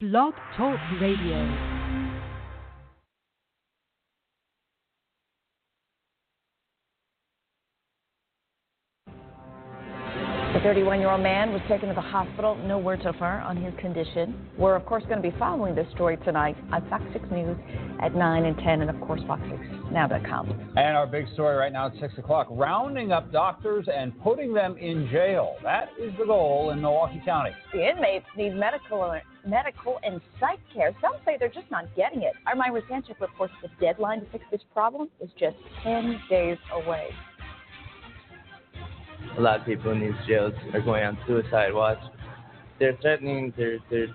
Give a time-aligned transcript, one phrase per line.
[0.00, 1.44] Blog Talk Radio.
[10.52, 12.54] The 31 year old man was taken to the hospital.
[12.54, 14.46] No word so far on his condition.
[14.56, 17.56] We're, of course, going to be following this story tonight on Fox 6 News
[18.00, 19.20] at 9 and 10, and of course,
[19.92, 20.72] Fox6Now.com.
[20.76, 24.76] And our big story right now at 6 o'clock rounding up doctors and putting them
[24.76, 25.56] in jail.
[25.62, 27.50] That is the goal in Milwaukee County.
[27.72, 30.94] The inmates need medical, medical and psych care.
[31.00, 32.34] Some say they're just not getting it.
[32.46, 37.08] Our Myra Sanchick reports the deadline to fix this problem is just 10 days away
[39.36, 41.98] a lot of people in these jails are going on suicide watch.
[42.78, 44.08] They're threatening, they're they're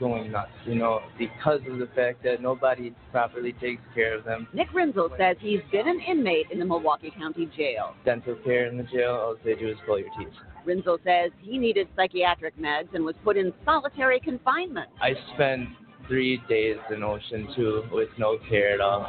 [0.00, 4.48] going nuts, you know, because of the fact that nobody properly takes care of them.
[4.52, 7.94] Nick Rinzel says he's been an inmate in the Milwaukee County Jail.
[8.04, 10.32] Dental care in the jail, all they do is pull your teeth.
[10.66, 14.88] Rinzel says he needed psychiatric meds and was put in solitary confinement.
[15.00, 15.68] I spent
[16.08, 19.06] three days in Ocean Two with no care at all.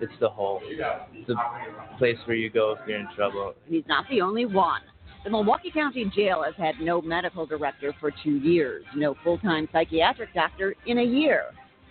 [0.00, 0.60] It's the hole.
[0.64, 1.36] It's the
[1.98, 3.54] place where you go if you're in trouble.
[3.66, 4.82] He's not the only one.
[5.24, 9.68] The Milwaukee County Jail has had no medical director for two years, no full time
[9.72, 11.46] psychiatric doctor in a year.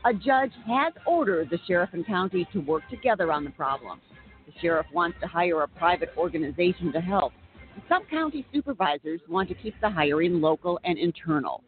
[0.05, 3.99] A judge has ordered the sheriff and county to work together on the problem.
[4.45, 7.33] The sheriff wants to hire a private organization to help.
[7.89, 11.63] Some county supervisors want to keep the hiring local and internal.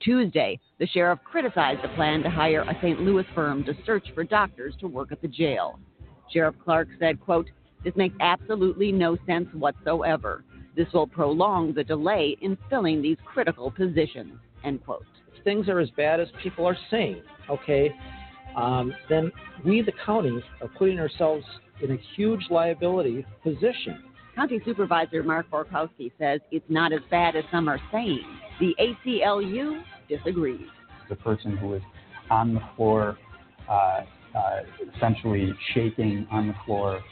[0.00, 3.00] Tuesday, the sheriff criticized the plan to hire a St.
[3.00, 5.78] Louis firm to search for doctors to work at the jail.
[6.32, 7.48] Sheriff Clarke said, quote,
[7.82, 10.44] this makes absolutely no sense whatsoever.
[10.78, 15.04] This will prolong the delay in filling these critical positions, end quote.
[15.36, 17.92] If things are as bad as people are saying, okay,
[18.56, 19.32] um, then
[19.64, 21.44] we, the county, are putting ourselves
[21.82, 24.04] in a huge liability position.
[24.36, 28.24] County Supervisor Mark Borkowski says it's not as bad as some are saying.
[28.60, 30.68] The ACLU disagrees.
[31.08, 31.82] The person who was
[32.30, 33.18] on the floor,
[33.68, 34.04] uh, uh,
[34.94, 37.02] essentially shaking on the floor,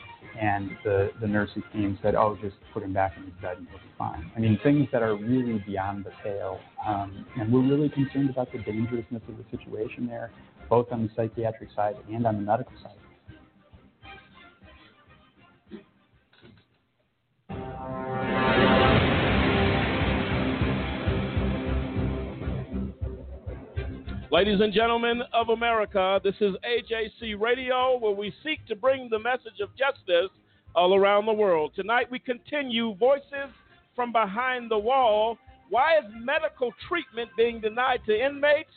[0.40, 3.66] and the, the nursing team said, oh, just put him back in his bed and
[3.68, 4.30] he'll be fine.
[4.36, 6.60] I mean, things that are really beyond the pale.
[6.86, 10.30] Um, and we're really concerned about the dangerousness of the situation there,
[10.68, 12.92] both on the psychiatric side and on the medical side.
[24.32, 29.20] Ladies and gentlemen of America, this is AJC Radio, where we seek to bring the
[29.20, 30.30] message of justice
[30.74, 31.70] all around the world.
[31.76, 33.54] Tonight, we continue Voices
[33.94, 35.38] from Behind the Wall.
[35.70, 38.70] Why is medical treatment being denied to inmates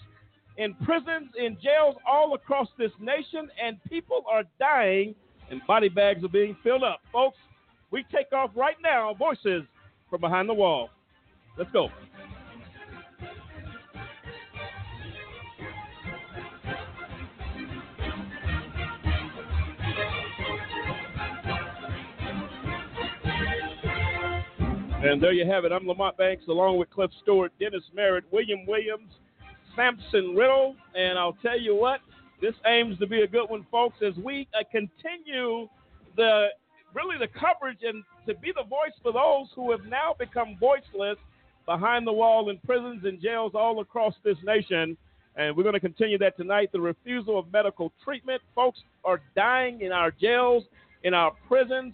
[0.57, 5.15] in prisons, in jails all across this nation, and people are dying
[5.49, 7.01] and body bags are being filled up?
[7.11, 7.37] Folks,
[7.89, 9.15] we take off right now.
[9.15, 9.63] Voices
[10.11, 10.91] from Behind the Wall.
[11.57, 11.89] Let's go.
[25.01, 25.71] And there you have it.
[25.71, 29.09] I'm Lamont Banks along with Cliff Stewart, Dennis Merritt, William Williams,
[29.73, 30.75] Sampson Riddle.
[30.93, 32.01] And I'll tell you what,
[32.41, 35.69] this aims to be a good one, folks, as we uh, continue
[36.17, 36.47] the
[36.93, 41.17] really the coverage and to be the voice for those who have now become voiceless
[41.65, 44.97] behind the wall in prisons and jails all across this nation.
[45.37, 46.71] And we're going to continue that tonight.
[46.73, 48.41] The refusal of medical treatment.
[48.53, 50.65] Folks are dying in our jails,
[51.03, 51.93] in our prisons,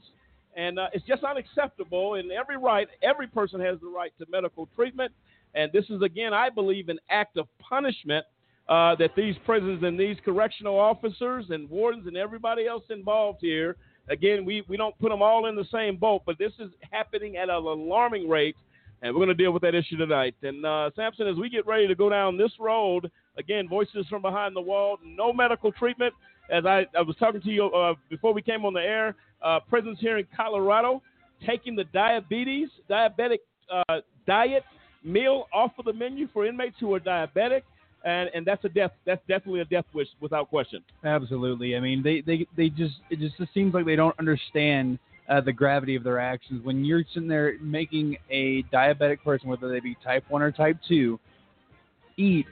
[0.56, 2.16] and uh, it's just unacceptable.
[2.16, 5.12] And every right, every person has the right to medical treatment.
[5.54, 8.26] And this is again, I believe, an act of punishment
[8.68, 13.76] uh, that these prisons and these correctional officers and wardens and everybody else involved here.
[14.10, 17.38] Again, we, we don't put them all in the same boat, but this is happening
[17.38, 18.56] at an alarming rate,
[19.02, 20.36] and we're going to deal with that issue tonight.
[20.44, 24.22] And uh, Sampson, as we get ready to go down this road, again, voices from
[24.22, 26.14] behind the wall, no medical treatment.
[26.52, 29.60] As I, I was talking to you uh, before we came on the air, uh,
[29.70, 31.02] prisons here in Colorado
[31.46, 33.40] taking the diabetes, diabetic
[33.72, 34.64] uh, diet
[35.04, 37.62] meal off of the menu for inmates who are diabetic.
[38.04, 38.92] And, and that's a death.
[39.06, 40.84] That's definitely a death wish without question.
[41.04, 41.76] Absolutely.
[41.76, 45.52] I mean, they, they, they just it just seems like they don't understand uh, the
[45.52, 46.64] gravity of their actions.
[46.64, 50.78] When you're sitting there making a diabetic person, whether they be type one or type
[50.88, 51.20] two,
[52.18, 52.46] eat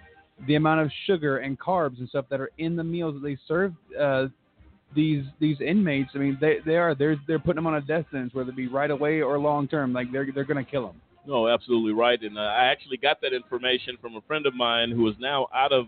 [0.47, 3.37] the amount of sugar and carbs and stuff that are in the meals that they
[3.47, 4.25] serve uh,
[4.95, 8.05] these these inmates, I mean, they they are they're they're putting them on a death
[8.11, 9.93] sentence, whether it be right away or long term.
[9.93, 11.01] Like they're they're going to kill them.
[11.25, 12.21] No, absolutely right.
[12.21, 15.47] And uh, I actually got that information from a friend of mine who is now
[15.53, 15.87] out of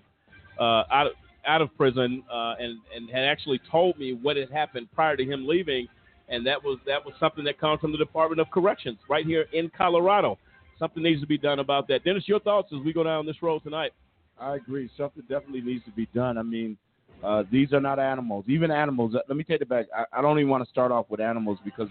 [0.60, 1.13] uh, out of
[1.46, 5.24] out of prison uh, and and had actually told me what had happened prior to
[5.25, 5.88] him leaving,
[6.30, 9.46] and that was that was something that comes from the Department of Corrections right here
[9.54, 10.38] in Colorado.
[10.80, 12.04] Something needs to be done about that.
[12.04, 13.92] Dennis, your thoughts as we go down this road tonight?
[14.38, 14.90] I agree.
[14.98, 16.38] Something definitely needs to be done.
[16.38, 16.78] I mean,
[17.24, 18.46] uh, these are not animals.
[18.48, 19.16] Even animals.
[19.16, 19.88] uh, Let me take it back.
[19.96, 21.90] I, I don't even want to start off with animals because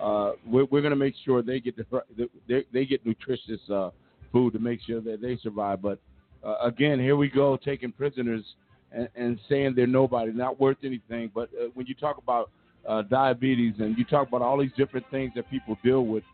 [0.00, 3.90] uh, we're, we're going to make sure they get the, they, they get nutritious uh,
[4.32, 5.82] food to make sure that they survive.
[5.82, 5.98] But
[6.42, 8.44] uh, again, here we go taking prisoners
[8.92, 11.30] and, and saying they're nobody, not worth anything.
[11.34, 12.50] But uh, when you talk about
[13.10, 16.24] diabetes and you talk about all these different things that people deal with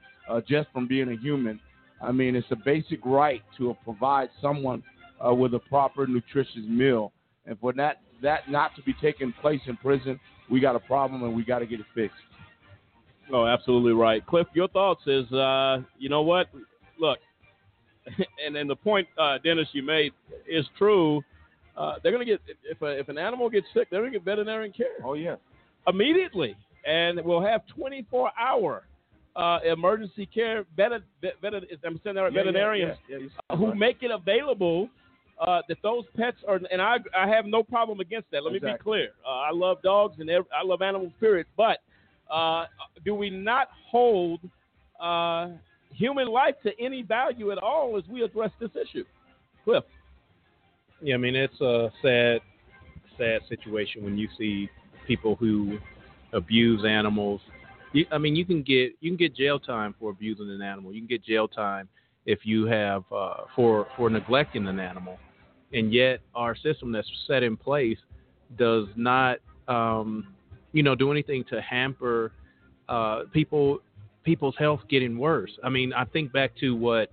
[0.49, 1.59] just from being a human,
[2.00, 4.83] I mean, it's a basic right to provide someone
[5.21, 7.12] with a proper nutritious meal.
[7.47, 10.18] And for that that not to be taking place in prison,
[10.50, 12.16] we got a problem and we got to get it fixed.
[13.32, 14.24] Oh, absolutely right.
[14.26, 16.48] Cliff, your thoughts is, uh, you know what?
[16.98, 17.18] Look,
[18.46, 20.12] and then the point, uh, Dennis, you made
[20.48, 21.22] is true.
[21.76, 24.18] Uh, they're going to get if a, if an animal gets sick, they're going to
[24.18, 24.86] get veterinary care.
[25.04, 25.36] Oh yeah,
[25.86, 28.84] immediately, and we'll have 24 hour
[29.34, 30.64] uh, emergency care.
[30.76, 31.52] Vet, vet, vet,
[31.84, 34.88] I'm saying that right, Yeah, veterinarians yeah, yeah, who make it available.
[35.38, 38.43] Uh, that those pets are, and I, I have no problem against that.
[38.43, 39.11] Let me be clear.
[39.25, 41.81] Uh, I love dogs and ev- I love animal spirits, But
[42.31, 42.65] uh,
[43.05, 44.41] do we not hold
[44.99, 45.49] uh,
[45.93, 49.05] human life to any value at all as we address this issue?
[49.65, 49.85] Cliff.
[51.03, 52.41] Yeah, I mean it's a sad,
[53.19, 54.71] sad situation when you see
[55.06, 55.79] people who
[56.33, 57.41] abuse animals.
[57.93, 60.93] You, I mean, you can get you can get jail time for abusing an animal.
[60.93, 61.88] You can get jail time
[62.25, 65.19] if you have uh, for for neglecting an animal,
[65.72, 67.98] and yet our system that's set in place
[68.56, 70.28] does not, um,
[70.72, 72.32] you know, do anything to hamper
[72.88, 73.80] uh, people
[74.22, 75.52] people's health getting worse.
[75.62, 77.10] I mean, I think back to what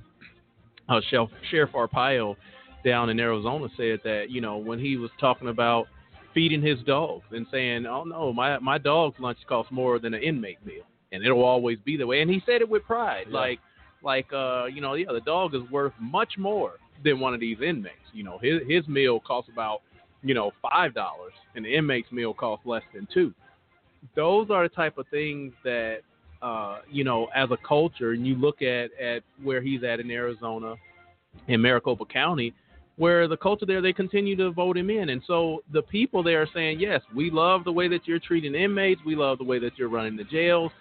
[0.89, 2.35] uh, Sheriff, Sheriff Arpaio
[2.83, 5.87] down in Arizona said that you know when he was talking about
[6.33, 10.21] feeding his dogs and saying, "Oh no, my my dog's lunch costs more than an
[10.21, 13.37] inmate meal, and it'll always be that way." And he said it with pride, Yeah.
[13.39, 13.59] like
[14.03, 16.73] like uh you know yeah the dog is worth much more
[17.03, 17.95] than one of these inmates.
[18.13, 19.81] You know his his meal costs about
[20.21, 23.33] you know five dollars, and the inmate's meal costs less than two.
[24.15, 26.01] Those are the type of things that
[26.43, 30.11] uh, you know, as a culture, and you look at at where he's at in
[30.11, 30.75] Arizona,
[31.47, 32.53] in Maricopa County,
[32.97, 36.41] where the culture there they continue to vote him in, and so the people there
[36.41, 39.57] are saying, yes, we love the way that you're treating inmates, we love the way
[39.57, 40.71] that you're running the jails.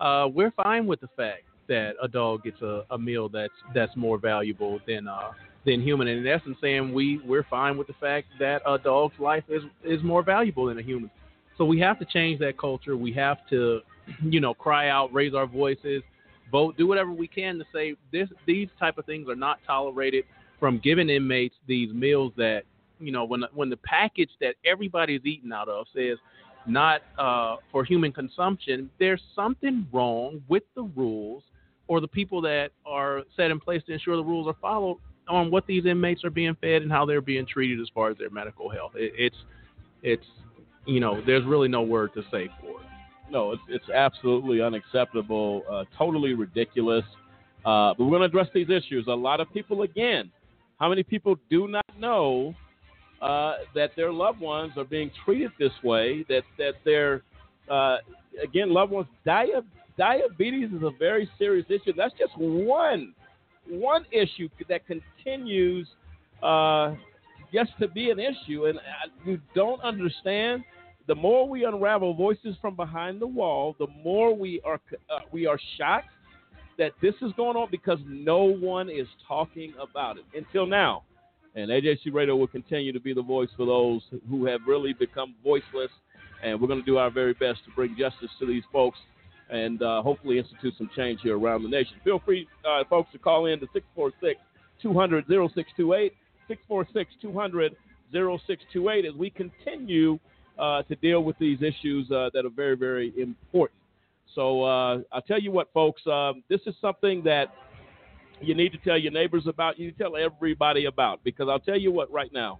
[0.00, 3.96] Uh, we're fine with the fact that a dog gets a, a meal that's that's
[3.96, 5.30] more valuable than uh,
[5.64, 9.18] than human, and in essence, saying we we're fine with the fact that a dog's
[9.18, 11.10] life is is more valuable than a human.
[11.56, 12.96] So we have to change that culture.
[12.96, 13.80] We have to,
[14.22, 16.02] you know, cry out, raise our voices,
[16.50, 20.24] vote, do whatever we can to say this these type of things are not tolerated
[20.58, 22.62] from giving inmates these meals that,
[22.98, 26.18] you know, when when the package that everybody's eating out of says
[26.66, 31.42] not uh, for human consumption, there's something wrong with the rules
[31.88, 34.98] or the people that are set in place to ensure the rules are followed
[35.28, 38.18] on what these inmates are being fed and how they're being treated as far as
[38.18, 38.92] their medical health.
[38.94, 39.36] It, it's
[40.02, 40.26] it's
[40.86, 42.86] you know, there's really no word to say for it.
[43.30, 47.04] No, it's, it's absolutely unacceptable, uh, totally ridiculous.
[47.64, 49.06] Uh, but we're going to address these issues.
[49.06, 50.30] A lot of people, again,
[50.78, 52.54] how many people do not know
[53.20, 56.24] uh, that their loved ones are being treated this way?
[56.28, 57.22] That that their
[57.70, 57.98] uh,
[58.42, 59.62] again loved ones dia-
[59.96, 61.92] diabetes is a very serious issue.
[61.96, 63.14] That's just one
[63.68, 65.88] one issue that continues
[66.42, 66.94] uh,
[67.80, 68.80] to be an issue, and uh,
[69.24, 70.64] you don't understand.
[71.08, 75.46] The more we unravel voices from behind the wall, the more we are uh, we
[75.46, 76.08] are shocked
[76.78, 81.02] that this is going on because no one is talking about it until now.
[81.54, 85.34] And AJC Radio will continue to be the voice for those who have really become
[85.44, 85.90] voiceless.
[86.42, 88.98] And we're going to do our very best to bring justice to these folks
[89.52, 91.94] and uh, hopefully institute some change here around the nation.
[92.02, 94.40] Feel free, uh, folks, to call in to 646
[94.80, 96.12] 200 0628,
[96.48, 97.76] 646 200
[98.12, 100.18] 0628 as we continue
[100.58, 103.78] uh, to deal with these issues uh, that are very, very important.
[104.34, 107.54] So uh, I'll tell you what, folks, um, this is something that
[108.40, 109.78] you need to tell your neighbors about.
[109.78, 112.58] You need to tell everybody about because I'll tell you what, right now,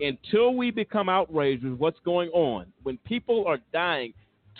[0.00, 4.12] until we become outraged with what's going on, when people are dying,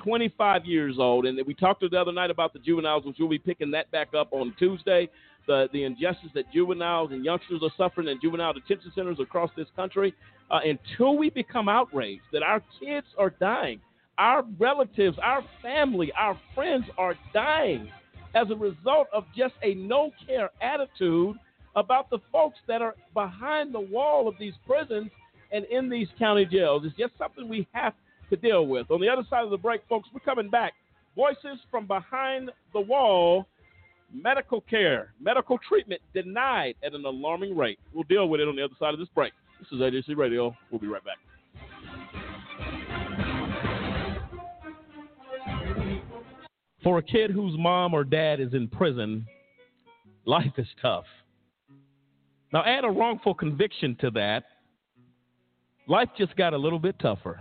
[0.03, 3.39] 25 years old, and we talked the other night about the juveniles, which we'll be
[3.39, 5.09] picking that back up on Tuesday.
[5.47, 9.69] The the injustice that juveniles and youngsters are suffering in juvenile detention centers across this
[9.77, 10.15] country.
[10.51, 13.81] Uh, until we become outraged that our kids are dying,
[14.19, 17.89] our relatives, our family, our friends are dying
[18.35, 21.37] as a result of just a no care attitude
[21.77, 25.11] about the folks that are behind the wall of these prisons
[25.53, 26.83] and in these county jails.
[26.85, 27.95] It's just something we have
[28.35, 28.91] to deal with.
[28.91, 30.73] On the other side of the break, folks, we're coming back.
[31.17, 33.47] Voices from behind the wall.
[34.13, 37.79] medical care, medical treatment denied at an alarming rate.
[37.93, 39.33] We'll deal with it on the other side of this break.
[39.59, 40.55] This is AJC Radio.
[40.71, 41.17] We'll be right back.
[46.83, 49.27] For a kid whose mom or dad is in prison,
[50.27, 51.07] life is tough.
[52.53, 54.45] Now, add a wrongful conviction to that,
[55.89, 57.41] life just got a little bit tougher.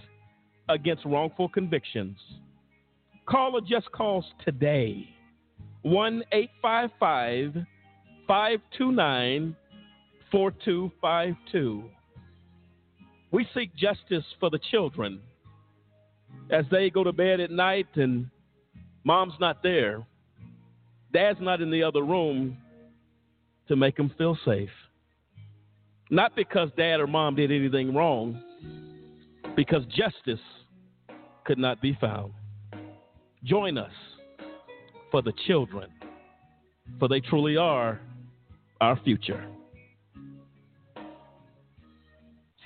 [0.73, 2.17] against wrongful convictions.
[3.25, 5.07] Call a just cause today
[5.83, 7.65] 1 855
[8.27, 9.55] 529
[10.31, 11.83] 4252.
[13.31, 15.21] We seek justice for the children
[16.51, 18.29] as they go to bed at night and
[19.03, 20.05] mom's not there,
[21.13, 22.57] dad's not in the other room
[23.67, 24.69] to make them feel safe.
[26.09, 28.41] Not because dad or mom did anything wrong,
[29.55, 30.39] because justice
[31.45, 32.33] could not be found.
[33.43, 33.91] Join us
[35.09, 35.89] for the children,
[36.99, 37.99] for they truly are
[38.79, 39.45] our future.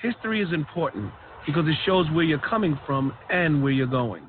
[0.02, 1.12] History is important
[1.46, 4.24] because it shows where you're coming from and where you're going.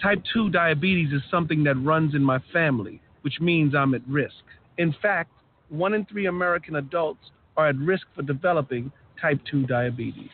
[0.00, 4.34] Type 2 diabetes is something that runs in my family, which means I'm at risk.
[4.78, 5.30] In fact,
[5.68, 10.30] one in three American adults are at risk for developing type 2 diabetes.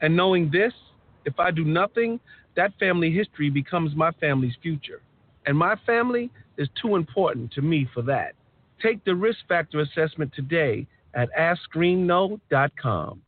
[0.00, 0.72] And knowing this,
[1.24, 2.20] if I do nothing,
[2.56, 5.00] that family history becomes my family's future.
[5.46, 8.34] And my family is too important to me for that.
[8.80, 13.22] Take the risk factor assessment today at AskScreenKnow.com.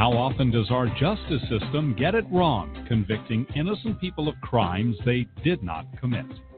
[0.00, 5.26] How often does our justice system get it wrong, convicting innocent people of crimes they
[5.44, 6.24] did not commit?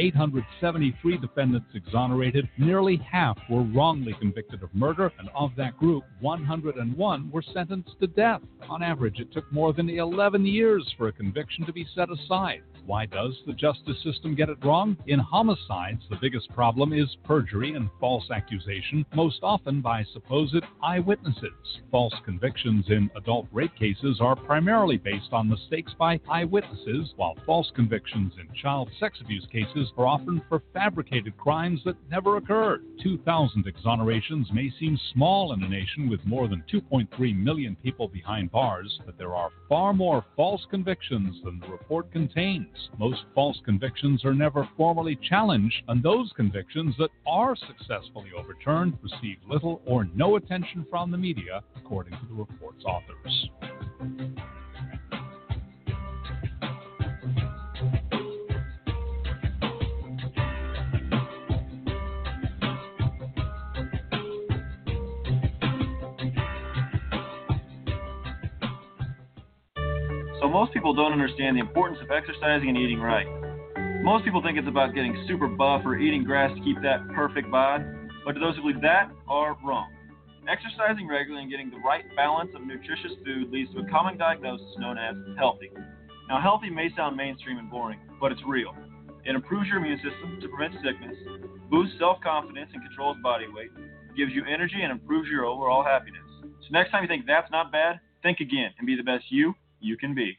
[0.00, 7.30] 873 defendants exonerated, nearly half were wrongly convicted of murder, and of that group, 101
[7.30, 8.40] were sentenced to death.
[8.70, 12.62] On average, it took more than 11 years for a conviction to be set aside.
[12.86, 14.96] Why does the justice system get it wrong?
[15.06, 21.80] In homicides, the biggest problem is perjury and false accusation, most often by supposed eyewitnesses.
[21.90, 27.70] False convictions in adult rape cases are primarily based on mistakes by eyewitnesses, while false
[27.74, 32.82] convictions in child sex abuse cases are often for fabricated crimes that never occurred.
[33.02, 38.50] 2,000 exonerations may seem small in a nation with more than 2.3 million people behind
[38.50, 42.69] bars, but there are far more false convictions than the report contains.
[42.98, 49.38] Most false convictions are never formally challenged, and those convictions that are successfully overturned receive
[49.48, 53.50] little or no attention from the media, according to the report's authors.
[70.40, 73.28] So most people don't understand the importance of exercising and eating right.
[74.02, 77.50] Most people think it's about getting super buff or eating grass to keep that perfect
[77.50, 77.84] bod,
[78.24, 79.92] but to those who believe that are wrong.
[80.48, 84.66] Exercising regularly and getting the right balance of nutritious food leads to a common diagnosis
[84.78, 85.70] known as healthy.
[86.30, 88.74] Now, healthy may sound mainstream and boring, but it's real.
[89.26, 91.16] It improves your immune system to prevent sickness,
[91.68, 93.72] boosts self confidence, and controls body weight,
[94.16, 96.24] gives you energy, and improves your overall happiness.
[96.40, 99.54] So, next time you think that's not bad, think again and be the best you
[99.80, 100.38] you can be.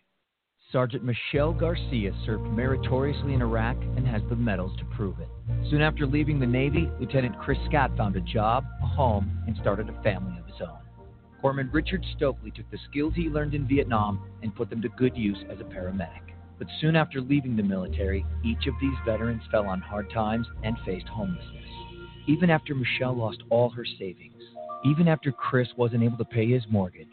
[0.71, 5.27] Sergeant Michelle Garcia served meritoriously in Iraq and has the medals to prove it.
[5.69, 9.89] Soon after leaving the Navy, Lieutenant Chris Scott found a job, a home, and started
[9.89, 10.77] a family of his own.
[11.43, 15.17] Corpsman Richard Stokely took the skills he learned in Vietnam and put them to good
[15.17, 16.21] use as a paramedic.
[16.57, 20.77] But soon after leaving the military, each of these veterans fell on hard times and
[20.85, 21.65] faced homelessness.
[22.27, 24.41] Even after Michelle lost all her savings,
[24.85, 27.07] even after Chris wasn't able to pay his mortgage,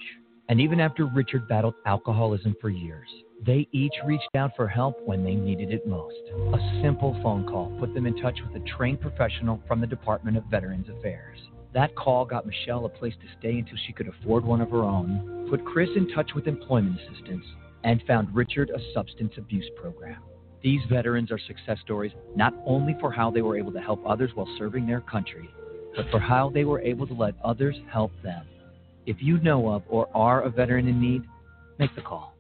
[0.49, 3.09] and even after Richard battled alcoholism for years,
[3.47, 6.17] They each reached out for help when they needed it most.
[6.53, 10.37] A simple phone call put them in touch with a trained professional from the Department
[10.37, 11.39] of Veterans Affairs.
[11.73, 14.83] That call got Michelle a place to stay until she could afford one of her
[14.83, 17.45] own, put Chris in touch with employment assistance,
[17.85, 20.21] and found Richard a substance abuse program.
[20.63, 24.33] These veterans are success stories not only for how they were able to help others
[24.35, 25.49] while serving their country,
[25.95, 28.45] but for how they were able to let others help them.
[29.09, 31.23] If you know of or are a veteran in need,
[31.79, 32.35] make the call.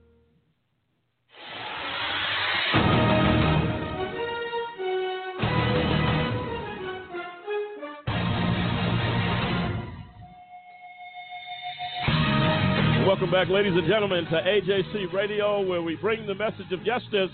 [13.06, 17.30] Welcome back, ladies and gentlemen, to AJC Radio, where we bring the message of justice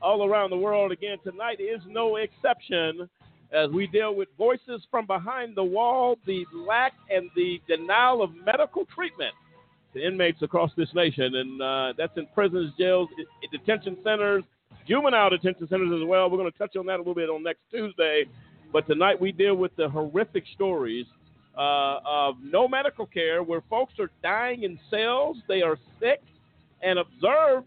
[0.00, 0.90] all around the world.
[0.90, 3.10] Again, tonight is no exception
[3.52, 8.30] as we deal with voices from behind the wall, the lack and the denial of
[8.44, 9.34] medical treatment
[9.94, 11.34] to inmates across this nation.
[11.34, 13.08] And uh, that's in prisons, jails,
[13.50, 14.44] detention centers,
[14.86, 16.30] juvenile detention centers as well.
[16.30, 18.24] We're going to touch on that a little bit on next Tuesday.
[18.72, 21.06] But tonight we deal with the horrific stories
[21.58, 26.22] uh, of no medical care where folks are dying in cells, they are sick
[26.82, 27.66] and observed,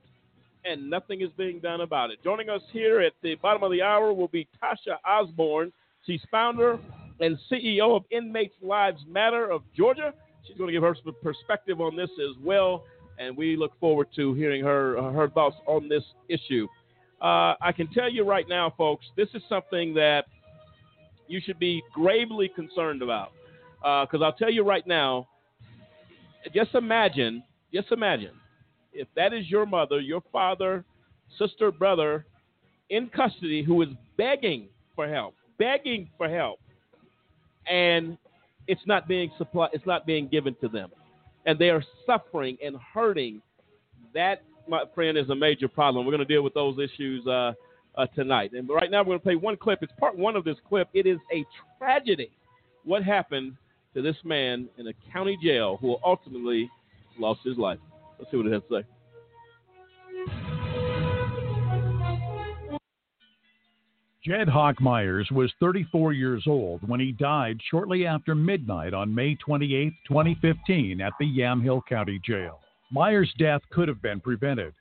[0.65, 2.24] and nothing is being done about it.
[2.24, 5.72] Joining us here at the bottom of the hour will be Tasha Osborn.
[6.05, 6.79] She's founder
[7.20, 10.13] and CEO of Inmates Lives Matter of Georgia.
[10.48, 12.84] She's going to give her perspective on this as well,
[13.17, 16.67] and we look forward to hearing her her thoughts on this issue.
[17.22, 20.25] Uh, I can tell you right now, folks, this is something that
[21.27, 23.32] you should be gravely concerned about.
[23.77, 25.27] Because uh, I'll tell you right now,
[26.53, 27.43] just imagine,
[27.74, 28.32] just imagine,
[28.93, 30.83] if that is your mother, your father,
[31.38, 32.25] sister, brother
[32.89, 36.59] in custody who is begging for help, begging for help,
[37.69, 38.17] and
[38.67, 40.89] it's not being supplied, it's not being given to them,
[41.45, 43.41] and they are suffering and hurting.
[44.13, 46.05] That, my friend, is a major problem.
[46.05, 47.53] We're going to deal with those issues uh,
[47.95, 48.51] uh, tonight.
[48.53, 49.79] And right now, we're going to play one clip.
[49.81, 50.88] It's part one of this clip.
[50.93, 51.43] It is a
[51.79, 52.29] tragedy.
[52.83, 53.55] What happened
[53.93, 56.69] to this man in a county jail who ultimately
[57.17, 57.79] lost his life.
[58.19, 58.88] Let's see what it has to say.
[64.26, 69.36] Jed Hawk Myers was 34 years old when he died shortly after midnight on May
[69.36, 72.62] 28, 2015, at the Yamhill County Jail.
[72.89, 74.73] Myers' death could have been prevented.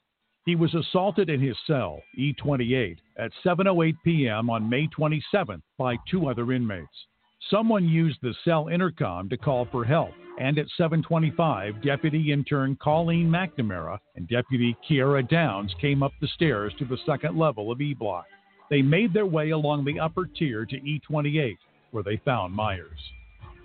[0.45, 4.49] He was assaulted in his cell, E28, at 7:08 p.m.
[4.49, 7.07] on May 27th by two other inmates.
[7.51, 13.29] Someone used the cell intercom to call for help, and at 7:25, Deputy Intern Colleen
[13.29, 17.95] McNamara and Deputy Kiara Downs came up the stairs to the second level of E
[17.95, 18.27] Block.
[18.71, 21.59] They made their way along the upper tier to E28,
[21.91, 23.13] where they found Myers.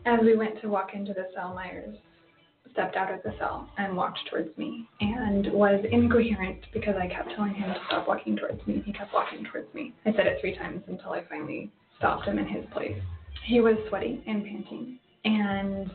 [0.06, 1.96] As we went to walk into the cell, Myers
[2.72, 7.32] stepped out of the cell and walked towards me and was incoherent because I kept
[7.36, 8.84] telling him to stop walking towards me.
[8.86, 9.94] He kept walking towards me.
[10.06, 13.02] I said it three times until I finally stopped him in his place.
[13.48, 15.90] He was sweaty and panting, and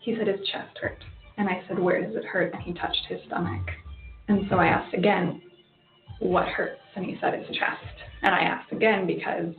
[0.00, 0.96] he said his chest hurt.
[1.36, 2.54] And I said, Where does it hurt?
[2.54, 3.66] And he touched his stomach.
[4.28, 5.42] And so I asked again,
[6.20, 6.80] What hurts?
[6.96, 7.84] And he said, His chest.
[8.22, 9.54] And I asked again because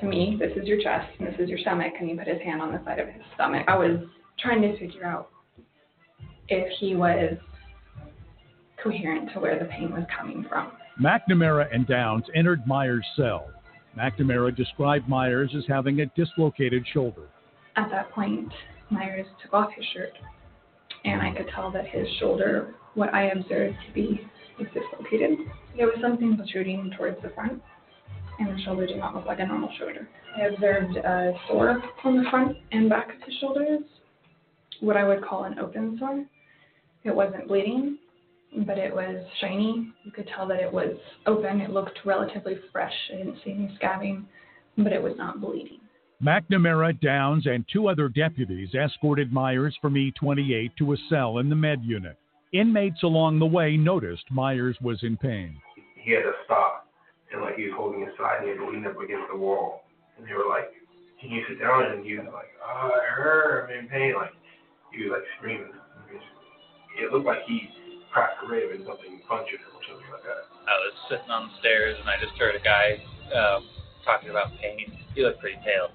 [0.00, 1.92] to me, this is your chest and this is your stomach.
[2.00, 3.64] And he put his hand on the side of his stomach.
[3.68, 4.00] I was
[4.40, 5.30] trying to figure out
[6.48, 7.38] if he was
[8.82, 10.72] coherent to where the pain was coming from.
[11.00, 13.50] McNamara and Downs entered Myers' cell.
[13.96, 17.28] McNamara described Myers as having a dislocated shoulder.
[17.76, 18.52] At that point,
[18.90, 20.12] Myers took off his shirt,
[21.04, 24.20] and I could tell that his shoulder, what I observed to be,
[24.58, 25.38] was dislocated.
[25.76, 27.62] There was something protruding towards the front,
[28.38, 30.08] and the shoulder did not look like a normal shoulder.
[30.36, 33.80] I observed a sore on the front and back of his shoulders,
[34.80, 36.24] what I would call an open sore.
[37.04, 37.98] It wasn't bleeding,
[38.64, 39.92] but it was shiny.
[40.04, 41.60] You could tell that it was open.
[41.60, 42.94] It looked relatively fresh.
[43.12, 44.24] I didn't see any scabbing,
[44.78, 45.80] but it was not bleeding.
[46.22, 51.56] McNamara, Downs, and two other deputies escorted Myers from E28 to a cell in the
[51.56, 52.16] med unit.
[52.52, 55.60] Inmates along the way noticed Myers was in pain.
[55.96, 56.88] He had to stop,
[57.32, 59.36] and like he was holding his side, and he had to lean up against the
[59.36, 59.82] wall.
[60.16, 60.72] And they were like,
[61.20, 63.68] "Can you sit down?" And he was like, "Oh, I hurt.
[63.68, 64.32] I'm in pain." Like
[64.92, 65.72] he was like screaming.
[66.98, 67.68] It looked like he
[68.12, 70.48] cracked a rib and something punched him or something like that.
[70.66, 73.00] I was sitting on the stairs and I just heard a guy
[73.34, 73.66] um,
[74.04, 74.92] talking about pain.
[75.14, 75.90] He looked pretty pale.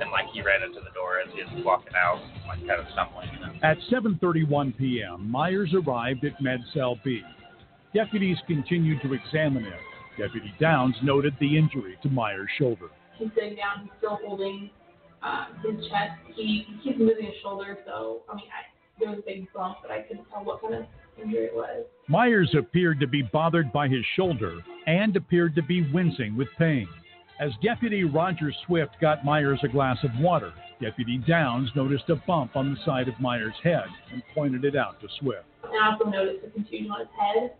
[0.00, 2.18] And like he ran into the door as he was walking out,
[2.48, 3.28] like kind of stumbling.
[3.34, 3.52] You know?
[3.62, 7.22] At 7:31 p.m., Myers arrived at Med Cell B.
[7.94, 9.78] Deputies continued to examine him.
[10.18, 12.86] Deputy Downs noted the injury to Myers' shoulder.
[13.16, 13.82] He's sitting down.
[13.84, 14.70] He's still holding
[15.22, 16.18] uh, his chest.
[16.34, 17.78] He he's moving his shoulder.
[17.86, 18.66] So I mean, I,
[18.98, 20.84] there was a big bump, but I couldn't tell what kind of
[22.08, 26.88] Myers appeared to be bothered by his shoulder and appeared to be wincing with pain.
[27.40, 32.56] As Deputy Roger Swift got Myers a glass of water, Deputy Downs noticed a bump
[32.56, 35.44] on the side of Myers' head and pointed it out to Swift.
[35.64, 37.54] I also noticed a contusion on his head,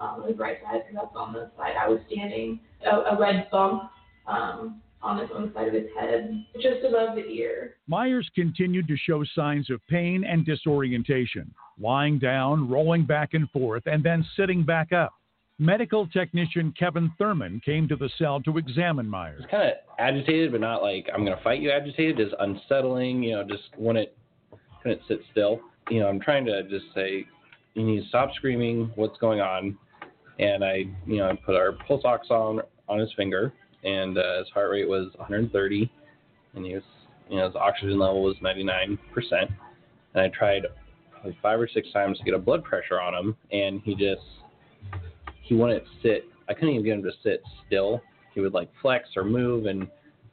[0.00, 2.60] um, on his right side, because that's on the side I was standing.
[2.84, 3.90] A, a red bump
[4.26, 7.76] um, on this one side of his head, just above the ear.
[7.86, 13.82] Myers continued to show signs of pain and disorientation, lying down, rolling back and forth,
[13.86, 15.12] and then sitting back up.
[15.58, 19.44] Medical technician Kevin Thurman came to the cell to examine Myers.
[19.50, 22.16] kind of agitated, but not like I'm gonna fight you agitated.
[22.16, 24.08] Just unsettling, you know, just wouldn't
[24.82, 25.60] couldn't sit still.
[25.90, 27.24] You know, I'm trying to just say,
[27.74, 28.90] you need to stop screaming.
[28.96, 29.78] What's going on?
[30.40, 33.52] And I, you know, I put our pulse ox on on his finger,
[33.84, 35.90] and uh, his heart rate was 130,
[36.54, 36.82] and he was,
[37.28, 39.50] you know, his oxygen level was 99 percent.
[40.14, 40.66] And I tried
[41.12, 44.22] probably five or six times to get a blood pressure on him, and he just
[45.42, 46.26] he wouldn't sit.
[46.48, 48.02] I couldn't even get him to sit still.
[48.34, 49.88] He would like flex or move, and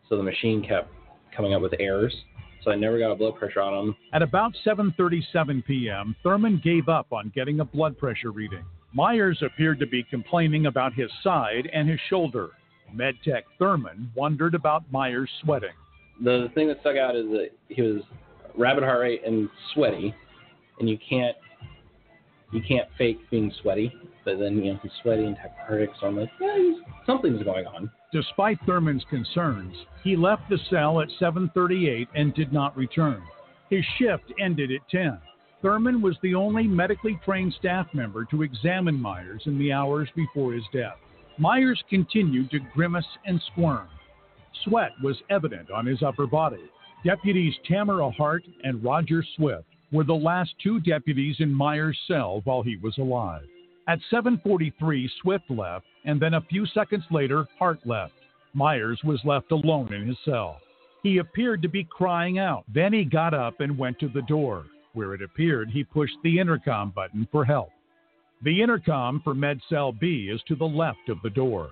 [0.10, 0.90] so the machine kept
[1.36, 2.16] coming up with errors.
[2.64, 3.96] So I never got a blood pressure on him.
[4.14, 8.64] At about 7:37 p.m., Thurman gave up on getting a blood pressure reading.
[8.94, 12.52] Myers appeared to be complaining about his side and his shoulder.
[12.96, 15.70] MedTech Thurman wondered about Myers sweating.
[16.24, 18.02] The thing that stuck out is that he was
[18.58, 20.14] rapid heart rate and sweaty,
[20.80, 21.36] and you can't
[22.52, 23.94] you can't fake being sweaty.
[24.24, 26.74] But then you know he's sweaty and tachycardic, so I'm like, yeah,
[27.06, 27.90] something's going on.
[28.14, 33.22] Despite Thurman's concerns, he left the cell at 7:38 and did not return.
[33.70, 35.18] His shift ended at 10.
[35.62, 40.54] Thurman was the only medically trained staff member to examine Myers in the hours before
[40.54, 40.98] his death.
[41.42, 43.88] Myers continued to grimace and squirm.
[44.64, 46.70] Sweat was evident on his upper body.
[47.04, 52.62] Deputies Tamara Hart and Roger Swift were the last two deputies in Myers' cell while
[52.62, 53.42] he was alive.
[53.88, 58.14] At 7:43, Swift left, and then a few seconds later, Hart left.
[58.54, 60.62] Myers was left alone in his cell.
[61.02, 62.66] He appeared to be crying out.
[62.72, 64.68] Then he got up and went to the door.
[64.94, 67.72] Where it appeared, he pushed the intercom button for help.
[68.44, 71.70] The intercom for Med Cell B is to the left of the door.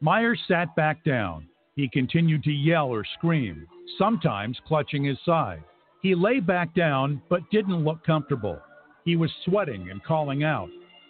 [0.00, 1.48] Myers sat back down.
[1.74, 5.62] He continued to yell or scream, sometimes clutching his side.
[6.02, 8.60] He lay back down but didn't look comfortable.
[9.06, 10.68] He was sweating and calling out.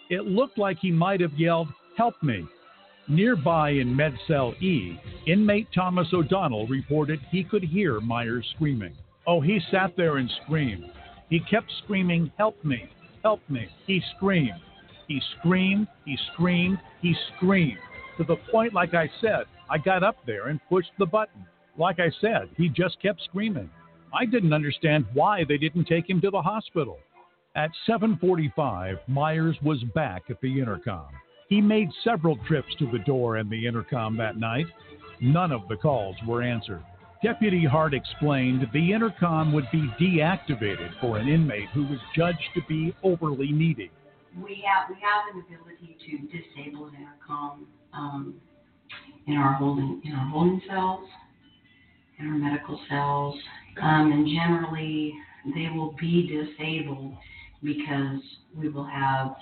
[0.08, 2.46] It looked like he might have yelled, Help me.
[3.08, 8.94] Nearby in Med Cell E, inmate Thomas O'Donnell reported he could hear Myers screaming.
[9.26, 10.84] Oh, he sat there and screamed.
[11.28, 12.88] He kept screaming, Help me,
[13.24, 13.66] help me.
[13.86, 14.60] He screamed.
[15.08, 17.78] He screamed, he screamed, he screamed.
[18.18, 21.46] To the point, like I said, I got up there and pushed the button.
[21.78, 23.70] Like I said, he just kept screaming.
[24.14, 26.98] I didn't understand why they didn't take him to the hospital.
[27.54, 31.08] At 7:45, Myers was back at the intercom.
[31.48, 34.66] He made several trips to the door and the intercom that night.
[35.20, 36.82] None of the calls were answered.
[37.22, 42.62] Deputy Hart explained the intercom would be deactivated for an inmate who was judged to
[42.68, 43.90] be overly needy.
[44.40, 48.34] We have we have an ability to disable intercom um,
[49.26, 51.06] in our holding in our holding cells,
[52.18, 53.34] in our medical cells,
[53.82, 55.12] um, and generally
[55.54, 57.14] they will be disabled
[57.62, 58.20] because
[58.56, 59.34] we will have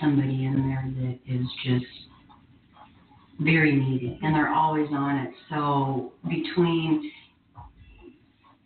[0.00, 1.86] somebody in there that is just
[3.40, 5.30] very needy and they're always on it.
[5.50, 7.12] So between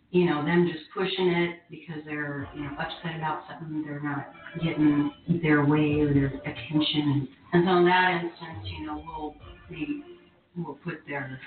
[0.09, 4.33] you know them just pushing it because they're you know upset about something, they're not
[4.63, 5.11] getting
[5.41, 9.35] their way or their attention, and, so in that instance, you know we'll
[9.69, 10.03] we
[10.57, 11.39] will put their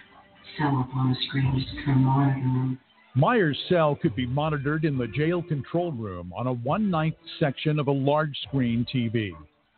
[0.59, 2.79] cell up on the screen just to kind of monitor them.
[3.17, 7.79] Myers' cell could be monitored in the jail control room on a one ninth section
[7.79, 9.31] of a large screen TV.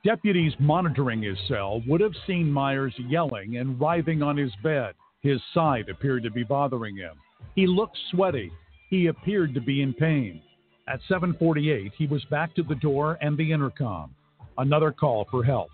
[0.04, 4.94] Deputies monitoring his cell would have seen Myers yelling and writhing on his bed.
[5.20, 7.14] His side appeared to be bothering him.
[7.56, 8.52] He looked sweaty.
[8.88, 10.40] He appeared to be in pain.
[10.88, 14.14] At 7:48, he was back to the door and the intercom.
[14.57, 15.68] Another call for help.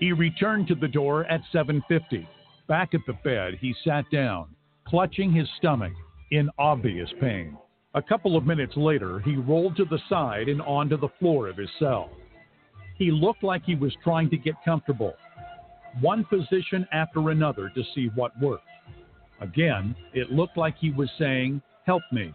[0.00, 2.26] He returned to the door at 7:50.
[2.66, 4.48] Back at the bed, he sat down,
[4.84, 5.92] clutching his stomach
[6.30, 7.58] in obvious pain.
[7.94, 11.58] A couple of minutes later, he rolled to the side and onto the floor of
[11.58, 12.10] his cell.
[12.96, 15.14] He looked like he was trying to get comfortable,
[16.00, 18.64] one position after another to see what worked.
[19.40, 22.32] Again, it looked like he was saying, Help me.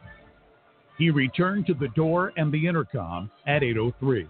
[0.97, 4.27] He returned to the door and the intercom at 803.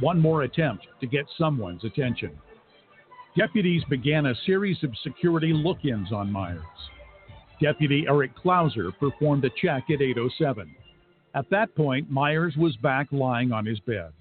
[0.00, 2.38] One more attempt to get someone's attention.
[3.36, 6.62] Deputies began a series of security look ins on Myers.
[7.60, 10.74] Deputy Eric Klauser performed a check at 807.
[11.34, 14.12] At that point, Myers was back lying on his bed.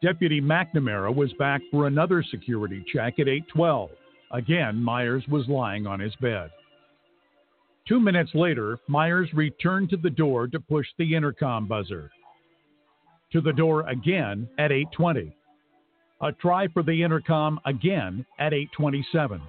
[0.00, 3.90] Deputy McNamara was back for another security check at 812.
[4.32, 6.50] Again, Myers was lying on his bed.
[7.88, 12.10] Two minutes later, Myers returned to the door to push the intercom buzzer.
[13.32, 15.34] To the door again at 820.
[16.20, 19.40] A try for the intercom again at 827.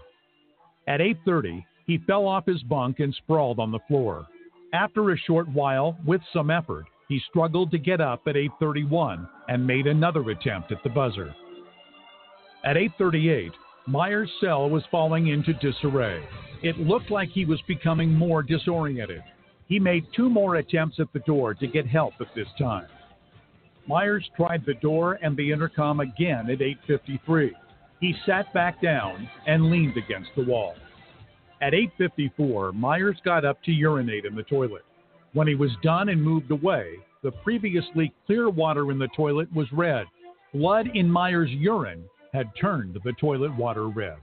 [0.88, 4.26] At 830, he fell off his bunk and sprawled on the floor.
[4.74, 9.68] After a short while, with some effort, he struggled to get up at 8:31 and
[9.68, 11.36] made another attempt at the buzzer.
[12.64, 13.52] At 8:38,
[13.86, 16.24] Myers' cell was falling into disarray.
[16.62, 19.24] It looked like he was becoming more disoriented.
[19.68, 22.88] He made two more attempts at the door to get help at this time.
[23.88, 27.52] Myers tried the door and the intercom again at 8:53.
[28.00, 30.76] He sat back down and leaned against the wall.
[31.62, 34.86] At 8:54, Myers got up to urinate in the toilet.
[35.34, 39.72] When he was done and moved away, the previously clear water in the toilet was
[39.72, 40.08] red.
[40.54, 44.18] Blood in Myers' urine had turned the toilet water red.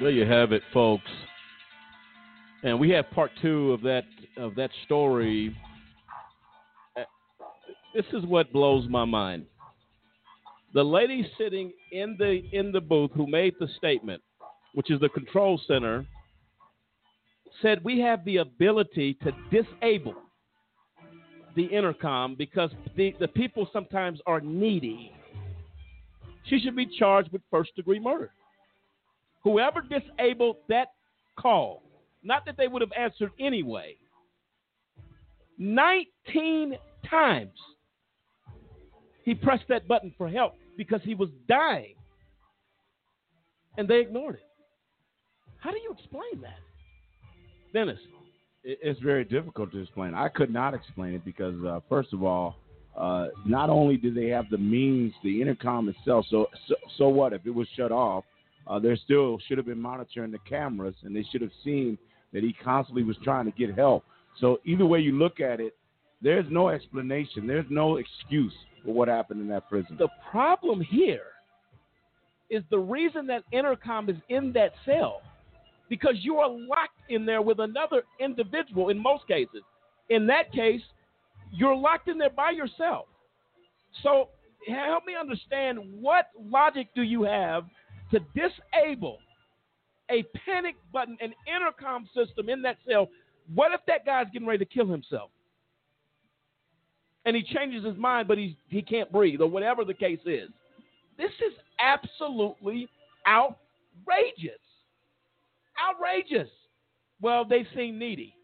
[0.00, 1.10] There you have it, folks.
[2.62, 4.04] And we have part two of that
[4.36, 5.56] of that story.
[7.94, 9.46] This is what blows my mind.
[10.74, 14.22] The lady sitting in the in the booth who made the statement,
[14.74, 16.04] which is the control center,
[17.62, 20.16] said we have the ability to disable
[21.54, 25.10] the intercom because the, the people sometimes are needy.
[26.44, 28.30] She should be charged with first degree murder.
[29.46, 30.88] Whoever disabled that
[31.38, 31.84] call,
[32.24, 33.96] not that they would have answered anyway,
[35.56, 36.74] 19
[37.08, 37.56] times
[39.22, 41.94] he pressed that button for help because he was dying.
[43.78, 44.46] And they ignored it.
[45.58, 46.58] How do you explain that?
[47.72, 48.00] Dennis.
[48.64, 50.12] It's very difficult to explain.
[50.12, 52.56] I could not explain it because, uh, first of all,
[52.98, 56.26] uh, not only do they have the means, the intercom itself.
[56.30, 58.24] So, so, so what if it was shut off?
[58.66, 61.96] Uh, there still should have been monitoring the cameras, and they should have seen
[62.32, 64.04] that he constantly was trying to get help.
[64.40, 65.76] So either way you look at it,
[66.20, 67.46] there's no explanation.
[67.46, 68.52] There's no excuse
[68.84, 69.96] for what happened in that prison.
[69.98, 71.22] The problem here
[72.50, 75.20] is the reason that intercom is in that cell
[75.88, 79.62] because you are locked in there with another individual in most cases.
[80.10, 80.80] In that case,
[81.52, 83.06] you're locked in there by yourself.
[84.02, 84.28] So
[84.68, 87.64] help me understand what logic do you have
[88.12, 89.18] to disable
[90.10, 93.08] a panic button, an intercom system in that cell?
[93.54, 95.30] What if that guy's getting ready to kill himself?
[97.24, 100.48] And he changes his mind, but he he can't breathe, or whatever the case is.
[101.18, 102.88] This is absolutely
[103.26, 104.60] outrageous.
[105.90, 106.48] Outrageous.
[107.20, 108.34] Well, they seem needy.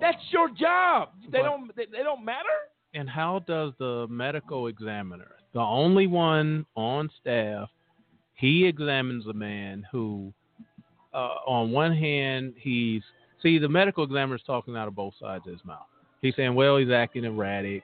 [0.00, 1.10] That's your job.
[1.30, 1.76] They But- don't.
[1.76, 2.48] They, they don't matter.
[2.94, 7.68] And how does the medical examiner, the only one on staff,
[8.36, 10.32] he examines a man who,
[11.12, 13.02] uh, on one hand, he's
[13.42, 15.86] see the medical examiner is talking out of both sides of his mouth.
[16.22, 17.82] He's saying, well, he's acting erratic,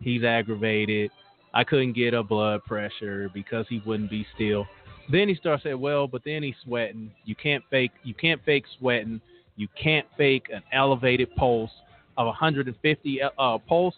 [0.00, 1.10] he's aggravated.
[1.54, 4.66] I couldn't get a blood pressure because he wouldn't be still.
[5.10, 7.10] Then he starts saying, well, but then he's sweating.
[7.24, 7.90] You can't fake.
[8.04, 9.20] You can't fake sweating.
[9.56, 11.70] You can't fake an elevated pulse
[12.16, 13.94] of 150 uh, pulse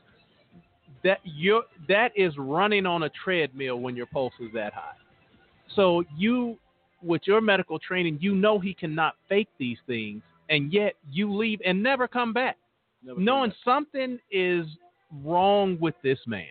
[1.04, 4.94] that you that is running on a treadmill when your pulse is that high.
[5.76, 6.56] So you,
[7.02, 11.60] with your medical training, you know he cannot fake these things, and yet you leave
[11.64, 12.56] and never come back,
[13.02, 14.66] knowing something is
[15.24, 16.46] wrong with this man.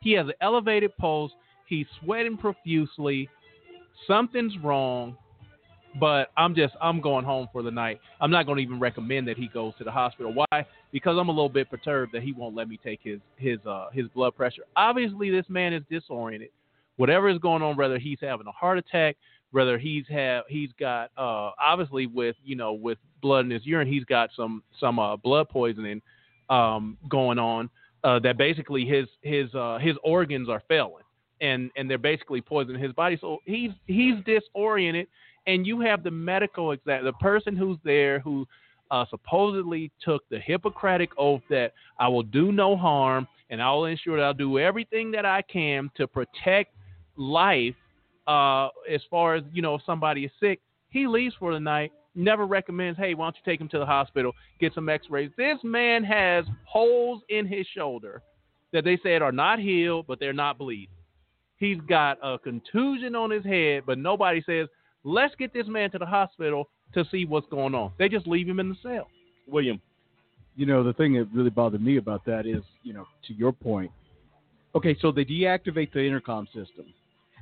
[0.00, 1.32] He has an elevated pulse.
[1.66, 3.28] He's sweating profusely.
[4.06, 5.16] Something's wrong.
[6.00, 8.00] But I'm just I'm going home for the night.
[8.20, 10.34] I'm not going to even recommend that he goes to the hospital.
[10.34, 10.66] Why?
[10.92, 13.90] Because I'm a little bit perturbed that he won't let me take his his uh
[13.92, 14.62] his blood pressure.
[14.74, 16.48] Obviously, this man is disoriented.
[16.96, 19.16] Whatever is going on, whether he's having a heart attack,
[19.50, 23.88] whether he's have he's got uh obviously with you know with blood in his urine,
[23.88, 26.02] he's got some some uh blood poisoning
[26.50, 27.70] um going on
[28.02, 31.04] uh that basically his his uh his organs are failing
[31.40, 33.18] and and they're basically poisoning his body.
[33.20, 35.06] So he's he's disoriented,
[35.46, 38.46] and you have the medical exam, the person who's there who
[38.90, 43.86] uh, supposedly took the Hippocratic oath that I will do no harm and I will
[43.86, 46.74] ensure that I'll do everything that I can to protect
[47.16, 47.74] life.
[48.26, 51.92] Uh, as far as you know, if somebody is sick, he leaves for the night.
[52.14, 55.30] Never recommends, hey, why don't you take him to the hospital, get some X-rays.
[55.36, 58.22] This man has holes in his shoulder
[58.72, 60.94] that they said are not healed, but they're not bleeding.
[61.56, 64.68] He's got a contusion on his head, but nobody says,
[65.02, 67.92] let's get this man to the hospital to see what's going on.
[67.98, 69.08] They just leave him in the cell.
[69.48, 69.80] William.
[70.56, 73.52] You know, the thing that really bothered me about that is, you know, to your
[73.52, 73.90] point.
[74.76, 76.86] Okay, so they deactivate the intercom system,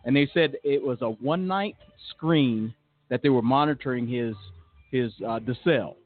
[0.05, 1.77] and they said it was a one night
[2.11, 2.75] screen
[3.09, 4.35] that they were monitoring his
[4.91, 5.97] his uh, the cell.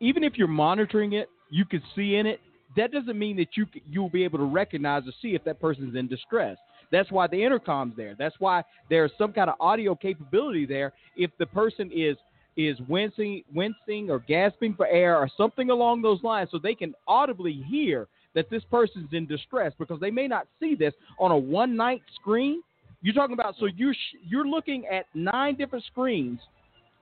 [0.00, 2.40] Even if you're monitoring it, you could see in it.
[2.76, 5.96] That doesn't mean that you you'll be able to recognize or see if that person's
[5.96, 6.56] in distress.
[6.90, 8.14] That's why the intercom's there.
[8.18, 10.92] That's why there's some kind of audio capability there.
[11.16, 12.16] If the person is
[12.56, 16.94] is wincing, wincing or gasping for air or something along those lines, so they can
[17.08, 21.36] audibly hear that this person's in distress because they may not see this on a
[21.36, 22.62] one night screen.
[23.04, 26.40] You're talking about so you're sh- you're looking at nine different screens,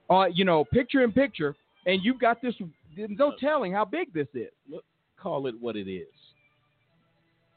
[0.09, 2.53] uh, you know, picture in picture, and you've got this.
[2.97, 4.49] No telling how big this is.
[5.17, 6.07] Call it what it is.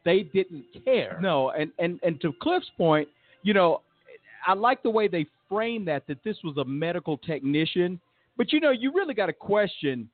[0.04, 1.18] They didn't care.
[1.20, 3.08] No, and and and to Cliff's point,
[3.42, 3.82] you know,
[4.46, 8.00] I like the way they framed that that this was a medical technician,
[8.36, 10.08] but you know, you really got to question,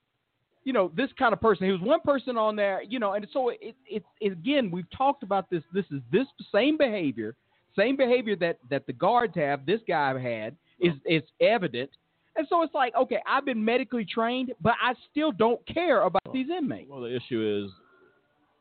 [0.65, 1.67] you know, this kind of person.
[1.67, 4.91] He was one person on there, you know, and so it, it, it again, we've
[4.97, 5.63] talked about this.
[5.75, 7.35] This is this same behavior,
[7.77, 9.67] same behavior that that the guards have.
[9.67, 11.91] This guy had is is evident.
[12.35, 16.33] And so it's like, okay, I've been medically trained, but I still don't care about
[16.33, 16.91] these inmates.
[16.91, 17.71] Well, the issue is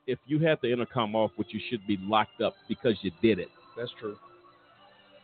[0.07, 3.39] if you have the intercom off, which you should be locked up because you did
[3.39, 3.47] it.
[3.77, 4.17] That's true.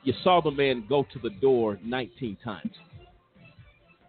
[0.03, 2.71] You saw the man go to the door 19 times,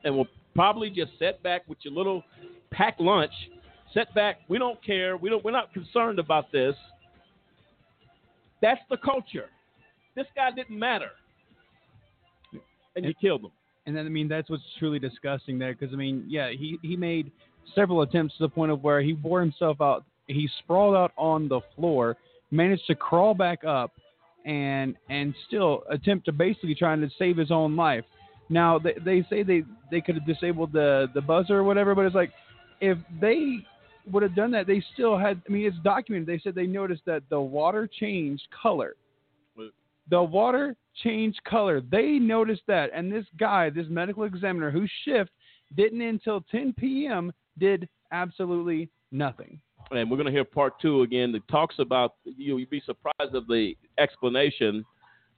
[0.05, 2.23] and will probably just sit back with your little
[2.71, 3.33] packed lunch.
[3.95, 4.41] Sit back.
[4.49, 5.17] We don't care.
[5.17, 5.45] We don't.
[5.45, 6.75] We're not concerned about this.
[8.63, 9.49] That's the culture.
[10.19, 11.11] This guy didn't matter,
[12.97, 13.53] and you killed him.
[13.87, 16.97] And then I mean that's what's truly disgusting there because I mean yeah he he
[16.97, 17.31] made
[17.73, 20.05] several attempts to the point of where he bore himself out.
[20.27, 22.17] He sprawled out on the floor,
[22.51, 23.93] managed to crawl back up,
[24.45, 28.05] and and still attempt to basically trying to save his own life.
[28.49, 32.07] Now they they say they they could have disabled the the buzzer or whatever, but
[32.07, 32.33] it's like
[32.81, 33.59] if they
[34.11, 35.41] would have done that, they still had.
[35.49, 36.27] I mean, it's documented.
[36.27, 38.97] They said they noticed that the water changed color.
[40.11, 41.81] The water changed color.
[41.81, 45.31] They noticed that, and this guy, this medical examiner, whose shift
[45.77, 49.61] didn't until 10 p.m., did absolutely nothing.
[49.91, 53.35] and we're going to hear part two again that talks about you you'd be surprised
[53.35, 54.85] of the explanation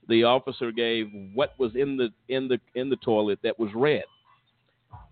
[0.07, 4.03] the officer gave what was in the in the in the toilet that was red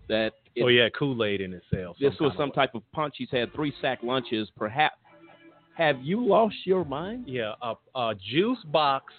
[0.08, 1.94] that it- oh yeah, Kool Aid in his cell.
[2.00, 4.96] this some was some of type of punch he's had three sack lunches perhaps
[5.76, 7.24] have you lost your mind.
[7.26, 9.14] Yeah, a, a juice box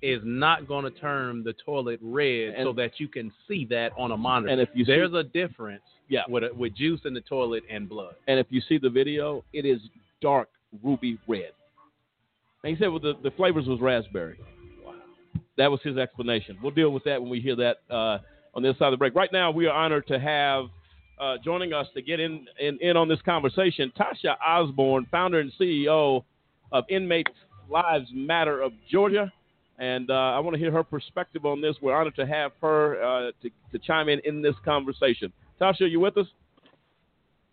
[0.00, 4.12] is not going to turn the toilet red so that you can see that on
[4.12, 4.52] a monitor.
[4.52, 7.64] and if you see- there's a difference, yeah, with a, with juice in the toilet
[7.70, 8.14] and blood.
[8.28, 9.80] and if you see the video it is
[10.20, 10.48] dark
[10.82, 11.52] ruby red
[12.64, 14.38] and he said well the, the flavors was raspberry
[15.58, 16.56] that was his explanation.
[16.62, 18.18] We'll deal with that when we hear that uh,
[18.54, 19.14] on the other side of the break.
[19.14, 20.66] Right now, we are honored to have
[21.20, 25.52] uh, joining us to get in, in in on this conversation Tasha Osborn, founder and
[25.60, 26.22] CEO
[26.70, 27.32] of Inmates
[27.68, 29.32] Lives Matter of Georgia.
[29.78, 31.76] And uh, I want to hear her perspective on this.
[31.80, 35.32] We're honored to have her uh, to, to chime in in this conversation.
[35.60, 36.26] Tasha, are you with us?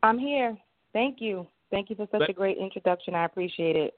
[0.01, 0.57] I'm here.
[0.93, 1.47] Thank you.
[1.71, 3.15] Thank you for such a great introduction.
[3.15, 3.93] I appreciate it.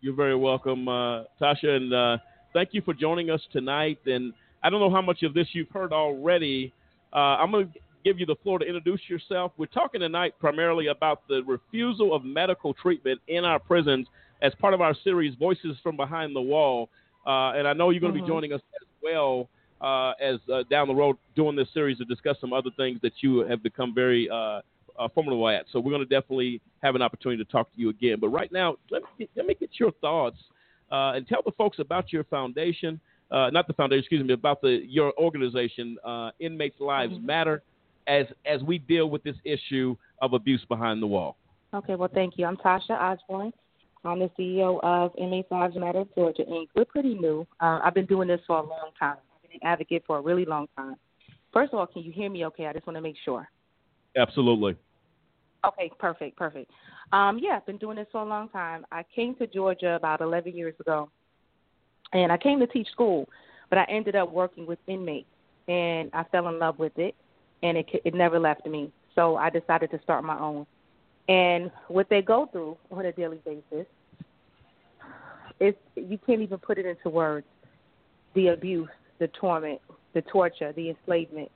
[0.00, 2.18] You're very welcome, uh, Tasha, and uh,
[2.52, 3.98] thank you for joining us tonight.
[4.06, 6.72] And I don't know how much of this you've heard already.
[7.12, 9.52] Uh, I'm going to give you the floor to introduce yourself.
[9.56, 14.06] We're talking tonight primarily about the refusal of medical treatment in our prisons
[14.40, 16.88] as part of our series, Voices from Behind the Wall.
[17.28, 18.22] Uh, and I know you're going to Mhm.
[18.24, 19.50] be joining us as well
[19.82, 23.22] uh, as uh, down the road doing this series to discuss some other things that
[23.22, 24.62] you have become very uh,
[24.98, 25.66] uh, formidable at.
[25.70, 28.18] So we're going to definitely have an opportunity to talk to you again.
[28.18, 30.38] But right now, let me get, let me get your thoughts
[30.90, 32.98] uh, and tell the folks about your foundation.
[33.30, 37.62] Uh, not the foundation, excuse me, about the your organization, uh, Inmates Lives Matter,
[38.06, 41.36] as as we deal with this issue of abuse behind the wall.
[41.74, 42.46] Okay, well, thank you.
[42.46, 43.52] I'm Tasha Osborn.
[44.08, 46.68] I'm the CEO of Inmates Lives Matter Georgia Inc.
[46.74, 47.46] We're pretty new.
[47.60, 49.16] Uh, I've been doing this for a long time.
[49.34, 50.96] I've been an advocate for a really long time.
[51.52, 52.66] First of all, can you hear me okay?
[52.66, 53.46] I just want to make sure.
[54.16, 54.76] Absolutely.
[55.66, 56.70] Okay, perfect, perfect.
[57.12, 58.86] Um, yeah, I've been doing this for a long time.
[58.90, 61.10] I came to Georgia about 11 years ago,
[62.14, 63.28] and I came to teach school,
[63.68, 65.28] but I ended up working with inmates,
[65.66, 67.14] and I fell in love with it,
[67.62, 68.90] and it it never left me.
[69.14, 70.66] So I decided to start my own.
[71.28, 73.86] And what they go through on a daily basis,
[75.60, 77.46] it's you can't even put it into words.
[78.34, 78.88] The abuse,
[79.18, 79.80] the torment,
[80.14, 81.50] the torture, the enslavement,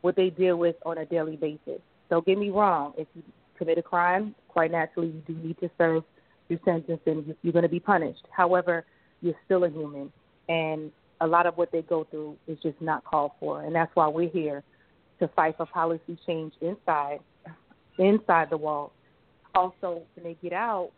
[0.00, 1.80] what they deal with on a daily basis.
[2.10, 2.94] Don't get me wrong.
[2.96, 3.22] If you
[3.58, 6.04] commit a crime, quite naturally you do need to serve
[6.48, 8.26] your sentence and you- you're going to be punished.
[8.30, 8.84] However,
[9.20, 10.12] you're still a human,
[10.48, 13.94] and a lot of what they go through is just not called for, and that's
[13.96, 14.62] why we're here
[15.18, 17.20] to fight for policy change inside
[17.98, 18.92] inside the walls.
[19.54, 20.90] Also, when they get out,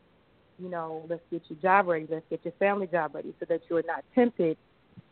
[0.59, 3.61] you know, let's get your job ready, let's get your family job ready, so that
[3.69, 4.57] you are not tempted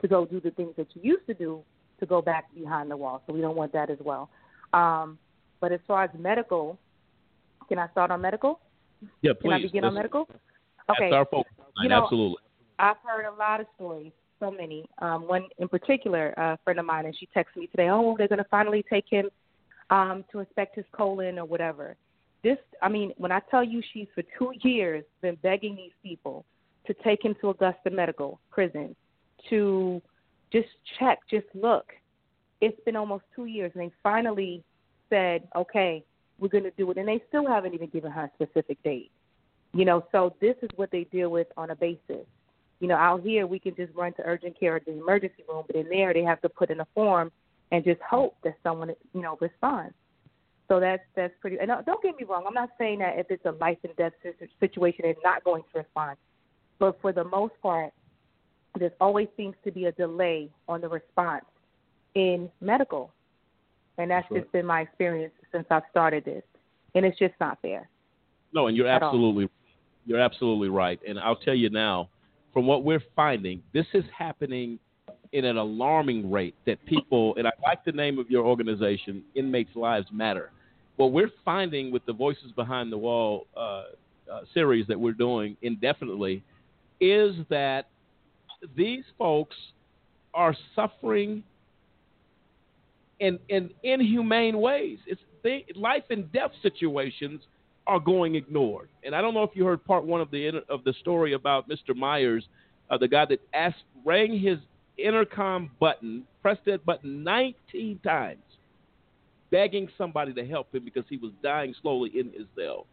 [0.01, 1.63] to go do the things that you used to do
[2.01, 3.23] to go back behind the wall.
[3.27, 4.29] So we don't want that as well.
[4.73, 5.19] Um,
[5.61, 6.79] but as far as medical,
[7.69, 8.61] can I start on medical?
[9.23, 9.43] Yeah, please.
[9.43, 10.27] Can I begin on medical?
[10.29, 11.13] That's Okay.
[11.13, 11.53] our focus.
[11.83, 12.39] You know, Absolutely.
[12.79, 14.89] I've heard a lot of stories, so many.
[14.99, 17.89] Um, one in particular, a friend of mine, and she texted me today.
[17.89, 19.31] Oh, they're going to finally take him
[19.91, 21.97] um, to inspect his colon or whatever.
[22.43, 26.45] This, I mean, when I tell you, she's for two years been begging these people
[26.87, 28.95] to take him to Augusta Medical Prison
[29.51, 30.01] to
[30.53, 30.69] just
[30.99, 31.87] check, just look.
[32.61, 34.63] It's been almost two years, and they finally
[35.11, 36.05] said, okay,
[36.39, 39.11] we're going to do it, and they still haven't even given her a specific date.
[39.73, 42.27] You know, so this is what they deal with on a basis.
[42.81, 45.65] You know, out here we can just run to urgent care or the emergency room,
[45.67, 47.33] but in there they have to put in a form
[47.73, 49.95] and just hope that someone, you know, responds.
[50.69, 51.59] So that's that's pretty.
[51.61, 53.95] And uh, don't get me wrong, I'm not saying that if it's a life and
[53.97, 54.13] death
[54.61, 56.17] situation, they're not going to respond.
[56.79, 57.93] But for the most part,
[58.79, 61.45] there always seems to be a delay on the response
[62.15, 63.13] in medical,
[63.99, 66.43] and that's That's just been my experience since I've started this,
[66.95, 67.89] and it's just not fair.
[68.53, 69.11] No, and you're At all.
[69.11, 69.49] absolutely
[70.07, 71.01] you're absolutely right.
[71.07, 72.09] And I'll tell you now,
[72.53, 74.79] from what we're finding, this is happening
[75.33, 79.75] in an alarming rate that people and I like the name of your organization, Inmates
[79.75, 80.51] Lives Matter.
[80.97, 83.83] What we're finding with the Voices Behind the Wall uh, uh,
[84.55, 86.43] series that we're doing indefinitely
[87.01, 87.89] is that
[88.77, 89.57] these folks
[90.35, 91.43] are suffering
[93.21, 94.99] in in inhumane ways.
[95.07, 97.41] It's they, life and death situations
[97.87, 98.89] are going ignored.
[99.05, 101.69] And I don't know if you heard part one of the of the story about
[101.69, 101.95] Mr.
[101.95, 102.45] Myers,
[102.91, 104.59] uh, the guy that asked rang his
[104.99, 108.41] intercom button, pressed that button 19 times,
[109.51, 112.87] begging somebody to help him because he was dying slowly in his cell,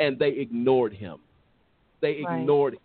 [0.00, 1.18] and they ignored him.
[2.00, 2.40] They Right.
[2.40, 2.80] ignored him.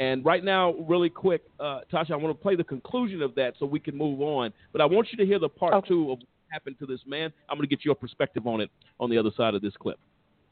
[0.00, 3.54] And right now, really quick, uh, Tasha, I want to play the conclusion of that
[3.58, 4.52] so we can move on.
[4.72, 7.32] But I want you to hear the part two of what happened to this man.
[7.48, 8.70] I'm going to get your perspective on it
[9.00, 9.98] on the other side of this clip.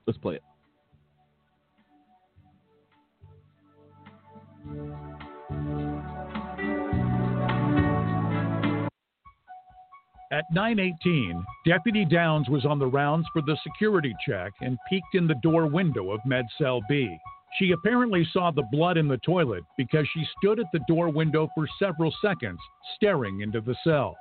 [0.06, 0.42] Let's play it.
[10.32, 15.28] At 9:18, Deputy Downs was on the rounds for the security check and peeked in
[15.28, 17.16] the door window of Med Cell B.
[17.58, 21.48] She apparently saw the blood in the toilet because she stood at the door window
[21.54, 22.58] for several seconds,
[22.96, 24.16] staring into the cell.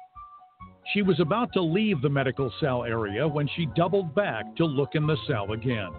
[0.94, 4.94] She was about to leave the medical cell area when she doubled back to look
[4.94, 5.92] in the cell again.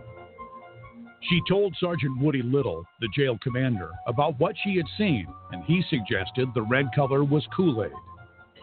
[1.23, 5.83] She told Sergeant Woody Little, the jail commander, about what she had seen, and he
[5.91, 7.91] suggested the red color was Kool Aid.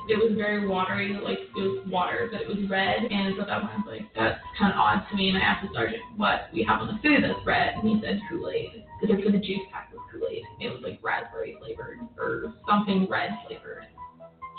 [0.09, 3.07] It was very watery, like it was water, but it was red.
[3.09, 5.29] And so that one I was like, that's kind of odd to me.
[5.29, 8.01] And I asked the sergeant what we have on the food that's red, and he
[8.03, 8.83] said Kool Aid.
[8.99, 10.43] Because for the juice pack was Kool Aid.
[10.59, 13.87] It was like raspberry flavored or something red flavored.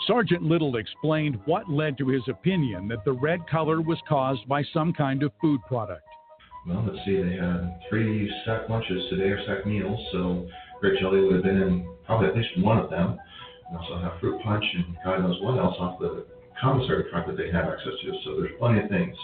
[0.07, 4.63] Sergeant Little explained what led to his opinion that the red color was caused by
[4.73, 6.03] some kind of food product.
[6.67, 10.47] Well, let's see, they had three sack lunches today or sack meals, so
[10.81, 13.17] grape jelly would have been in probably at least one of them.
[13.71, 16.25] We also have fruit punch and God knows what else off the
[16.61, 19.15] commissary truck that they have access to, so there's plenty of things.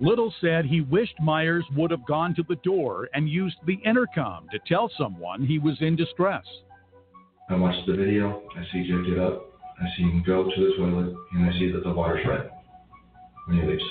[0.00, 4.48] Little said he wished Myers would have gone to the door and used the intercom
[4.50, 6.44] to tell someone he was in distress.
[7.48, 10.76] I watched the video, I see Jake get up, I see him go to the
[10.76, 12.50] toilet, and I see that the water's red
[13.46, 13.84] when he leaves.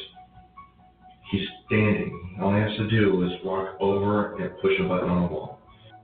[1.31, 2.37] He's standing.
[2.41, 5.59] All he has to do is walk over and push a button on the wall.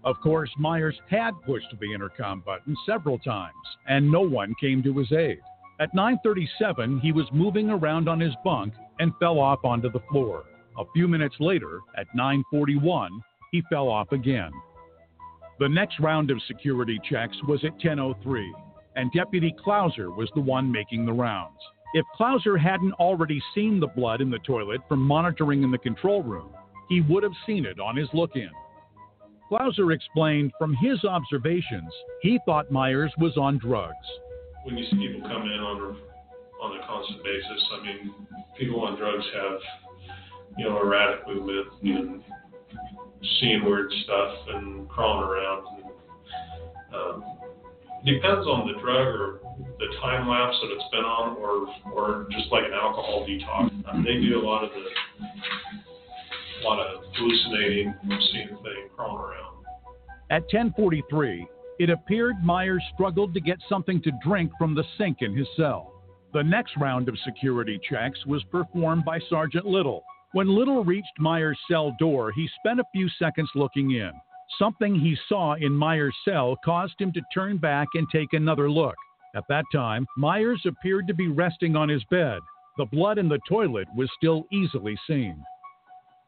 [0.09, 3.53] Of course, Myers had pushed the intercom button several times,
[3.87, 5.37] and no one came to his aid.
[5.79, 10.45] At 9:37, he was moving around on his bunk and fell off onto the floor.
[10.79, 14.51] A few minutes later, at 9:41, he fell off again.
[15.59, 18.51] The next round of security checks was at 10:03,
[18.95, 21.61] and Deputy Klauser was the one making the rounds.
[21.93, 26.23] If Klauser hadn't already seen the blood in the toilet from monitoring in the control
[26.23, 26.49] room,
[26.87, 28.49] he would have seen it on his look-in.
[29.49, 31.91] Klauser explained from his observations,
[32.21, 33.95] he thought Myers was on drugs.
[34.63, 38.13] when you see people come in on a, on a constant basis, I mean,
[38.57, 39.59] people on drugs have,
[40.57, 42.23] you know, erratic movement and
[43.39, 45.65] seeing weird stuff and crawling around.
[45.77, 45.85] And,
[46.93, 47.23] um,
[48.05, 49.39] depends on the drug or
[49.79, 53.69] the time lapse that it's been on, or or just like an alcohol detox.
[54.05, 54.83] They do a lot of the,
[56.61, 57.93] a lot of hallucinating,
[58.31, 59.65] seeing things, crawling around.
[60.29, 61.47] At 10:43,
[61.79, 65.93] it appeared Myers struggled to get something to drink from the sink in his cell.
[66.33, 70.03] The next round of security checks was performed by Sergeant Little.
[70.33, 74.11] When Little reached Myers' cell door, he spent a few seconds looking in.
[74.59, 78.95] Something he saw in Myers' cell caused him to turn back and take another look.
[79.35, 82.41] At that time, Myers appeared to be resting on his bed.
[82.77, 85.43] The blood in the toilet was still easily seen.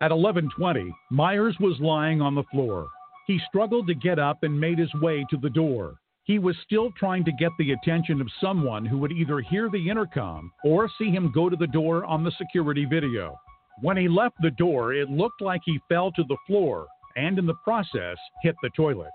[0.02, 2.90] At 11:20, Myers was lying on the floor.
[3.28, 6.00] He struggled to get up and made his way to the door.
[6.24, 9.90] He was still trying to get the attention of someone who would either hear the
[9.90, 13.38] intercom or see him go to the door on the security video.
[13.82, 17.46] When he left the door, it looked like he fell to the floor and in
[17.46, 19.12] the process hit the toilet.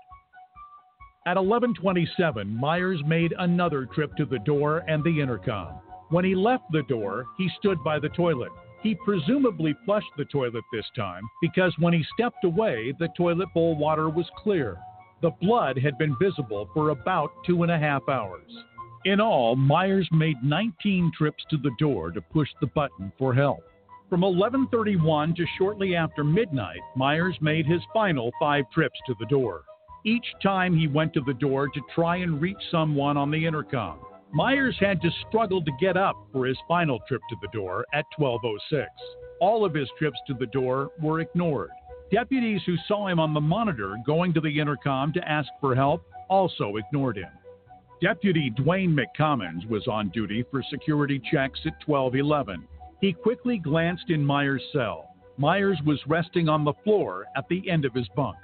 [1.25, 5.81] At 11:27, Myers made another trip to the door and the intercom.
[6.11, 8.53] When he left the door, he stood by the toilet.
[8.87, 13.75] He presumably flushed the toilet this time because when he stepped away, the toilet bowl
[13.75, 14.77] water was clear.
[15.21, 18.49] The blood had been visible for about two and a half hours.
[19.03, 23.59] In all, Myers made 19 trips to the door to push the button for help.
[24.09, 29.63] From 11:31 to shortly after midnight, Myers made his final 5 trips to the door.
[30.05, 33.99] Each time he went to the door to try and reach someone on the intercom.
[34.31, 38.05] Myers had to struggle to get up for his final trip to the door at
[38.19, 38.87] 12:06.
[39.39, 41.71] All of his trips to the door were ignored.
[42.11, 46.03] Deputies who saw him on the monitor going to the intercom to ask for help
[46.29, 47.31] also ignored him.
[48.01, 52.67] Deputy Dwayne McCommons was on duty for security checks at 1211.
[53.01, 55.15] He quickly glanced in Myers' cell.
[55.37, 58.37] Myers was resting on the floor at the end of his bunk.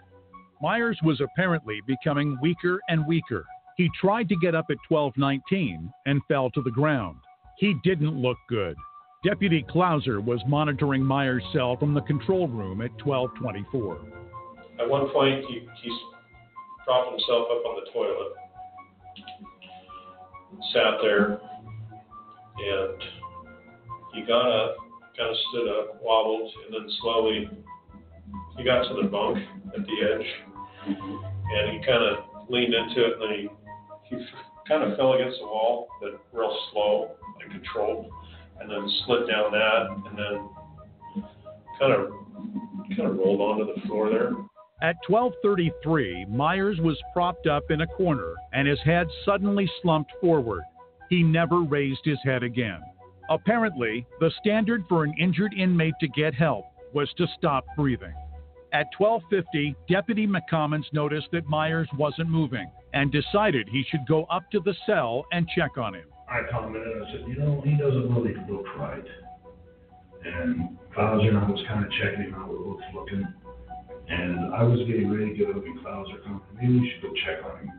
[0.62, 3.46] Myers was apparently becoming weaker and weaker.
[3.78, 7.18] He tried to get up at 1219 and fell to the ground.
[7.58, 8.76] He didn't look good.
[9.24, 14.00] Deputy Klauser was monitoring Myers' cell from the control room at 1224.
[14.80, 16.00] At one point, he, he
[16.84, 18.34] propped himself up on the toilet,
[20.74, 21.40] sat there,
[22.58, 23.04] and
[24.14, 24.76] he got up,
[25.18, 27.50] kind of stood up, wobbled, and then slowly
[28.58, 29.38] he got to the bunk
[29.74, 30.28] at the edge,
[30.86, 33.50] and he kind of leaned into it, and then he,
[34.68, 37.12] kind of fell against the wall, but real slow
[37.42, 38.10] and controlled
[38.60, 40.50] and then slid down that, and then
[41.80, 42.12] kind of
[42.96, 44.32] kind of rolled onto the floor there.
[44.82, 50.64] At 12:33, Myers was propped up in a corner and his head suddenly slumped forward.
[51.10, 52.82] He never raised his head again.
[53.30, 58.14] Apparently, the standard for an injured inmate to get help was to stop breathing.
[58.74, 64.50] At 12:50, Deputy McCommons noticed that Myers wasn't moving and decided he should go up
[64.50, 66.06] to the cell and check on him.
[66.28, 69.06] I commented, I said, you know, he doesn't really look right.
[70.26, 73.28] And Klauser and I was kind of checking him out, we were looking.
[74.08, 77.14] And I was getting ready to get up, and Klauser commented, maybe we should go
[77.26, 77.72] check on him.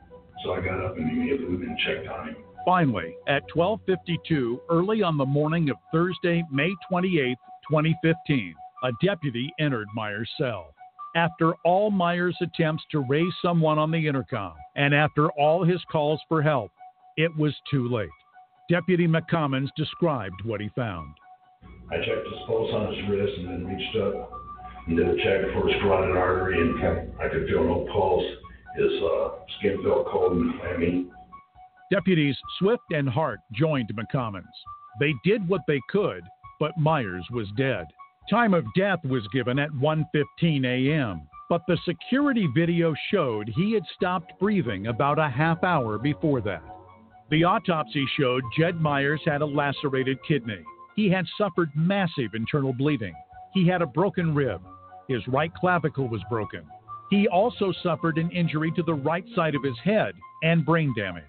[0.45, 2.36] So I got up and immediately went and checked on him.
[2.64, 7.36] Finally, at 12:52, early on the morning of Thursday, May 28,
[7.68, 10.74] 2015, a deputy entered Myers' cell.
[11.17, 16.21] After all Myers' attempts to raise someone on the intercom, and after all his calls
[16.29, 16.73] for help,
[17.17, 18.09] it was too late.
[18.69, 21.15] Deputy McCommons described what he found.
[21.93, 24.31] I checked his pulse on his wrist and then reached up
[24.87, 28.25] and did a check for his carotid artery, and I could feel no pulse.
[28.77, 31.07] His uh, skin felt cold and clammy.
[31.93, 34.43] Deputies Swift and Hart joined McCommons.
[34.99, 36.25] They did what they could,
[36.59, 37.85] but Myers was dead.
[38.31, 43.85] Time of death was given at 1:15 a.m., but the security video showed he had
[43.95, 46.62] stopped breathing about a half hour before that.
[47.31, 50.64] The autopsy showed Jed Myers had a lacerated kidney.
[50.97, 53.14] He had suffered massive internal bleeding.
[53.53, 54.62] He had a broken rib.
[55.07, 56.64] His right clavicle was broken.
[57.11, 61.25] He also suffered an injury to the right side of his head and brain damage.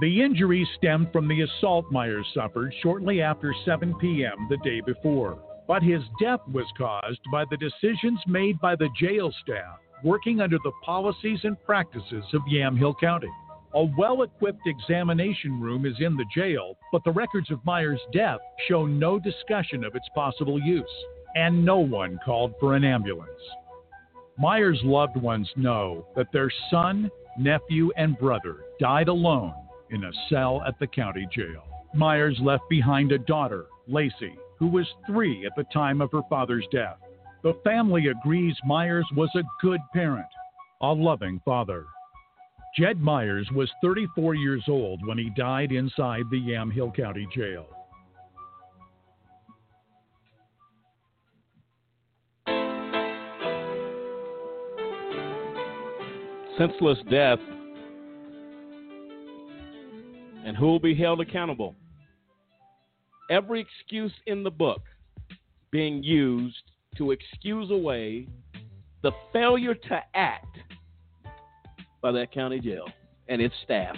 [0.00, 4.46] The injuries stemmed from the assault Myers suffered shortly after 7 p.m.
[4.48, 5.38] the day before.
[5.70, 10.58] But his death was caused by the decisions made by the jail staff working under
[10.64, 13.30] the policies and practices of Yamhill County.
[13.74, 18.40] A well equipped examination room is in the jail, but the records of Myers' death
[18.66, 20.90] show no discussion of its possible use,
[21.36, 23.30] and no one called for an ambulance.
[24.38, 27.08] Myers' loved ones know that their son,
[27.38, 29.54] nephew, and brother died alone
[29.90, 31.62] in a cell at the county jail.
[31.94, 36.66] Myers left behind a daughter, Lacey, who was three at the time of her father's
[36.70, 36.98] death.
[37.42, 40.28] The family agrees Myers was a good parent,
[40.82, 41.86] a loving father.
[42.78, 47.66] Jed Myers was 34 years old when he died inside the Yamhill County Jail.
[56.58, 57.38] Senseless death.
[60.44, 61.74] And who will be held accountable?
[63.30, 64.82] Every excuse in the book
[65.70, 66.62] being used
[66.98, 68.26] to excuse away
[69.02, 70.58] the failure to act
[72.02, 72.86] by that county jail
[73.28, 73.96] and its staff.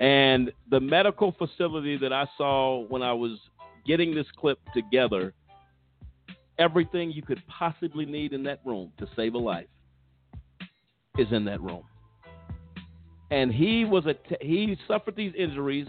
[0.00, 3.38] And the medical facility that I saw when I was
[3.86, 5.34] getting this clip together,
[6.58, 9.66] everything you could possibly need in that room to save a life
[11.18, 11.82] is in that room.
[13.30, 15.86] And he was a t- he suffered these injuries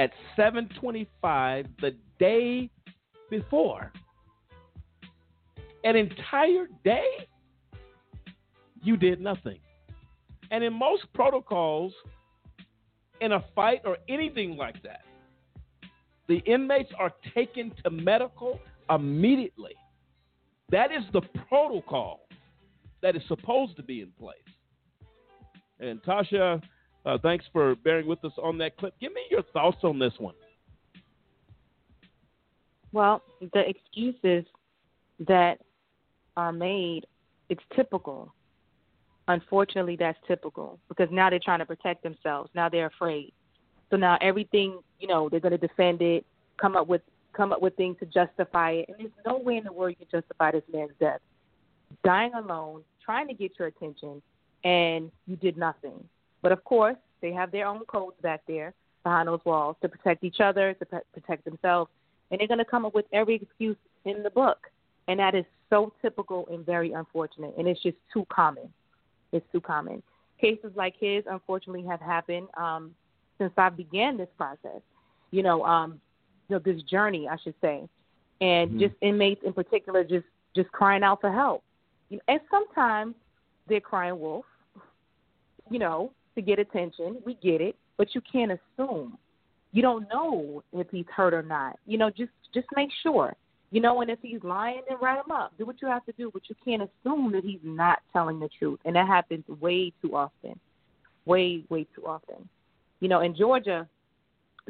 [0.00, 2.70] at 7:25 the day
[3.28, 3.92] before.
[5.84, 7.28] An entire day
[8.82, 9.60] you did nothing.
[10.50, 11.92] And in most protocols
[13.20, 15.04] in a fight or anything like that,
[16.28, 19.76] the inmates are taken to medical immediately.
[20.70, 22.26] That is the protocol
[23.02, 24.38] that is supposed to be in place.
[25.78, 26.62] And Tasha,
[27.06, 28.94] uh, thanks for bearing with us on that clip.
[29.00, 30.34] Give me your thoughts on this one.
[32.92, 33.22] Well,
[33.52, 34.44] the excuses
[35.26, 35.60] that
[36.36, 37.06] are made,
[37.48, 38.34] it's typical.
[39.28, 42.50] Unfortunately, that's typical because now they're trying to protect themselves.
[42.54, 43.32] Now they're afraid.
[43.90, 46.24] So now everything, you know, they're going to defend it,
[46.60, 48.86] come up with come up with things to justify it.
[48.88, 51.20] And there's no way in the world you can justify this man's death.
[52.04, 54.20] Dying alone, trying to get your attention,
[54.64, 56.04] and you did nothing.
[56.42, 60.24] But of course, they have their own codes back there behind those walls to protect
[60.24, 61.90] each other, to protect themselves,
[62.30, 64.58] and they're going to come up with every excuse in the book.
[65.08, 68.72] And that is so typical and very unfortunate, and it's just too common.
[69.32, 70.02] It's too common.
[70.40, 72.94] Cases like his, unfortunately, have happened um,
[73.38, 74.80] since I began this process.
[75.30, 76.00] You know, um,
[76.48, 77.88] you know, this journey, I should say,
[78.40, 78.78] and Mhm.
[78.78, 81.62] just inmates in particular, just just crying out for help.
[82.08, 83.14] You know, and sometimes
[83.66, 84.46] they're crying wolf.
[85.70, 87.18] You know, to get attention.
[87.24, 89.18] We get it, but you can't assume.
[89.72, 91.78] You don't know if he's hurt or not.
[91.86, 93.34] You know, just just make sure.
[93.70, 95.52] You know, and if he's lying, then write him up.
[95.56, 98.48] Do what you have to do, but you can't assume that he's not telling the
[98.58, 100.58] truth, and that happens way too often,
[101.24, 102.48] way way too often.
[102.98, 103.86] You know, in Georgia,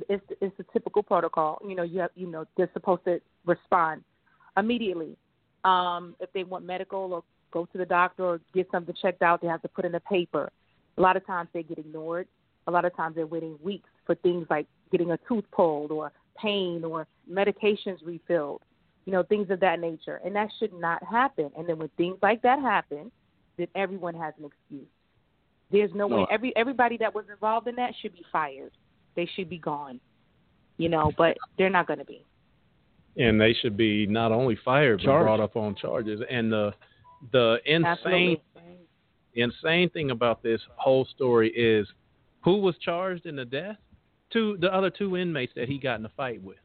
[0.08, 1.62] it's it's a typical protocol.
[1.66, 4.02] You know, you have you know they're supposed to respond
[4.56, 5.16] immediately.
[5.64, 9.40] Um, if they want medical or go to the doctor or get something checked out,
[9.40, 10.50] they have to put in a paper.
[11.00, 12.28] A lot of times they get ignored.
[12.66, 16.12] A lot of times they're waiting weeks for things like getting a tooth pulled or
[16.36, 18.60] pain or medications refilled,
[19.06, 20.20] you know, things of that nature.
[20.22, 21.50] And that should not happen.
[21.56, 23.10] And then when things like that happen,
[23.56, 24.86] then everyone has an excuse.
[25.72, 28.72] There's no, way every everybody that was involved in that should be fired.
[29.16, 30.00] They should be gone.
[30.76, 32.24] You know, but they're not going to be.
[33.16, 36.20] and they should be not only fired but brought up on charges.
[36.30, 36.74] And the
[37.32, 38.42] the insane Absolutely.
[39.34, 41.86] Insane thing about this whole story is
[42.42, 43.76] who was charged in the death?
[44.32, 46.58] Two the other two inmates that he got in a fight with.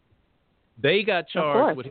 [0.81, 1.87] They got charged with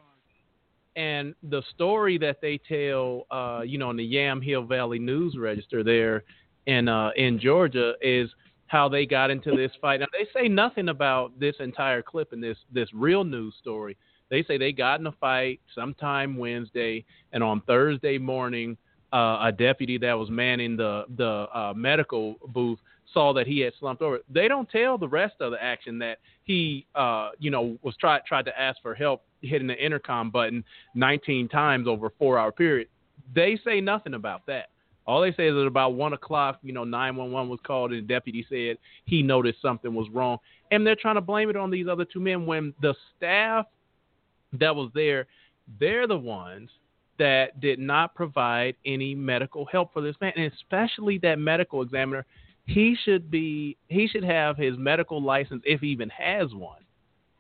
[0.97, 5.83] and the story that they tell uh, you know, in the Yamhill Valley News Register
[5.83, 6.25] there
[6.67, 8.31] in uh in Georgia is
[8.67, 10.01] how they got into this fight.
[10.01, 13.97] Now they say nothing about this entire clip in this this real news story.
[14.31, 18.77] They say they got in a fight sometime Wednesday, and on Thursday morning,
[19.15, 22.81] uh, a deputy that was manning the the uh, medical booth
[23.13, 24.19] saw that he had slumped over.
[24.29, 28.23] They don't tell the rest of the action that he, uh, you know, was tried
[28.27, 30.65] tried to ask for help hitting the intercom button
[30.97, 32.89] 19 times over a four hour period.
[33.35, 34.71] They say nothing about that.
[35.07, 38.13] All they say is that about one o'clock, you know, 911 was called and the
[38.13, 40.39] deputy said he noticed something was wrong.
[40.71, 43.67] And they're trying to blame it on these other two men when the staff
[44.55, 45.27] that was there,
[45.79, 46.71] they're the ones
[47.19, 52.25] that did not provide any medical help for this man, and especially that medical examiner.
[52.67, 56.85] He should be he should have his medical license if he even has one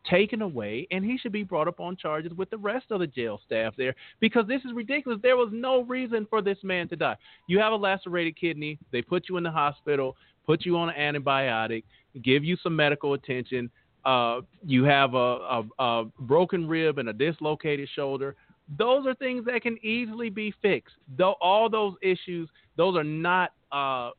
[0.09, 3.07] taken away and he should be brought up on charges with the rest of the
[3.07, 5.19] jail staff there because this is ridiculous.
[5.23, 7.17] There was no reason for this man to die.
[7.47, 10.17] You have a lacerated kidney, they put you in the hospital,
[10.47, 11.85] put you on an antibiotic,
[12.23, 13.71] give you some medical attention.
[14.05, 18.37] Uh, you have a, a, a broken rib and a dislocated shoulder.
[18.79, 20.95] Those are things that can easily be fixed.
[21.19, 24.11] Though all those issues, those are not uh,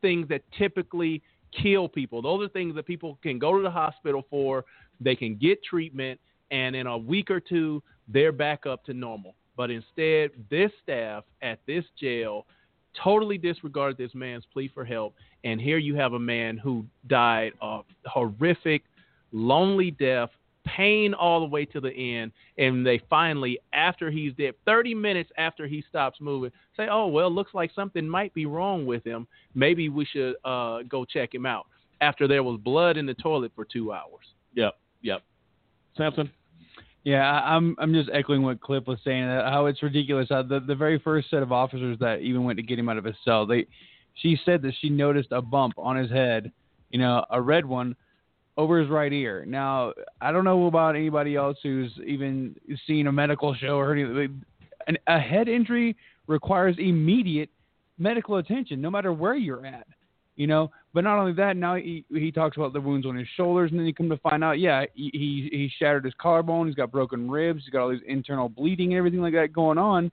[0.00, 1.22] things that typically
[1.62, 2.22] kill people.
[2.22, 4.64] Those are things that people can go to the hospital for.
[5.00, 6.18] They can get treatment,
[6.50, 9.34] and in a week or two, they're back up to normal.
[9.56, 12.46] But instead, this staff at this jail
[13.02, 15.14] totally disregarded this man's plea for help.
[15.44, 18.84] And here you have a man who died a horrific,
[19.32, 20.30] lonely death,
[20.64, 22.32] pain all the way to the end.
[22.58, 27.30] And they finally, after he's dead, 30 minutes after he stops moving, say, oh, well,
[27.30, 29.26] looks like something might be wrong with him.
[29.54, 31.66] Maybe we should uh, go check him out.
[32.00, 34.24] After there was blood in the toilet for two hours.
[34.54, 35.22] Yep, yep.
[35.96, 36.30] Samson.
[37.04, 39.24] Yeah, I- I'm I'm just echoing what Cliff was saying.
[39.24, 40.28] uh, How it's ridiculous.
[40.30, 42.96] How the the very first set of officers that even went to get him out
[42.96, 43.66] of his cell, they,
[44.14, 46.52] she said that she noticed a bump on his head,
[46.90, 47.96] you know, a red one,
[48.56, 49.44] over his right ear.
[49.46, 52.54] Now I don't know about anybody else who's even
[52.86, 54.44] seen a medical show or anything.
[54.86, 55.96] An, a head injury
[56.26, 57.50] requires immediate
[57.98, 59.86] medical attention, no matter where you're at.
[60.34, 63.28] You know, but not only that, now he he talks about the wounds on his
[63.36, 66.66] shoulders, and then you come to find out, yeah, he he, he shattered his collarbone,
[66.66, 69.76] he's got broken ribs, he's got all these internal bleeding and everything like that going
[69.76, 70.10] on,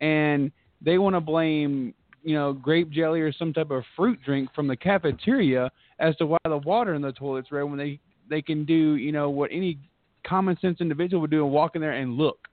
[0.00, 4.48] and they want to blame you know grape jelly or some type of fruit drink
[4.54, 7.98] from the cafeteria as to why the water in the toilet's red when they
[8.30, 9.78] they can do you know what any
[10.24, 12.48] common sense individual would do and walk in there and look.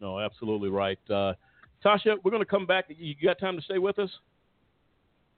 [0.00, 0.98] No, absolutely right.
[1.08, 1.34] Uh,
[1.84, 2.86] Tasha, we're going to come back.
[2.88, 4.10] You got time to stay with us?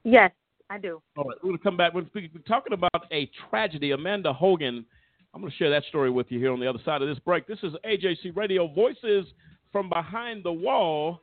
[0.03, 0.31] Yes,
[0.69, 1.01] I do.
[1.17, 1.93] All right, we're going to come back.
[1.93, 3.91] We're we're talking about a tragedy.
[3.91, 4.85] Amanda Hogan.
[5.33, 7.17] I'm going to share that story with you here on the other side of this
[7.17, 7.47] break.
[7.47, 9.25] This is AJC Radio Voices
[9.71, 11.21] from Behind the Wall.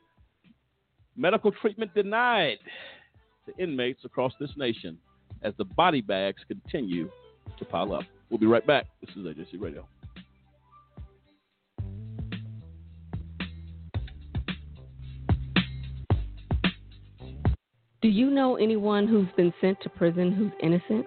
[1.16, 2.58] Medical treatment denied
[3.46, 4.96] to inmates across this nation
[5.42, 7.10] as the body bags continue
[7.58, 8.04] to pile up.
[8.30, 8.86] We'll be right back.
[9.00, 9.86] This is AJC Radio.
[18.02, 21.06] Do you know anyone who's been sent to prison who's innocent?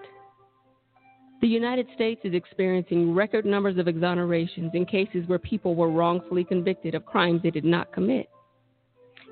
[1.40, 6.44] The United States is experiencing record numbers of exonerations in cases where people were wrongfully
[6.44, 8.28] convicted of crimes they did not commit.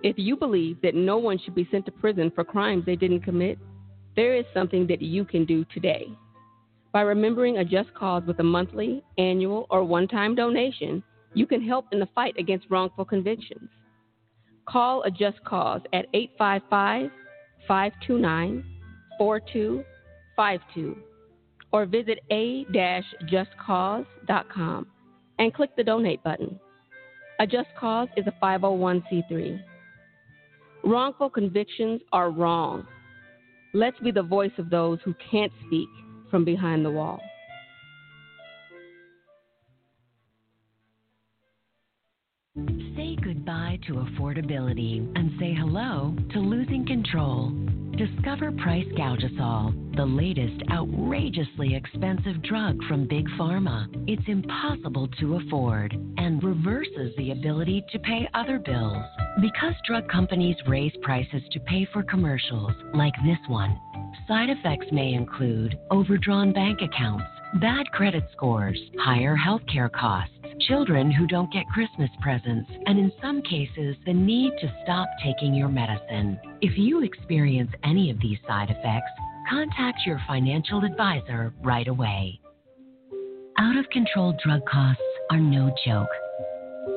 [0.02, 3.20] If you believe that no one should be sent to prison for crimes they didn't
[3.20, 3.58] commit,
[4.16, 6.08] there is something that you can do today.
[6.92, 11.02] By remembering a just cause with a monthly, annual, or one time donation,
[11.34, 13.70] you can help in the fight against wrongful convictions.
[14.68, 17.10] Call a just cause at 855
[17.66, 18.64] 529
[19.18, 20.96] 4252
[21.72, 24.86] or visit a-justcause.com
[25.38, 26.60] and click the donate button.
[27.40, 29.62] A Just Cause is a 501c3.
[30.84, 32.86] Wrongful convictions are wrong.
[33.72, 35.88] Let's be the voice of those who can't speak
[36.30, 37.20] from behind the wall.
[43.86, 47.52] To affordability and say hello to losing control.
[47.96, 53.86] Discover Price Gougasol, the latest outrageously expensive drug from Big Pharma.
[54.08, 59.04] It's impossible to afford and reverses the ability to pay other bills.
[59.40, 63.78] Because drug companies raise prices to pay for commercials like this one,
[64.26, 67.26] side effects may include overdrawn bank accounts,
[67.60, 70.32] bad credit scores, higher healthcare costs,
[70.68, 75.54] children who don't get Christmas presents, and in some cases, the need to stop taking
[75.54, 76.38] your medicine.
[76.60, 79.10] If you experience any of these side effects,
[79.48, 82.40] contact your financial advisor right away.
[83.58, 86.08] Out of control drug costs are no joke.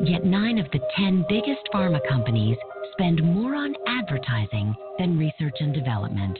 [0.01, 2.57] Yet nine of the 10 biggest pharma companies
[2.93, 6.39] spend more on advertising than research and development.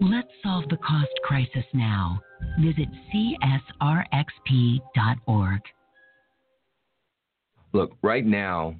[0.00, 2.20] Let's solve the cost crisis now.
[2.60, 4.00] Visit csrxp.org.
[7.72, 8.74] Look, right now,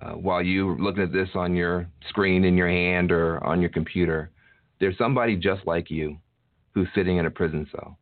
[0.00, 3.70] uh, while you're looking at this on your screen in your hand or on your
[3.70, 4.30] computer,
[4.80, 6.16] there's somebody just like you
[6.72, 7.98] who's sitting in a prison cell.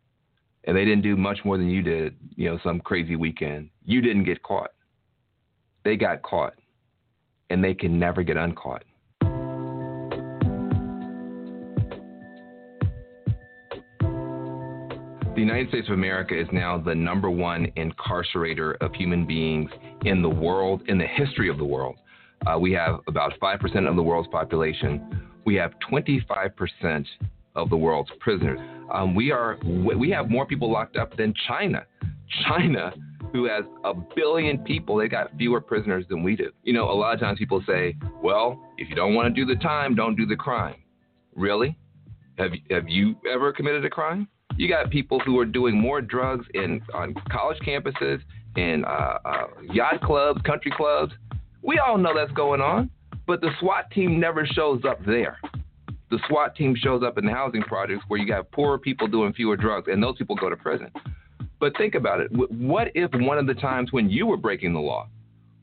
[0.65, 3.71] And they didn't do much more than you did, you know, some crazy weekend.
[3.85, 4.73] You didn't get caught.
[5.85, 6.55] They got caught.
[7.49, 8.83] And they can never get uncaught.
[15.37, 19.71] The United States of America is now the number one incarcerator of human beings
[20.07, 21.97] in the world, in the history of the world.
[22.47, 25.29] Uh, we have about 5% of the world's population.
[25.45, 27.05] We have 25%
[27.55, 28.59] of the world's prisoners.
[28.91, 31.85] Um, we are we have more people locked up than China.
[32.49, 32.95] China,
[33.31, 36.51] who has a billion people, they got fewer prisoners than we do.
[36.63, 39.45] You know, a lot of times people say, "Well, if you don't want to do
[39.45, 40.77] the time, don't do the crime."
[41.35, 41.77] Really?
[42.39, 44.29] Have have you ever committed a crime?
[44.57, 48.21] You got people who are doing more drugs in on college campuses,
[48.57, 51.13] in uh, uh, yacht clubs, country clubs.
[51.63, 52.91] We all know that's going on,
[53.27, 55.39] but the SWAT team never shows up there.
[56.11, 59.33] The SWAT team shows up in the housing projects where you got poorer people doing
[59.33, 60.91] fewer drugs, and those people go to prison.
[61.59, 62.31] But think about it.
[62.33, 65.09] What if one of the times when you were breaking the law,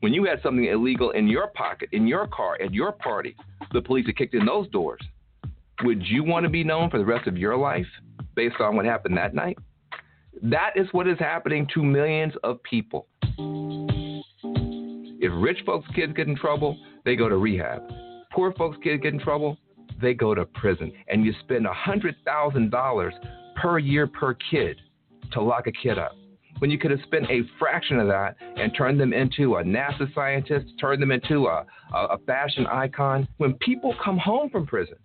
[0.00, 3.34] when you had something illegal in your pocket, in your car, at your party,
[3.72, 5.00] the police had kicked in those doors?
[5.82, 7.86] Would you want to be known for the rest of your life
[8.34, 9.58] based on what happened that night?
[10.42, 13.06] That is what is happening to millions of people.
[15.20, 17.82] If rich folks' kids get in trouble, they go to rehab.
[18.32, 19.56] Poor folks' kids get in trouble,
[20.02, 20.92] they go to prison.
[21.08, 23.10] And you spend $100,000
[23.56, 24.76] per year per kid
[25.32, 26.12] to lock a kid up.
[26.60, 30.12] when you could have spent a fraction of that and turned them into a NASA
[30.14, 33.26] scientist, turned them into a, a, fashion icon.
[33.38, 34.96] When people come home from prison,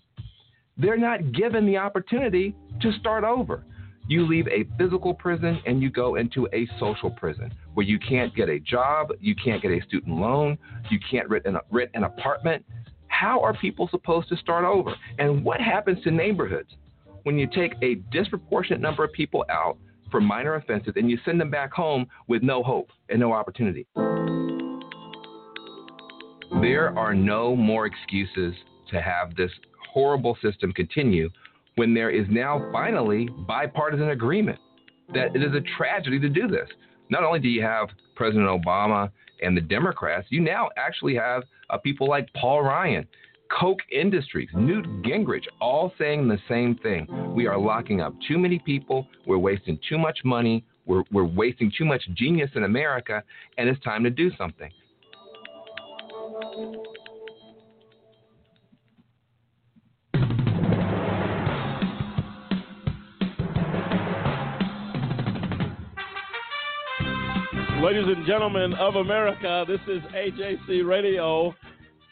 [0.79, 3.65] they're not given the opportunity to start over.
[4.07, 8.35] You leave a physical prison and you go into a social prison where you can't
[8.35, 10.57] get a job, you can't get a student loan,
[10.89, 12.65] you can't rent an, rent an apartment.
[13.07, 14.95] How are people supposed to start over?
[15.19, 16.69] And what happens to neighborhoods
[17.23, 19.77] when you take a disproportionate number of people out
[20.09, 23.85] for minor offenses and you send them back home with no hope and no opportunity?
[26.61, 28.55] There are no more excuses
[28.89, 29.51] to have this
[29.91, 31.29] horrible system continue
[31.75, 34.59] when there is now finally bipartisan agreement
[35.13, 36.67] that it is a tragedy to do this.
[37.09, 39.09] Not only do you have President Obama
[39.41, 43.07] and the Democrats, you now actually have uh, people like Paul Ryan,
[43.49, 47.07] Koch Industries, Newt Gingrich, all saying the same thing.
[47.33, 51.71] We are locking up too many people, we're wasting too much money, we're, we're wasting
[51.75, 53.23] too much genius in America,
[53.57, 54.69] and it's time to do something.
[67.81, 71.55] Ladies and gentlemen of America, this is AJC Radio,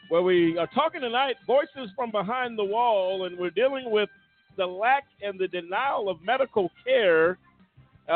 [0.08, 4.08] where we are talking tonight, voices from behind the wall, and we're dealing with
[4.56, 7.38] the lack and the denial of medical care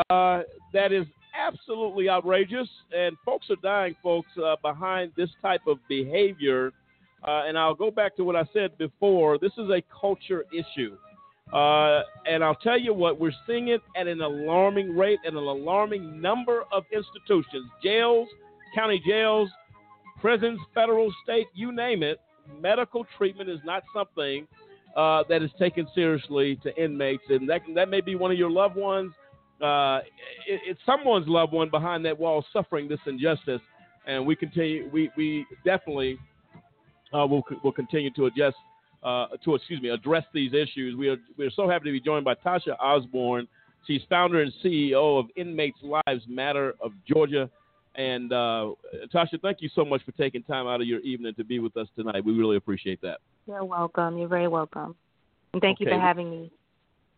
[0.08, 0.40] uh,
[0.72, 1.04] that is
[1.38, 6.72] absolutely outrageous, and folks are dying, folks, uh, behind this type of behavior.
[7.22, 9.36] Uh, and I'll go back to what I said before.
[9.36, 10.96] This is a culture issue.
[11.52, 15.44] Uh, and I'll tell you what, we're seeing it at an alarming rate and an
[15.44, 18.28] alarming number of institutions jails,
[18.74, 19.50] county jails,
[20.20, 22.20] prisons, federal, state, you name it.
[22.60, 24.46] Medical treatment is not something
[24.96, 27.22] uh, that is taken seriously to inmates.
[27.28, 29.12] And that, that may be one of your loved ones.
[29.60, 30.00] Uh,
[30.48, 33.60] it, it's someone's loved one behind that wall suffering this injustice.
[34.06, 36.18] And we continue, we, we definitely
[37.12, 38.56] uh, will, will continue to adjust
[39.02, 40.96] uh, to excuse me address these issues.
[40.96, 43.48] We are we are so happy to be joined by Tasha Osborn.
[43.86, 47.50] She's founder and CEO of Inmates Lives Matter of Georgia.
[47.94, 48.70] And uh,
[49.12, 51.76] Tasha, thank you so much for taking time out of your evening to be with
[51.76, 52.24] us tonight.
[52.24, 53.18] We really appreciate that.
[53.46, 54.16] You're welcome.
[54.16, 54.94] You're very welcome.
[55.52, 55.90] And thank Okay.
[55.90, 56.50] you for having me.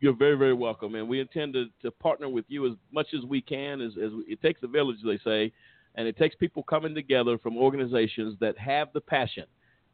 [0.01, 3.24] You're very, very welcome, and we intend to, to partner with you as much as
[3.24, 3.80] we can.
[3.80, 5.53] As, as it takes a village, they say,
[5.95, 9.45] and it takes people coming together from organizations that have the passion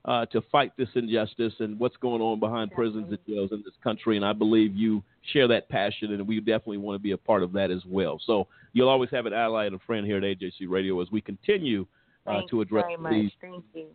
[0.05, 3.75] uh, to fight this injustice and what's going on behind prisons and jails in this
[3.83, 4.17] country.
[4.17, 7.43] And I believe you share that passion, and we definitely want to be a part
[7.43, 8.21] of that as well.
[8.25, 11.21] So you'll always have an ally and a friend here at AJC Radio as we
[11.21, 11.87] continue
[12.27, 13.13] uh, Thank to you address very much.
[13.13, 13.31] these.
[13.41, 13.87] Thank you.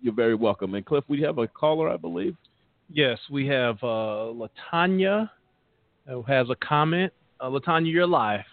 [0.00, 0.74] You're very welcome.
[0.74, 2.36] And Cliff, we have a caller, I believe.
[2.90, 5.30] Yes, we have uh, Latanya
[6.08, 7.12] who has a comment.
[7.40, 8.44] Uh, Latanya, you're live.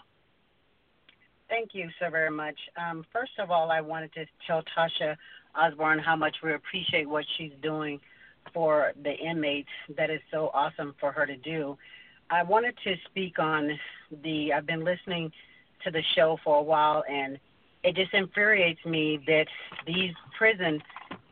[1.47, 2.55] Thank you so very much.
[2.75, 5.15] Um, first of all, I wanted to tell Tasha
[5.57, 7.99] Osborn how much we appreciate what she's doing
[8.53, 9.69] for the inmates.
[9.97, 11.77] That is so awesome for her to do.
[12.29, 13.77] I wanted to speak on
[14.23, 14.53] the.
[14.53, 15.31] I've been listening
[15.83, 17.39] to the show for a while, and
[17.83, 19.45] it just infuriates me that
[19.85, 20.81] these prison,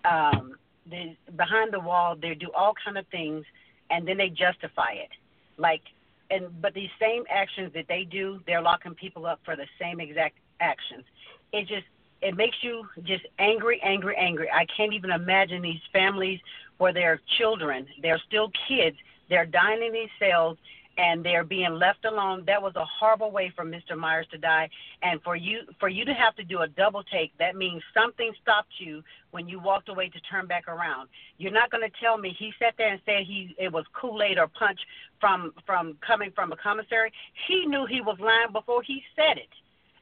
[0.06, 0.56] um,
[0.90, 3.44] the, behind the wall, they do all kind of things,
[3.90, 5.10] and then they justify it.
[5.58, 5.82] Like
[6.30, 10.00] and but these same actions that they do, they're locking people up for the same
[10.00, 11.04] exact actions.
[11.52, 11.86] It just
[12.24, 14.50] it makes you just angry, angry, angry.
[14.52, 16.40] I can't even imagine these families
[16.78, 18.98] where their children, they're still kids,
[19.30, 20.58] they're dying in these cells
[20.98, 22.44] and they're being left alone.
[22.46, 23.98] That was a horrible way for Mr.
[23.98, 24.70] Myers to die.
[25.02, 28.32] And for you for you to have to do a double take, that means something
[28.42, 31.10] stopped you when you walked away to turn back around.
[31.38, 34.38] You're not going to tell me he sat there and said he it was Kool-Aid
[34.38, 34.80] or punch
[35.20, 37.12] from from coming from a commissary.
[37.48, 39.50] He knew he was lying before he said it.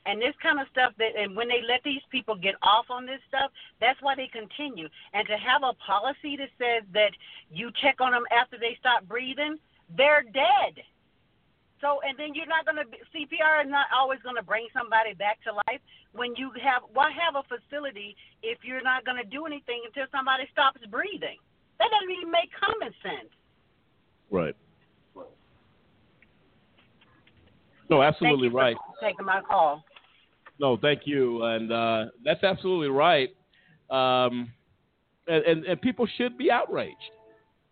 [0.06, 3.06] And this kind of stuff that and when they let these people get off on
[3.06, 4.90] this stuff, that's why they continue.
[5.14, 7.14] And to have a policy that says that
[7.54, 9.62] you check on them after they stop breathing,
[9.96, 10.82] they're dead.
[11.82, 15.14] So, and then you're not going to CPR is not always going to bring somebody
[15.14, 15.82] back to life.
[16.14, 20.06] When you have, why have a facility if you're not going to do anything until
[20.14, 21.42] somebody stops breathing?
[21.82, 23.34] That doesn't even make common sense.
[24.30, 24.56] Right.
[27.90, 28.78] No, absolutely right.
[29.02, 29.84] Taking my call.
[30.62, 33.30] No, thank you, and uh, that's absolutely right.
[33.90, 34.54] Um,
[35.28, 36.96] and, and and people should be outraged.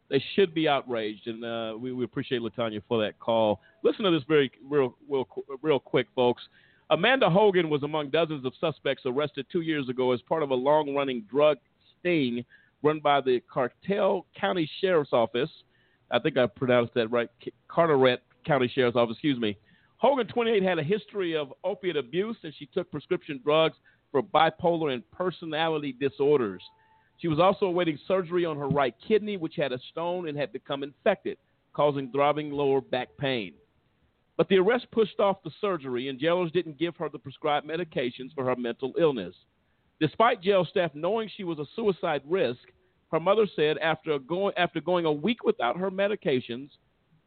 [0.10, 3.62] They should be outraged, and uh, we, we appreciate Latanya for that call.
[3.84, 5.28] Listen to this very real, real,
[5.62, 6.42] real quick, folks.
[6.90, 10.56] Amanda Hogan was among dozens of suspects arrested two years ago as part of a
[10.56, 11.58] long-running drug
[12.00, 12.44] sting
[12.82, 15.52] run by the Cartell County Sheriff's Office.
[16.10, 17.30] I think I pronounced that right.
[17.68, 19.56] Carteret County Sheriff's Office, excuse me.
[20.00, 23.76] Hogan, 28, had a history of opiate abuse, and she took prescription drugs
[24.12, 26.62] for bipolar and personality disorders.
[27.18, 30.54] She was also awaiting surgery on her right kidney, which had a stone and had
[30.54, 31.38] become infected,
[31.74, 33.54] causing throbbing lower back pain.
[34.38, 38.34] But the arrest pushed off the surgery, and jailers didn't give her the prescribed medications
[38.34, 39.36] for her mental illness.
[40.00, 42.62] Despite jail staff knowing she was a suicide risk,
[43.12, 46.70] her mother said after going, after going a week without her medications,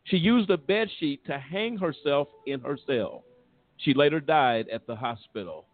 [0.04, 3.24] she used a bed sheet to hang herself in her cell.
[3.78, 5.66] She later died at the hospital.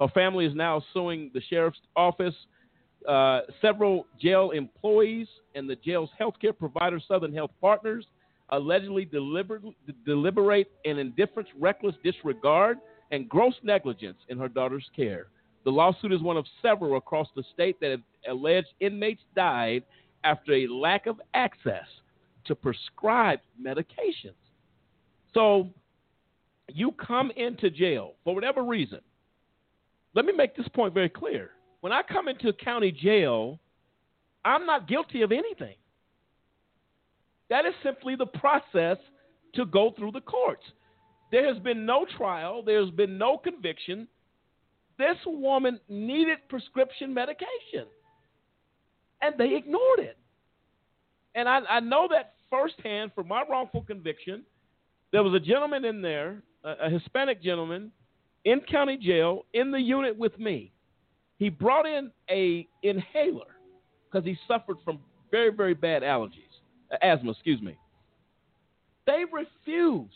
[0.00, 2.34] Her family is now suing the sheriff's office,
[3.08, 8.06] uh, several jail employees, and the jail's healthcare provider, Southern Health Partners,
[8.50, 9.62] allegedly deliberate,
[10.04, 12.78] deliberate in indifference, reckless disregard,
[13.10, 15.26] and gross negligence in her daughter's care.
[15.64, 19.82] The lawsuit is one of several across the state that have alleged inmates died
[20.24, 21.86] after a lack of access
[22.46, 24.34] to prescribe medications.
[25.34, 25.68] So
[26.68, 29.00] you come into jail for whatever reason.
[30.14, 31.50] Let me make this point very clear.
[31.80, 33.58] When I come into county jail,
[34.44, 35.74] I'm not guilty of anything.
[37.48, 38.98] That is simply the process
[39.54, 40.64] to go through the courts.
[41.32, 44.08] There has been no trial, there's been no conviction.
[44.98, 47.86] This woman needed prescription medication,
[49.22, 50.18] and they ignored it.
[51.34, 54.42] And I, I know that firsthand from my wrongful conviction.
[55.12, 57.92] There was a gentleman in there, a, a Hispanic gentleman,
[58.44, 60.72] in county jail in the unit with me.
[61.38, 63.56] He brought in a inhaler
[64.10, 64.98] because he suffered from
[65.30, 66.32] very, very bad allergies,
[66.92, 67.76] uh, asthma, excuse me.
[69.06, 70.14] They refused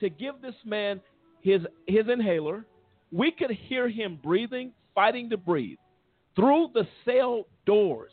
[0.00, 1.00] to give this man
[1.40, 2.64] his his inhaler.
[3.10, 5.78] We could hear him breathing, fighting to breathe
[6.36, 8.12] through the cell doors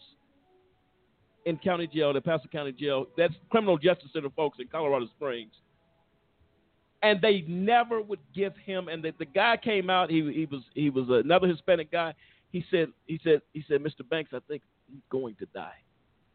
[1.46, 3.08] in county jail, El Paso County Jail.
[3.18, 5.52] That's criminal justice center folks in Colorado Springs.
[7.04, 8.88] And they never would give him.
[8.88, 10.10] And the, the guy came out.
[10.10, 12.14] He he was he was another Hispanic guy.
[12.52, 14.08] He said he said he said Mr.
[14.10, 15.76] Banks, I think he's going to die.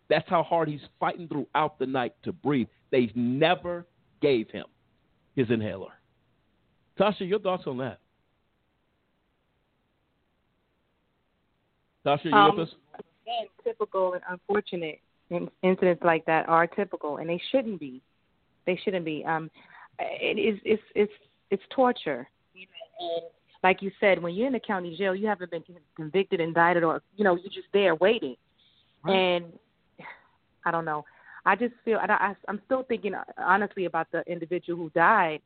[0.09, 2.69] That's how hard he's fighting throughout the night to breathe.
[2.91, 3.87] They never
[4.21, 4.67] gave him
[5.35, 5.93] his inhaler.
[6.99, 7.99] Tasha, your thoughts on that?
[12.05, 12.75] Tasha, you um, with us?
[13.23, 15.01] Again, typical and unfortunate
[15.63, 18.03] incidents like that are typical, and they shouldn't be.
[18.67, 19.25] They shouldn't be.
[19.25, 19.51] Um,
[19.99, 20.61] it is.
[20.65, 21.13] It's it's
[21.51, 22.29] it's torture.
[22.55, 23.23] And
[23.63, 25.65] like you said, when you're in the county jail, you haven't been
[25.97, 28.37] convicted, indicted, or you know, you're just there waiting.
[29.05, 29.15] Right.
[29.15, 29.53] And
[30.65, 31.05] I don't know.
[31.47, 35.41] I just feel, and I, I'm still thinking honestly about the individual who died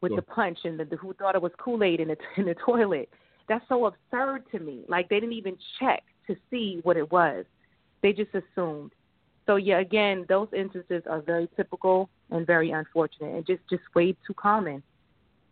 [0.00, 0.16] with sure.
[0.16, 2.54] the punch and the, the who thought it was Kool Aid in the in the
[2.54, 3.08] toilet.
[3.48, 4.84] That's so absurd to me.
[4.88, 7.44] Like they didn't even check to see what it was.
[8.02, 8.92] They just assumed.
[9.46, 14.16] So yeah, again, those instances are very typical and very unfortunate, and just just way
[14.26, 14.82] too common,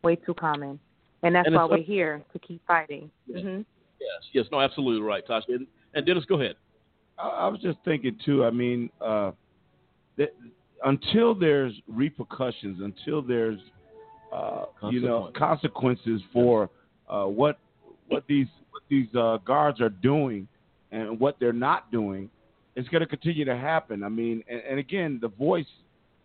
[0.02, 0.80] way too common,
[1.22, 3.10] and that's and why we're here to keep fighting.
[3.26, 3.58] Yes, mm-hmm.
[4.00, 5.50] yes, yes, no, absolutely right, Tasha.
[5.50, 6.56] And, and Dennis, go ahead.
[7.18, 8.44] I, I was just thinking too.
[8.44, 9.30] I mean, uh,
[10.16, 10.34] that
[10.84, 13.60] until there's repercussions, until there's
[14.32, 16.68] uh, you know consequences for
[17.08, 17.58] uh, what
[18.08, 20.48] what these what these uh, guards are doing
[20.94, 22.30] and what they're not doing,
[22.76, 24.02] is going to continue to happen.
[24.02, 25.66] I mean, and, and again, the voice,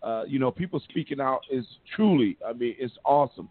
[0.04, 1.66] uh, you know, people speaking out is
[1.96, 3.50] truly, I mean, it's awesome.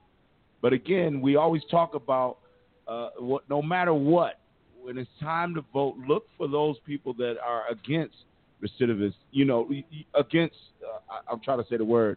[0.62, 2.38] But again, we always talk about
[2.86, 4.38] uh, what, no matter what,
[4.80, 8.14] when it's time to vote, look for those people that are against
[8.62, 9.14] recidivists.
[9.30, 9.68] You know,
[10.14, 10.56] against.
[10.82, 12.16] Uh, I, I'm trying to say the word.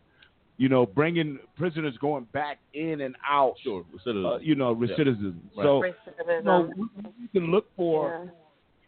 [0.58, 3.56] You know, bringing prisoners going back in and out.
[3.64, 4.36] Sure, recidivism.
[4.36, 5.36] Uh, you know, recidivism.
[5.56, 5.64] Yeah.
[5.64, 5.94] So, right.
[6.18, 8.24] you know, we can look for.
[8.26, 8.32] Yeah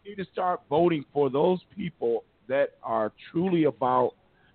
[0.04, 4.12] need to start voting for those people that are truly about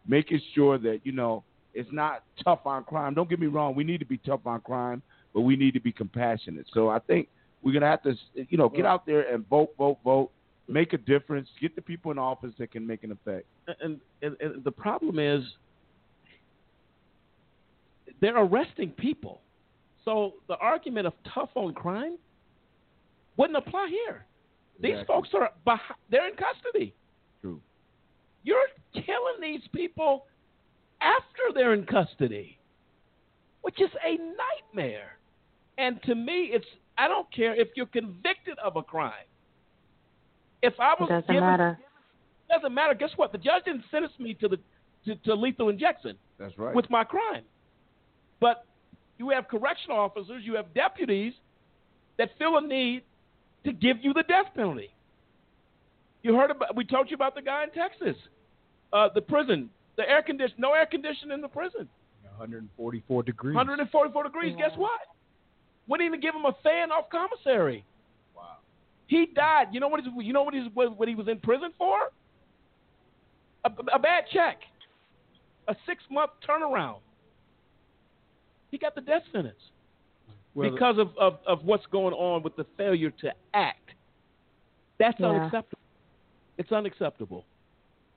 [0.08, 1.44] making sure that you know
[1.74, 3.14] it's not tough on crime.
[3.14, 5.02] Don't get me wrong; we need to be tough on crime,
[5.34, 6.66] but we need to be compassionate.
[6.74, 7.28] So I think
[7.62, 10.32] we're gonna have to, you know, get out there and vote, vote, vote,
[10.68, 13.46] make a difference, get the people in office that can make an effect.
[13.82, 15.44] And, and, and the problem is
[18.22, 19.42] they're arresting people.
[20.06, 22.18] So the argument of tough on crime
[23.38, 24.26] wouldn't apply here.
[24.82, 25.16] These exactly.
[25.16, 26.94] folks are behind, they're in custody.
[27.42, 27.60] True.
[28.44, 28.58] You're
[28.94, 30.26] killing these people
[31.02, 32.58] after they're in custody,
[33.62, 35.18] which is a nightmare.
[35.78, 36.66] And to me, it's
[36.98, 39.14] I don't care if you're convicted of a crime.
[40.62, 41.80] If I was it doesn't given, matter.
[42.50, 42.94] Doesn't matter.
[42.94, 43.32] Guess what?
[43.32, 44.58] The judge didn't sentence me to the
[45.06, 46.18] to, to lethal injection.
[46.38, 46.76] That's right.
[46.76, 47.44] With my crime,
[48.40, 48.66] but
[49.18, 51.34] you have correctional officers, you have deputies
[52.18, 53.04] that feel a need
[53.66, 54.90] to give you the death penalty.
[56.24, 56.76] You heard about?
[56.76, 58.16] We told you about the guy in Texas,
[58.92, 61.88] uh, the prison, the air condition, no air conditioning in the prison.
[62.38, 63.56] 144 degrees.
[63.56, 64.56] 144 degrees.
[64.58, 65.00] Guess what?
[65.88, 67.84] Wouldn't even give him a fan off commissary.
[68.36, 68.58] Wow.
[69.08, 69.68] He died.
[69.72, 70.02] You know what?
[70.02, 71.98] He's, you know what, he's, what he was in prison for?
[73.66, 74.60] A, a bad check.
[75.68, 77.00] A six month turnaround.
[78.72, 79.60] He got the death sentence
[80.60, 83.92] Well, because of, of, of what's going on with the failure to act.
[85.00, 85.28] That's Yeah.
[85.28, 85.82] unacceptable.
[86.58, 87.46] It's unacceptable.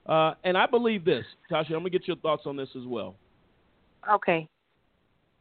[0.05, 1.67] Uh, and I believe this, Tasha.
[1.67, 3.15] I'm gonna get your thoughts on this as well.
[4.11, 4.49] Okay.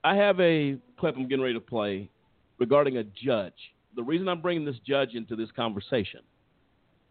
[0.04, 2.08] I have a clip I'm getting ready to play
[2.58, 3.74] regarding a judge.
[3.96, 6.20] The reason I'm bringing this judge into this conversation,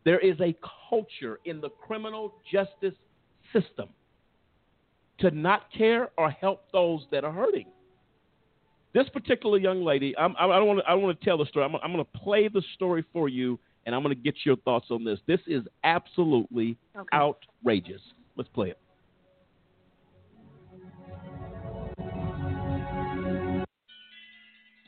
[0.05, 0.55] there is a
[0.89, 2.95] culture in the criminal justice
[3.51, 3.89] system
[5.19, 7.67] to not care or help those that are hurting.
[8.93, 10.85] This particular young lady, I'm, I don't want to.
[10.85, 11.65] I want to tell the story.
[11.65, 14.57] I'm, I'm going to play the story for you, and I'm going to get your
[14.57, 15.19] thoughts on this.
[15.27, 16.77] This is absolutely
[17.13, 18.01] outrageous.
[18.35, 18.77] Let's play it.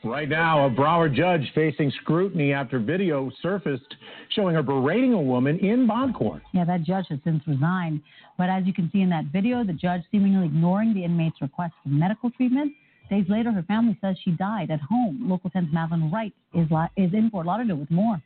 [0.04, 3.96] Right now, a Broward judge facing scrutiny after video surfaced
[4.36, 6.42] showing her berating a woman in bond court.
[6.52, 8.02] Yeah, that judge has since resigned.
[8.36, 11.72] But as you can see in that video, the judge seemingly ignoring the inmate's request
[11.82, 12.74] for medical treatment.
[13.10, 15.28] Days later, her family says she died at home.
[15.28, 18.20] Local 10's Madeline Wright is, li- is in Fort Lauderdale with more.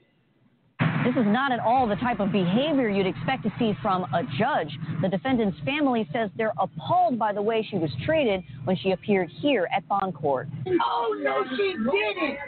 [1.05, 4.23] This is not at all the type of behavior you'd expect to see from a
[4.39, 4.71] judge.
[5.03, 9.29] The defendant's family says they're appalled by the way she was treated when she appeared
[9.41, 10.49] here at bond court.
[10.67, 12.39] Oh, no, she didn't.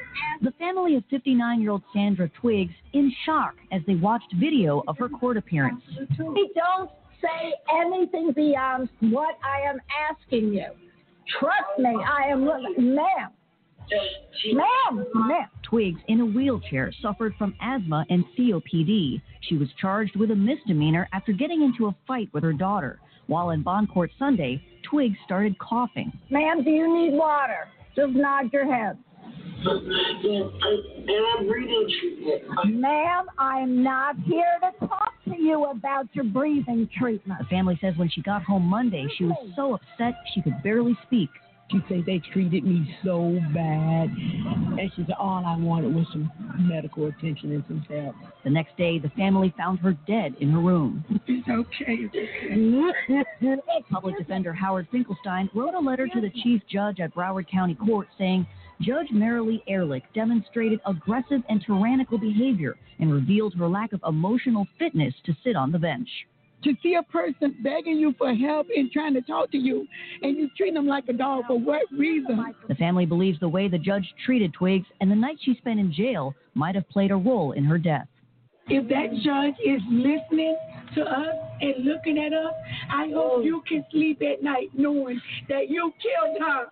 [0.42, 4.96] The family of 59 year old Sandra Twiggs in shock as they watched video of
[4.98, 5.82] her court appearance.
[5.88, 10.66] He don't say anything beyond what I am asking you.
[11.38, 12.44] Trust me, I am.
[12.44, 13.30] Ma'am.
[14.52, 15.48] Ma'am, ma'am.
[15.62, 19.20] Twiggs, in a wheelchair, suffered from asthma and COPD.
[19.42, 23.00] She was charged with a misdemeanor after getting into a fight with her daughter.
[23.26, 26.12] While in bond court Sunday, Twiggs started coughing.
[26.30, 27.68] Ma'am, do you need water?
[27.94, 28.98] Just nod your head.
[29.62, 32.80] And I'm breathing treatment.
[32.80, 37.40] Ma'am, I'm not here to talk to you about your breathing treatment.
[37.40, 40.96] The family says when she got home Monday, she was so upset she could barely
[41.06, 41.28] speak.
[41.70, 44.08] She said they treated me so bad.
[44.08, 48.16] And she said all I wanted was some medical attention and some help.
[48.42, 51.04] The next day, the family found her dead in her room.
[51.28, 52.10] It's okay.
[53.90, 58.08] Public defender Howard Finkelstein wrote a letter to the chief judge at Broward County Court
[58.18, 58.46] saying
[58.80, 65.14] Judge Merrilee Ehrlich demonstrated aggressive and tyrannical behavior and revealed her lack of emotional fitness
[65.26, 66.08] to sit on the bench.
[66.64, 69.86] To see a person begging you for help and trying to talk to you,
[70.22, 72.54] and you treat them like a dog for what reason?
[72.68, 75.92] The family believes the way the judge treated Twiggs and the night she spent in
[75.92, 78.08] jail might have played a role in her death.
[78.68, 80.56] If that judge is listening
[80.94, 82.54] to us and looking at us,
[82.90, 83.40] I hope oh.
[83.40, 86.66] you can sleep at night knowing that you killed her.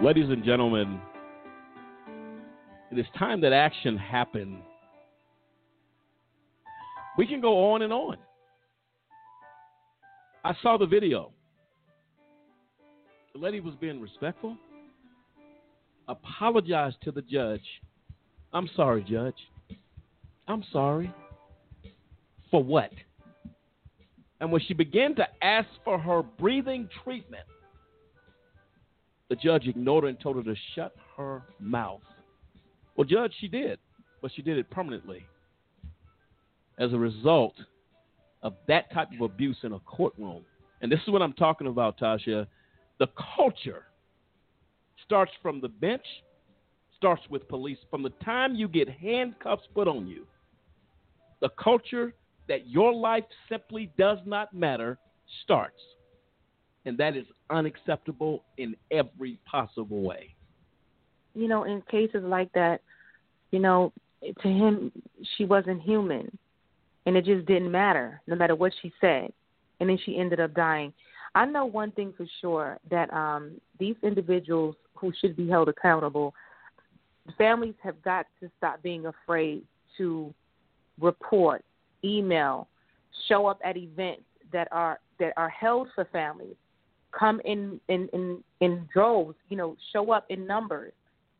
[0.00, 1.00] Ladies and gentlemen,
[2.92, 4.62] it is time that action happen.
[7.16, 8.16] We can go on and on.
[10.44, 11.32] I saw the video.
[13.34, 14.56] The lady was being respectful,
[16.06, 17.64] apologized to the judge.
[18.52, 19.34] I'm sorry, judge.
[20.46, 21.12] I'm sorry.
[22.52, 22.92] For what?
[24.40, 27.42] And when she began to ask for her breathing treatment,
[29.28, 32.00] the judge ignored her and told her to shut her mouth.
[32.96, 33.78] Well, Judge, she did,
[34.20, 35.24] but she did it permanently.
[36.78, 37.54] As a result
[38.42, 40.44] of that type of abuse in a courtroom.
[40.80, 42.46] And this is what I'm talking about, Tasha.
[42.98, 43.84] The culture
[45.04, 46.04] starts from the bench,
[46.96, 47.78] starts with police.
[47.90, 50.26] From the time you get handcuffs put on you,
[51.40, 52.14] the culture
[52.48, 54.98] that your life simply does not matter
[55.44, 55.80] starts.
[56.84, 60.34] And that is unacceptable in every possible way.
[61.34, 62.80] you know, in cases like that,
[63.52, 63.92] you know,
[64.42, 64.90] to him,
[65.36, 66.36] she wasn't human.
[67.06, 69.32] And it just didn't matter, no matter what she said.
[69.80, 70.92] And then she ended up dying.
[71.34, 76.34] I know one thing for sure that um, these individuals who should be held accountable,
[77.38, 79.62] families have got to stop being afraid
[79.96, 80.34] to
[81.00, 81.64] report,
[82.04, 82.66] email,
[83.28, 84.22] show up at events
[84.52, 86.56] that are that are held for families.
[87.16, 90.92] Come in in in, in droves, you know, show up in numbers.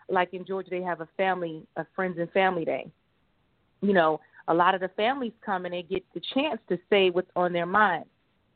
[0.09, 2.91] Like in Georgia, they have a family, a friends and family day.
[3.83, 7.11] You know, a lot of the families come and they get the chance to say
[7.11, 8.07] what's on their mind.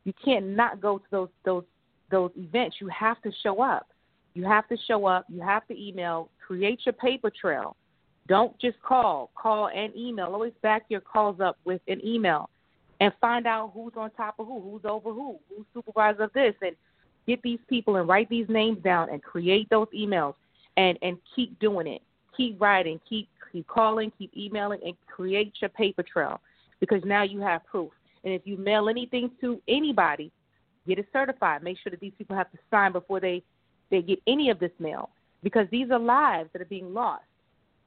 [0.04, 1.64] You can't not go to those those
[2.10, 2.76] those events.
[2.80, 3.88] You have to show up.
[4.34, 5.26] You have to show up.
[5.28, 6.30] You have to email.
[6.44, 7.76] Create your paper trail.
[8.28, 9.30] Don't just call.
[9.34, 10.26] Call and email.
[10.26, 12.48] Always back your calls up with an email
[13.00, 16.54] and find out who's on top of who, who's over who, who's supervisor of this,
[16.62, 16.76] and
[17.26, 20.34] get these people and write these names down and create those emails
[20.76, 22.02] and and keep doing it.
[22.36, 26.40] Keep writing, keep keep calling, keep emailing, and create your paper trail
[26.80, 27.90] because now you have proof.
[28.24, 30.30] And if you mail anything to anybody,
[30.86, 31.62] get it certified.
[31.62, 33.42] Make sure that these people have to sign before they
[33.90, 35.10] they get any of this mail
[35.42, 37.24] because these are lives that are being lost.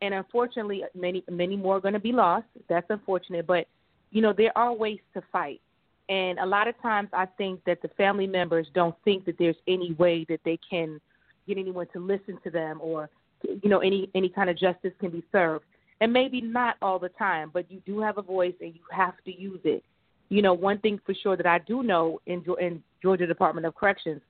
[0.02, 2.46] And unfortunately, many many more are going to be lost.
[2.70, 3.68] That's unfortunate, but
[4.12, 5.62] you know there are ways to fight.
[6.10, 9.56] And a lot of times, I think that the family members don't think that there's
[9.68, 11.00] any way that they can
[11.48, 13.10] get anyone to listen to them or
[13.44, 15.66] you know any any kind of justice can be served.
[16.02, 19.14] And maybe not all the time, but you do have a voice and you have
[19.26, 19.84] to use it.
[20.30, 23.76] You know, one thing for sure that I do know in in Georgia Department of
[23.76, 24.22] Corrections,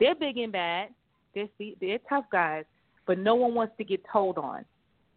[0.00, 0.88] they're big and bad.
[1.34, 1.48] They're
[1.80, 2.64] they're tough guys,
[3.06, 4.64] but no one wants to get told on.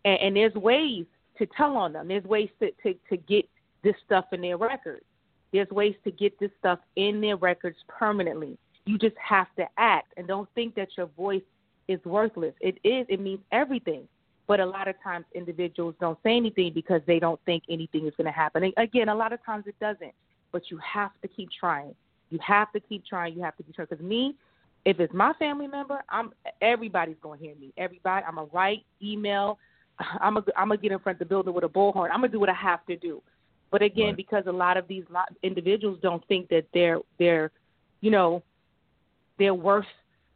[0.06, 1.06] And, and there's ways
[1.38, 2.08] to tell on them.
[2.08, 3.48] There's ways to, to to get
[3.84, 5.06] this stuff in their records.
[5.52, 8.58] There's ways to get this stuff in their records permanently.
[8.86, 11.42] You just have to act and don't think that your voice
[11.88, 12.54] is worthless.
[12.62, 13.06] It is.
[13.10, 14.08] It means everything.
[14.48, 18.14] But a lot of times individuals don't say anything because they don't think anything is
[18.18, 18.64] going to happen.
[18.64, 20.14] And again, a lot of times it doesn't.
[20.52, 21.94] But you have to keep trying.
[22.32, 23.36] You have to keep trying.
[23.36, 23.88] You have to keep trying.
[23.90, 24.36] Because me,
[24.86, 26.32] if it's my family member, I'm
[26.62, 27.74] everybody's going to hear me.
[27.78, 29.60] Everybody, I'm gonna write, email.
[30.20, 32.10] I'm gonna I'm gonna get in front of the building with a bullhorn.
[32.12, 33.22] I'm gonna do what I have to do.
[33.72, 34.18] But again, right.
[34.18, 35.04] because a lot of these
[35.44, 37.52] individuals don't think that they're they're,
[38.02, 38.44] you know,
[39.38, 39.86] they're worth,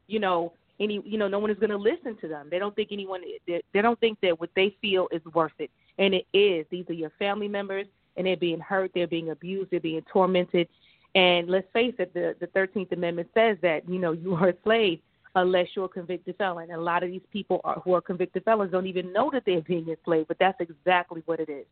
[0.08, 2.48] you know, any, you know, no one is going to listen to them.
[2.50, 5.72] They don't think anyone, they, they don't think that what they feel is worth it,
[5.98, 6.66] and it is.
[6.70, 7.86] These are your family members,
[8.18, 10.68] and they're being hurt, they're being abused, they're being tormented,
[11.16, 14.54] and let's face it, the the Thirteenth Amendment says that you know you are a
[14.64, 15.00] slave
[15.36, 16.70] unless you're a convicted felon.
[16.70, 19.44] And a lot of these people are, who are convicted felons don't even know that
[19.46, 21.66] they're being enslaved, but that's exactly what it is.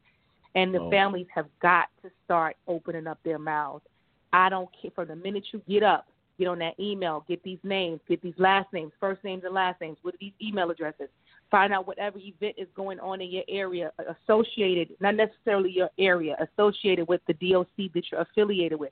[0.56, 0.90] And the oh.
[0.90, 3.86] families have got to start opening up their mouths.
[4.34, 6.08] I don't care from the minute you get up,
[6.38, 9.80] get on that email, get these names, get these last names, first names and last
[9.82, 11.10] names, what are these email addresses?
[11.50, 13.92] Find out whatever event is going on in your area
[14.24, 18.92] associated, not necessarily your area, associated with the DOC that you're affiliated with.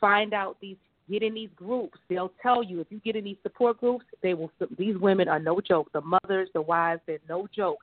[0.00, 0.76] Find out these
[1.10, 1.98] get in these groups.
[2.08, 4.50] They'll tell you if you get in these support groups, they will.
[4.78, 5.90] These women are no joke.
[5.92, 7.78] The mothers, the wives, they're no joke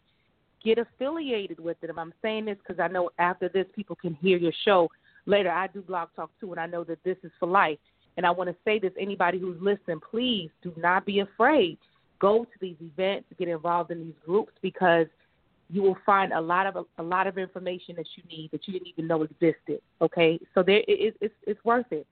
[0.64, 1.91] get affiliated with it.
[1.95, 4.90] I'm saying this because I know after this, people can hear your show
[5.26, 5.52] later.
[5.52, 7.80] I do blog talk too, and I know that this is for life.
[8.18, 11.77] And I want to say this: anybody who's listening, please do not be afraid.
[12.19, 15.07] Go to these events, get involved in these groups because
[15.69, 18.73] you will find a lot of a, lot of information that you need that you
[18.73, 19.81] didn't even know existed.
[20.02, 22.06] Okay, so there it, it's it's worth it.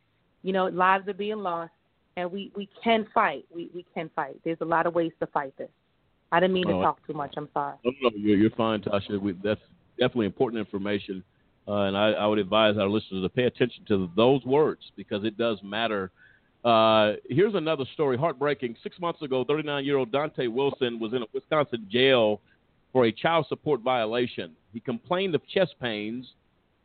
[0.44, 1.72] You know, lives are being lost,
[2.18, 3.46] and we we can fight.
[3.54, 4.40] We we can fight.
[4.44, 5.70] There's a lot of ways to fight this.
[6.32, 7.34] I didn't mean to oh, talk too much.
[7.38, 7.76] I'm sorry.
[7.84, 9.20] No, no, you're, you're fine, Tasha.
[9.20, 9.60] We, that's
[10.00, 11.24] definitely important information,
[11.68, 15.24] uh, and I, I, would advise our listeners to pay attention to those words because
[15.26, 16.12] it does matter.
[16.64, 18.76] Uh, here's another story, heartbreaking.
[18.84, 22.40] Six months ago, 39-year-old Dante Wilson was in a Wisconsin jail
[22.94, 24.52] for a child support violation.
[24.74, 26.28] He complained of chest pains,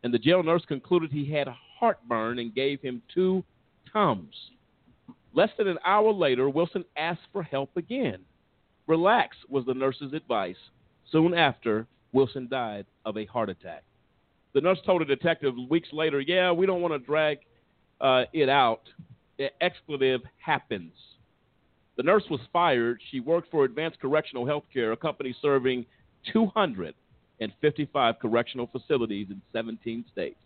[0.02, 1.47] and the jail nurse concluded he had
[1.78, 3.44] heartburn and gave him two
[3.93, 4.35] Tums.
[5.32, 8.18] Less than an hour later, Wilson asked for help again.
[8.86, 10.56] Relax, was the nurse's advice.
[11.10, 13.82] Soon after, Wilson died of a heart attack.
[14.54, 17.38] The nurse told a detective weeks later, Yeah, we don't want to drag
[18.00, 18.82] uh, it out.
[19.38, 20.92] The expletive happens.
[21.96, 23.00] The nurse was fired.
[23.10, 25.84] She worked for Advanced Correctional Health Care, a company serving
[26.32, 30.38] 255 correctional facilities in 17 states.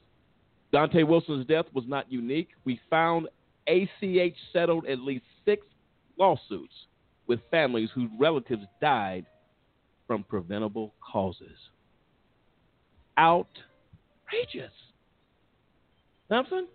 [0.72, 2.50] Dante Wilson's death was not unique.
[2.64, 3.28] We found
[3.66, 5.66] ACH settled at least six
[6.18, 6.74] lawsuits
[7.30, 9.24] with families whose relatives died
[10.08, 11.56] from preventable causes.
[13.16, 14.72] Outrageous.
[16.28, 16.66] Thompson?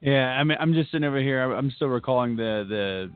[0.00, 1.40] Yeah, I mean, I'm just sitting over here.
[1.40, 3.10] I'm still recalling the the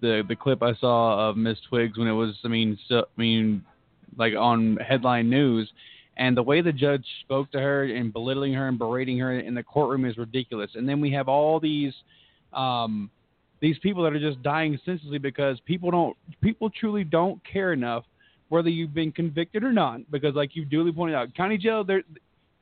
[0.00, 3.20] the the clip I saw of Miss Twiggs when it was, I mean, so, I
[3.20, 3.62] mean,
[4.16, 5.70] like on headline news,
[6.16, 9.54] and the way the judge spoke to her and belittling her and berating her in
[9.54, 10.70] the courtroom is ridiculous.
[10.76, 11.92] And then we have all these
[12.54, 13.10] um,
[13.60, 18.04] these people that are just dying senselessly because people don't people truly don't care enough
[18.50, 22.02] whether you've been convicted or not because like you duly pointed out county jail they're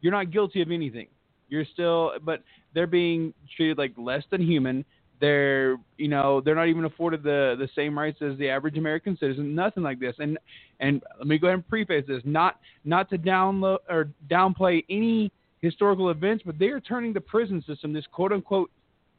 [0.01, 1.09] you're not guilty of anything.
[1.49, 2.43] You're still but
[2.75, 4.85] they're being treated like less than human.
[5.21, 9.17] They're you know they're not even afforded the the same rights as the average american
[9.19, 10.15] citizen nothing like this.
[10.19, 10.39] And
[10.81, 15.33] and let me go ahead and preface this not not to download or downplay any
[15.63, 18.71] historical events but they are turning the prison system this quote unquote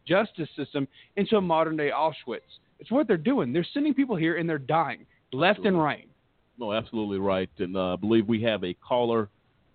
[0.08, 2.42] justice system into a modern day Auschwitz.
[2.80, 3.54] It's what they're doing.
[3.54, 6.08] They're sending people here and they're dying left and right.
[6.58, 7.50] No, absolutely right.
[7.60, 9.30] And uh, I believe we have a caller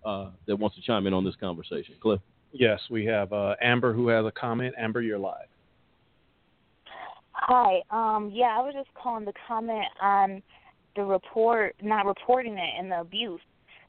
[0.05, 1.95] uh, that wants to chime in on this conversation.
[2.01, 2.19] Cliff.
[2.51, 4.75] Yes, we have uh, Amber who has a comment.
[4.77, 5.47] Amber, you're live.
[7.31, 7.81] Hi.
[7.89, 10.43] Um, yeah, I was just calling to comment on
[10.95, 13.41] the report, not reporting it, and the abuse.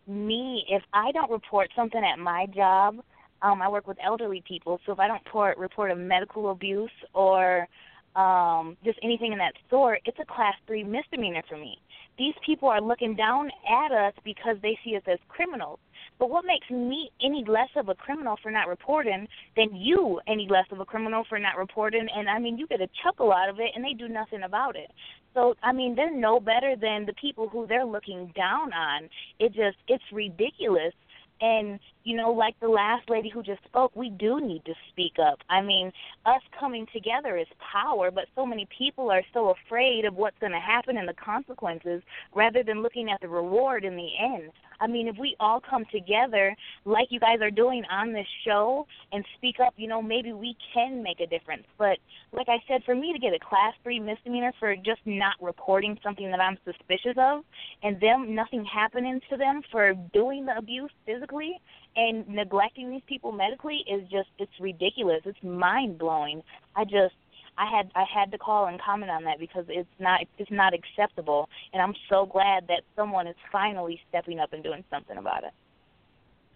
[0.07, 2.97] Me, if I don't report something at my job,
[3.45, 6.91] um, I work with elderly people, so if I don't report report a medical abuse
[7.13, 7.69] or
[8.17, 11.79] um, just anything in that sort, it's a class three misdemeanor for me.
[12.17, 15.81] These people are looking down at us because they see us as criminals.
[16.19, 19.27] But what makes me any less of a criminal for not reporting
[19.57, 22.07] than you any less of a criminal for not reporting?
[22.17, 24.77] And I mean, you get a chuckle out of it, and they do nothing about
[24.77, 24.91] it.
[25.35, 29.09] So I mean, they're no better than the people who they're looking down on.
[29.39, 30.95] It just it's ridiculous
[31.41, 35.15] and, you know, like the last lady who just spoke, we do need to speak
[35.19, 35.39] up.
[35.49, 35.91] I mean,
[36.27, 40.53] us coming together is power, but so many people are so afraid of what's going
[40.53, 42.03] to happen and the consequences
[42.35, 44.53] rather than looking at the reward in the end.
[44.81, 46.55] I mean, if we all come together
[46.85, 50.57] like you guys are doing on this show and speak up, you know, maybe we
[50.75, 51.65] can make a difference.
[51.79, 51.99] But
[52.33, 55.99] like I said, for me to get a class three misdemeanor for just not reporting
[56.03, 57.45] something that I'm suspicious of
[57.83, 61.61] and them nothing happening to them for doing the abuse physically
[61.97, 65.21] and neglecting these people medically is just it's ridiculous.
[65.25, 66.43] It's mind blowing.
[66.77, 67.15] I just
[67.57, 70.73] I had I had to call and comment on that because it's not it's not
[70.75, 75.45] acceptable, and I'm so glad that someone is finally stepping up and doing something about
[75.45, 75.53] it.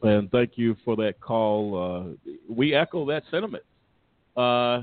[0.03, 2.17] And thank you for that call.
[2.27, 3.65] Uh, we echo that sentiment.
[4.37, 4.83] Uh,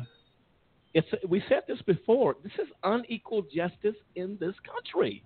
[0.94, 2.36] it's we said this before.
[2.44, 5.24] This is unequal justice in this country.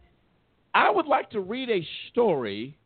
[0.73, 2.77] I would like to read a story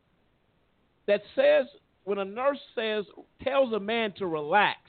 [1.05, 1.65] that says
[2.05, 3.05] when a nurse says
[3.43, 4.79] tells a man to relax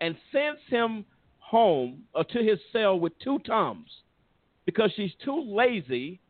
[0.00, 1.04] and sends him
[1.38, 3.88] home or to his cell with two Tums
[4.64, 6.20] because she's too lazy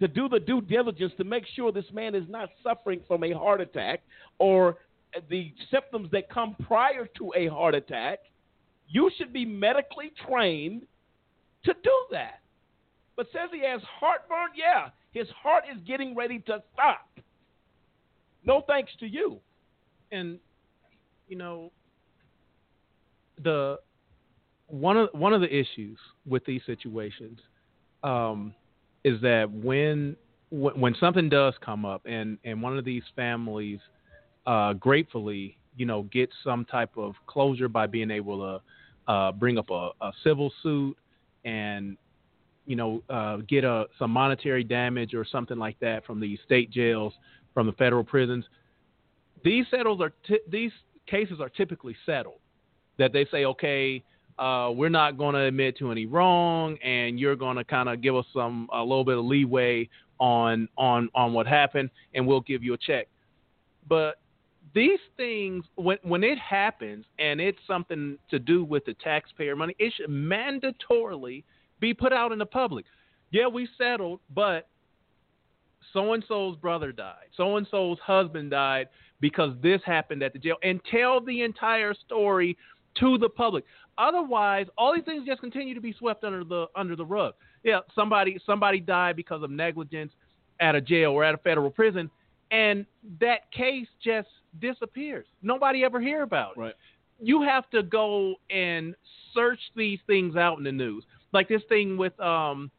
[0.00, 3.32] to do the due diligence to make sure this man is not suffering from a
[3.32, 4.00] heart attack
[4.38, 4.78] or
[5.28, 8.20] the symptoms that come prior to a heart attack.
[8.88, 10.82] You should be medically trained
[11.64, 12.40] to do that.
[13.16, 17.06] But says he has heartburn, yeah, his heart is getting ready to stop.
[18.44, 19.38] No thanks to you.
[20.12, 20.38] And
[21.28, 21.70] you know
[23.42, 23.78] the
[24.66, 27.38] one of one of the issues with these situations
[28.02, 28.54] um,
[29.04, 30.16] is that when
[30.50, 33.78] when something does come up and and one of these families
[34.46, 39.58] uh, gratefully you know gets some type of closure by being able to uh, bring
[39.58, 40.96] up a, a, civil suit
[41.44, 41.96] and
[42.66, 46.70] you know uh, get a some monetary damage or something like that from the state
[46.70, 47.12] jails
[47.54, 48.44] from the federal prisons
[49.44, 50.72] these settles are t- these
[51.06, 52.38] cases are typically settled
[52.98, 54.02] that they say okay
[54.40, 58.00] uh, we're not going to admit to any wrong, and you're going to kind of
[58.00, 59.86] give us some a little bit of leeway
[60.18, 63.06] on on on what happened, and we'll give you a check.
[63.86, 64.18] But
[64.74, 69.76] these things, when when it happens, and it's something to do with the taxpayer money,
[69.78, 71.44] it should mandatorily
[71.78, 72.86] be put out in the public.
[73.32, 74.68] Yeah, we settled, but
[75.92, 78.88] so and so's brother died, so and so's husband died
[79.20, 82.56] because this happened at the jail, and tell the entire story
[82.98, 83.64] to the public.
[83.98, 87.34] Otherwise, all these things just continue to be swept under the under the rug.
[87.62, 90.12] Yeah, somebody somebody died because of negligence
[90.60, 92.10] at a jail or at a federal prison,
[92.50, 92.86] and
[93.20, 94.28] that case just
[94.60, 95.26] disappears.
[95.42, 96.60] Nobody ever hear about it.
[96.60, 96.74] Right.
[97.20, 98.94] You have to go and
[99.34, 102.70] search these things out in the news, like this thing with um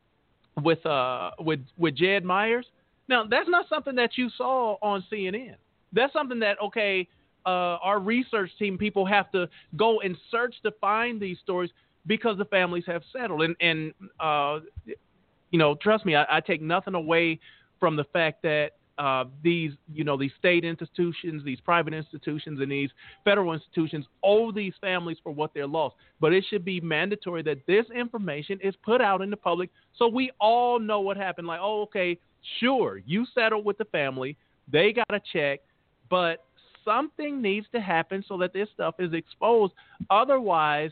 [0.63, 2.65] with uh with with Jed Myers.
[3.11, 5.55] Now that's not something that you saw on CNN.
[5.93, 7.07] That's something that okay,
[7.45, 11.69] uh, our research team people have to go and search to find these stories
[12.07, 13.41] because the families have settled.
[13.41, 14.59] And, and uh,
[15.51, 17.39] you know, trust me, I, I, take nothing away
[17.79, 22.71] from the fact that uh, these, you know, these state institutions, these private institutions, and
[22.71, 22.89] these
[23.25, 25.95] federal institutions owe these families for what they're lost.
[26.19, 30.07] But it should be mandatory that this information is put out in the public so
[30.07, 31.47] we all know what happened.
[31.47, 32.17] Like, oh, okay,
[32.59, 34.37] sure, you settle with the family,
[34.71, 35.61] they got a check,
[36.09, 36.45] but
[36.83, 39.73] something needs to happen so that this stuff is exposed.
[40.09, 40.91] Otherwise,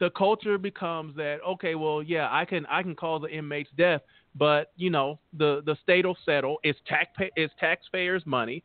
[0.00, 4.02] the culture becomes that okay, well, yeah, I can I can call the inmate's death,
[4.36, 6.58] but you know the the state will settle.
[6.62, 8.62] It's tax it's taxpayers' money.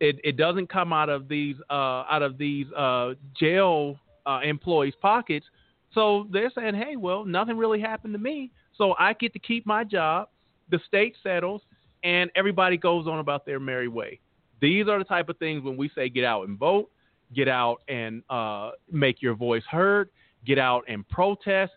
[0.00, 3.96] It it doesn't come out of these uh, out of these uh, jail
[4.26, 5.46] uh, employees' pockets.
[5.94, 9.66] So they're saying, hey, well, nothing really happened to me, so I get to keep
[9.66, 10.28] my job.
[10.72, 11.60] The state settles,
[12.02, 14.18] and everybody goes on about their merry way.
[14.60, 16.90] These are the type of things when we say get out and vote,
[17.34, 20.08] get out and uh, make your voice heard,
[20.46, 21.72] get out and protest.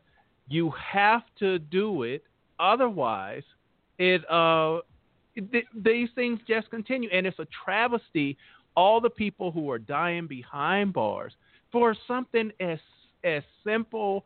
[0.48, 2.24] You have to do it.
[2.58, 3.44] Otherwise,
[4.00, 4.80] it uh,
[5.52, 8.38] th- these things just continue, and it's a travesty.
[8.78, 11.34] All the people who are dying behind bars
[11.70, 12.80] for something as
[13.26, 14.26] as simple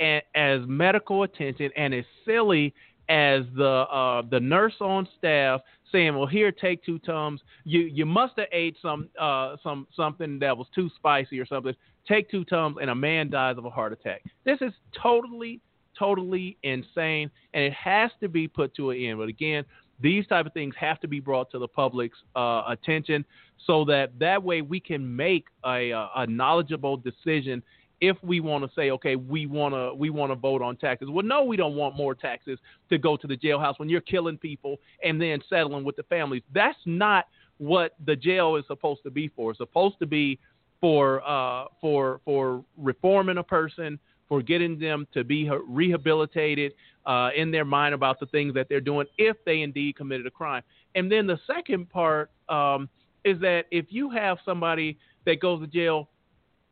[0.00, 2.72] as medical attention and as silly
[3.08, 5.60] as the uh, the nurse on staff
[5.90, 7.40] saying, "Well, here, take two tums.
[7.64, 11.74] You you must have ate some uh, some something that was too spicy or something.
[12.06, 14.22] Take two tums, and a man dies of a heart attack.
[14.44, 15.60] This is totally
[15.98, 19.18] totally insane, and it has to be put to an end.
[19.18, 19.64] But again,
[20.00, 23.24] these type of things have to be brought to the public's uh, attention
[23.66, 27.62] so that that way we can make a, a knowledgeable decision
[28.00, 31.08] if we want to say, okay, we want to we want to vote on taxes.
[31.10, 32.58] Well, no, we don't want more taxes
[32.90, 36.42] to go to the jailhouse when you're killing people and then settling with the families.
[36.54, 37.26] That's not
[37.58, 39.50] what the jail is supposed to be for.
[39.50, 40.38] It's supposed to be
[40.80, 43.98] for uh, for for reforming a person,
[44.28, 46.72] for getting them to be rehabilitated
[47.06, 50.30] uh, in their mind about the things that they're doing if they indeed committed a
[50.30, 50.62] crime.
[50.94, 52.88] And then the second part um,
[53.24, 56.08] is that if you have somebody that goes to jail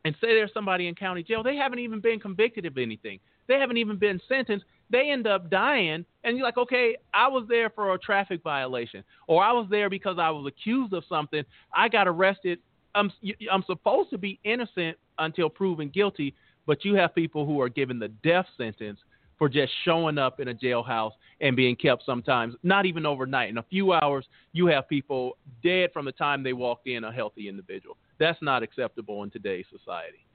[0.05, 3.19] and say there's somebody in county jail, they haven't even been convicted of anything.
[3.47, 4.65] They haven't even been sentenced.
[4.89, 9.03] They end up dying, and you're like, okay, I was there for a traffic violation,
[9.27, 11.43] or I was there because I was accused of something.
[11.75, 12.59] I got arrested.
[12.95, 13.11] I'm
[13.51, 16.33] I'm supposed to be innocent until proven guilty,
[16.65, 18.99] but you have people who are given the death sentence
[19.37, 21.11] for just showing up in a jailhouse
[21.41, 23.49] and being kept sometimes not even overnight.
[23.49, 27.11] In a few hours, you have people dead from the time they walked in, a
[27.11, 27.97] healthy individual.
[28.19, 30.25] That's not acceptable in today's society.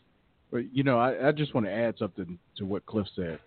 [0.72, 3.38] You know, I, I just want to add something to what Cliff said.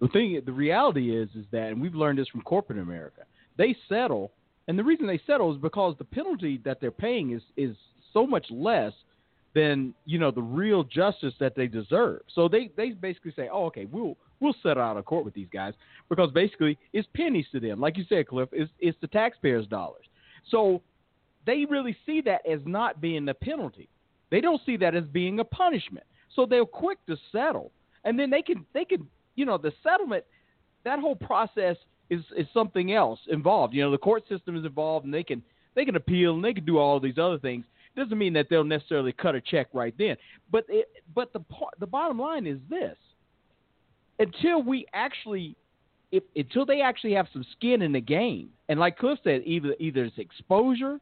[0.00, 3.22] The thing, the reality is, is that, and we've learned this from corporate America,
[3.56, 4.32] they settle,
[4.66, 7.76] and the reason they settle is because the penalty that they're paying is is
[8.12, 8.92] so much less
[9.54, 12.22] than you know the real justice that they deserve.
[12.34, 15.48] So they they basically say, oh, okay, we'll we'll settle out of court with these
[15.52, 15.74] guys
[16.08, 17.80] because basically it's pennies to them.
[17.80, 20.06] Like you said, Cliff, it's it's the taxpayers' dollars.
[20.50, 20.82] So
[21.46, 23.88] they really see that as not being a penalty.
[24.30, 26.06] They don't see that as being a punishment.
[26.34, 27.70] So they're quick to settle,
[28.04, 29.06] and then they can they can
[29.36, 30.24] you know the settlement
[30.84, 31.76] that whole process
[32.10, 33.74] is is something else involved.
[33.74, 35.42] You know the court system is involved, and they can
[35.74, 37.64] they can appeal and they can do all these other things.
[37.94, 40.16] It doesn't mean that they'll necessarily cut a check right then.
[40.50, 41.44] But it, but the
[41.78, 42.96] the bottom line is this:
[44.18, 45.56] until we actually
[46.10, 49.74] if, until they actually have some skin in the game, and like Cliff said, either
[49.78, 50.98] either it's exposure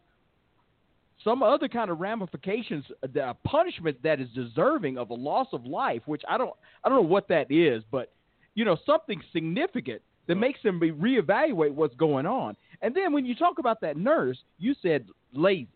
[1.24, 5.48] some other kind of ramifications, uh, a uh, punishment that is deserving of a loss
[5.52, 6.52] of life, which I don't,
[6.84, 8.12] I don't know what that is, but
[8.54, 12.56] you know, something significant that makes them be reevaluate what's going on.
[12.80, 15.68] And then when you talk about that nurse, you said lazy.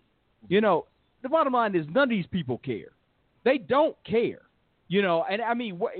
[0.49, 0.87] You know,
[1.23, 2.93] the bottom line is none of these people care.
[3.45, 4.43] They don't care.
[4.89, 5.93] You know, and I mean, what,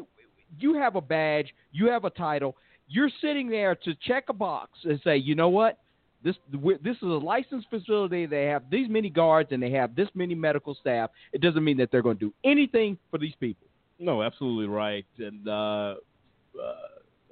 [0.59, 2.57] you have a badge, you have a title,
[2.89, 5.79] you're sitting there to check a box and say, you know what?
[6.27, 6.35] This
[6.83, 8.27] this is a licensed facility.
[8.27, 11.11] They have these many guards and they have this many medical staff.
[11.33, 13.69] It doesn't mean that they're going to do anything for these people.
[14.01, 15.07] No, absolutely right.
[15.19, 15.95] And uh, uh,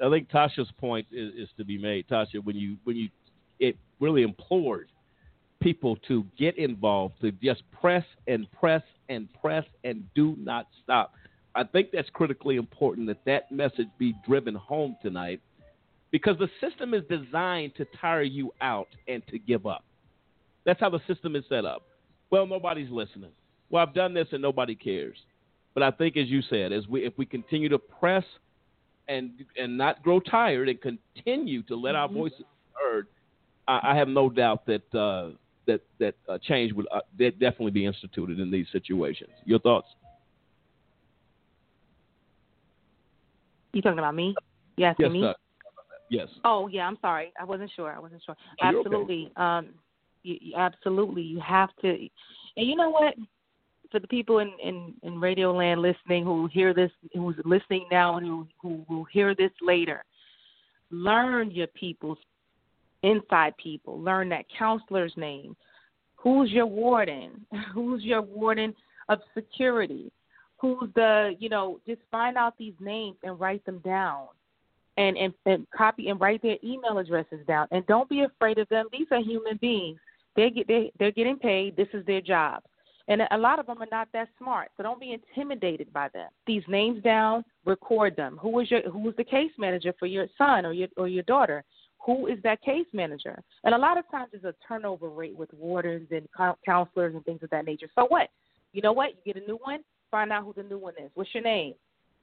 [0.00, 2.06] I think Tasha's point is, is to be made.
[2.06, 3.08] Tasha, when you when you
[3.58, 4.86] it really implored
[5.60, 11.14] people to get involved, to just press and press and press and do not stop.
[11.56, 15.40] I think that's critically important that that message be driven home tonight
[16.14, 19.82] because the system is designed to tire you out and to give up.
[20.64, 21.82] That's how the system is set up.
[22.30, 23.32] Well, nobody's listening.
[23.68, 25.16] Well, I've done this and nobody cares.
[25.74, 28.22] But I think, as you said, as we if we continue to press
[29.08, 32.18] and and not grow tired and continue to let our mm-hmm.
[32.18, 32.44] voices be
[32.80, 33.08] heard,
[33.66, 35.30] I, I, have no doubt that uh,
[35.66, 39.30] that that uh, change would uh, definitely be instituted in these situations.
[39.46, 39.88] Your thoughts?
[43.72, 44.36] You talking about me?
[44.76, 45.22] You asking yes, me?
[45.22, 45.34] Sir.
[46.14, 46.28] Yes.
[46.44, 47.32] Oh yeah, I'm sorry.
[47.40, 47.92] I wasn't sure.
[47.92, 48.36] I wasn't sure.
[48.62, 49.32] Oh, absolutely.
[49.32, 49.44] Okay.
[49.44, 49.68] Um,
[50.22, 51.22] you, you, absolutely.
[51.22, 51.88] You have to.
[51.88, 53.14] And you know what?
[53.90, 58.16] For the people in, in in Radio Land listening who hear this, who's listening now,
[58.16, 60.04] and who who will hear this later,
[60.90, 62.18] learn your people's
[63.02, 64.00] inside people.
[64.00, 65.56] Learn that counselor's name.
[66.16, 67.44] Who's your warden?
[67.74, 68.74] Who's your warden
[69.08, 70.10] of security?
[70.58, 71.80] Who's the you know?
[71.86, 74.28] Just find out these names and write them down
[74.96, 77.66] and, and, and copy and write their email addresses down.
[77.70, 78.86] And don't be afraid of them.
[78.92, 79.98] These are human beings.
[80.36, 81.76] They get they they're getting paid.
[81.76, 82.62] This is their job.
[83.06, 86.30] And a lot of them are not that smart, so don't be intimidated by them.
[86.46, 88.38] These names down, record them.
[88.40, 91.22] Who is your who is the case manager for your son or your or your
[91.24, 91.64] daughter?
[92.06, 93.38] Who is that case manager?
[93.64, 96.28] And a lot of times there's a turnover rate with wardens and
[96.64, 97.88] counselors and things of that nature.
[97.94, 98.28] So what?
[98.72, 99.10] You know what?
[99.24, 99.80] You get a new one.
[100.10, 101.10] Find out who the new one is.
[101.14, 101.74] What's your name?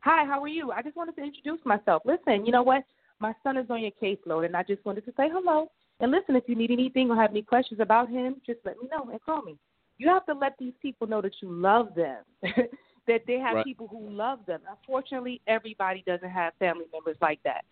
[0.02, 0.72] Hi, how are you?
[0.72, 2.02] I just wanted to introduce myself.
[2.06, 2.84] Listen, you know what?
[3.20, 5.68] My son is on your caseload, and I just wanted to say hello
[6.00, 8.88] And listen, if you need anything or have any questions about him, just let me
[8.92, 9.58] know and call me.
[10.00, 13.66] You have to let these people know that you love them, that they have Right.
[13.66, 14.62] people who love them.
[14.68, 17.66] Unfortunately, everybody doesn't have family members like that.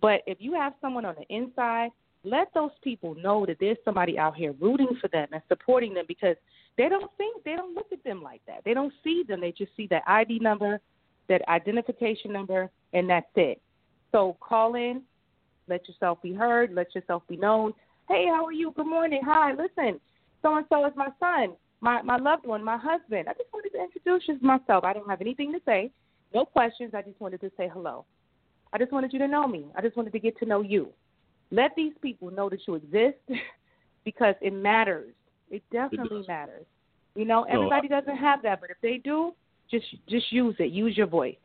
[0.00, 1.90] But if you have someone on the inside,
[2.24, 6.06] let those people know that there's somebody out here rooting for them and supporting them
[6.08, 6.34] because
[6.76, 8.62] they don't think they don't look at them like that.
[8.64, 9.40] They don't see them.
[9.40, 10.80] They just see that ID number,
[11.28, 13.60] that identification number, and that's it.
[14.12, 15.02] So call in,
[15.68, 17.72] let yourself be heard, let yourself be known.
[18.08, 18.72] Hey, how are you?
[18.76, 19.20] Good morning.
[19.24, 20.00] Hi, listen,
[20.42, 23.28] so and so is my son, my my loved one, my husband.
[23.28, 24.84] I just wanted to introduce myself.
[24.84, 25.90] I don't have anything to say,
[26.32, 26.92] no questions.
[26.94, 28.04] I just wanted to say hello.
[28.72, 29.66] I just wanted you to know me.
[29.76, 30.88] I just wanted to get to know you.
[31.50, 33.18] Let these people know that you exist
[34.04, 35.12] because it matters.
[35.50, 36.66] It definitely matters.
[37.14, 39.32] You know, everybody uh, doesn't have that, but if they do,
[39.70, 40.72] just just use it.
[40.72, 41.36] Use your voice.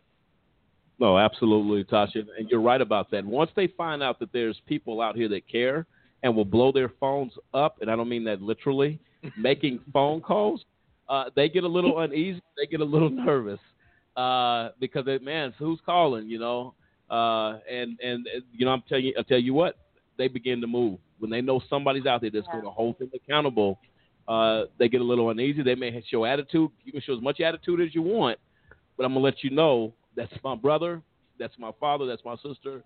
[0.99, 3.25] No, absolutely, Tasha, and you're right about that.
[3.25, 5.87] Once they find out that there's people out here that care
[6.21, 8.99] and will blow their phones up, and I don't mean that literally,
[9.37, 10.63] making phone calls,
[11.09, 12.41] uh, they get a little uneasy.
[12.55, 13.59] They get a little nervous
[14.15, 16.29] uh, because, they, man, who's calling?
[16.29, 16.75] You know,
[17.09, 19.77] uh, and and you know, I'm telling you, I tell you what,
[20.17, 23.11] they begin to move when they know somebody's out there that's going to hold them
[23.13, 23.79] accountable.
[24.31, 25.61] Uh, they get a little uneasy.
[25.61, 26.69] They may show attitude.
[26.85, 28.39] You can show as much attitude as you want,
[28.95, 31.01] but I'm gonna let you know that's my brother,
[31.37, 32.81] that's my father, that's my sister,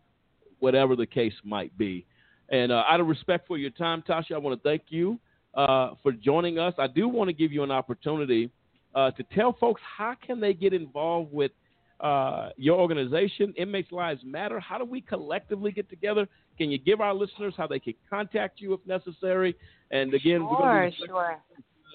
[0.58, 2.04] whatever the case might be.
[2.50, 5.20] And uh, out of respect for your time, Tasha, I want to thank you
[5.54, 6.74] uh, for joining us.
[6.80, 8.50] I do want to give you an opportunity
[8.96, 11.52] uh, to tell folks how can they get involved with
[12.00, 14.60] uh, your organization, Inmates Lives Matter.
[14.60, 16.28] How do we collectively get together?
[16.58, 19.56] Can you give our listeners how they can contact you if necessary?
[19.92, 21.40] And again, we're going to Sure, sure.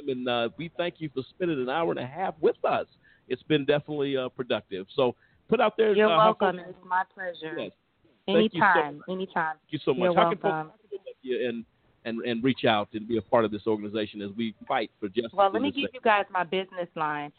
[0.09, 2.87] and uh, we thank you for spending an hour and a half with us.
[3.29, 4.87] It's been definitely uh, productive.
[4.97, 5.15] So
[5.49, 5.95] put out there.
[5.95, 6.57] You're uh, welcome.
[6.57, 7.59] folks- It's my pleasure.
[7.59, 7.71] Yes.
[8.27, 9.57] You so Anytime, anytime.
[9.63, 10.05] Thank you so much.
[10.05, 10.73] You're How welcome.
[11.23, 11.65] you and,
[12.05, 15.09] and and reach out and be a part of this organization as we fight for
[15.09, 15.33] justice?
[15.33, 17.33] Well, let me give you guys my business line.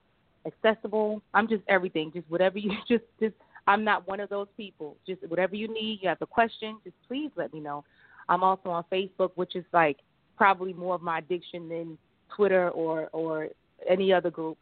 [0.45, 1.21] accessible.
[1.33, 2.11] I'm just everything.
[2.13, 3.35] Just whatever you just just
[3.67, 4.95] I'm not one of those people.
[5.07, 7.83] Just whatever you need, you have a question, just please let me know.
[8.29, 9.97] I'm also on Facebook, which is like
[10.37, 11.97] probably more of my addiction than
[12.35, 13.49] Twitter or or
[13.87, 14.57] any other group.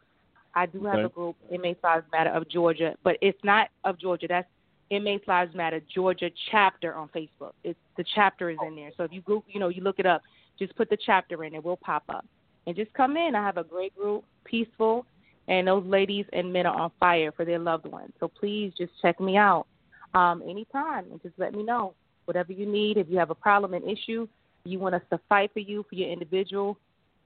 [0.54, 1.04] I do have Okay.
[1.04, 4.26] a group, Inmates Lives Matter of Georgia, but it's not of Georgia.
[4.28, 4.48] That's
[4.90, 7.52] Inmates Lives Matter Georgia chapter on Facebook.
[7.64, 8.90] It's the chapter is in there.
[8.96, 10.22] So if you go, you know, you look it up,
[10.58, 12.24] just put the chapter in, it will pop up.
[12.66, 13.34] And just come in.
[13.34, 15.04] I have a great group, peaceful,
[15.48, 18.12] and those ladies and men are on fire for their loved ones.
[18.20, 19.66] So please just check me out
[20.14, 21.94] um, anytime and just let me know
[22.24, 22.96] whatever you need.
[22.96, 24.26] If you have a problem, an issue,
[24.64, 26.78] you want us to fight for you for your individual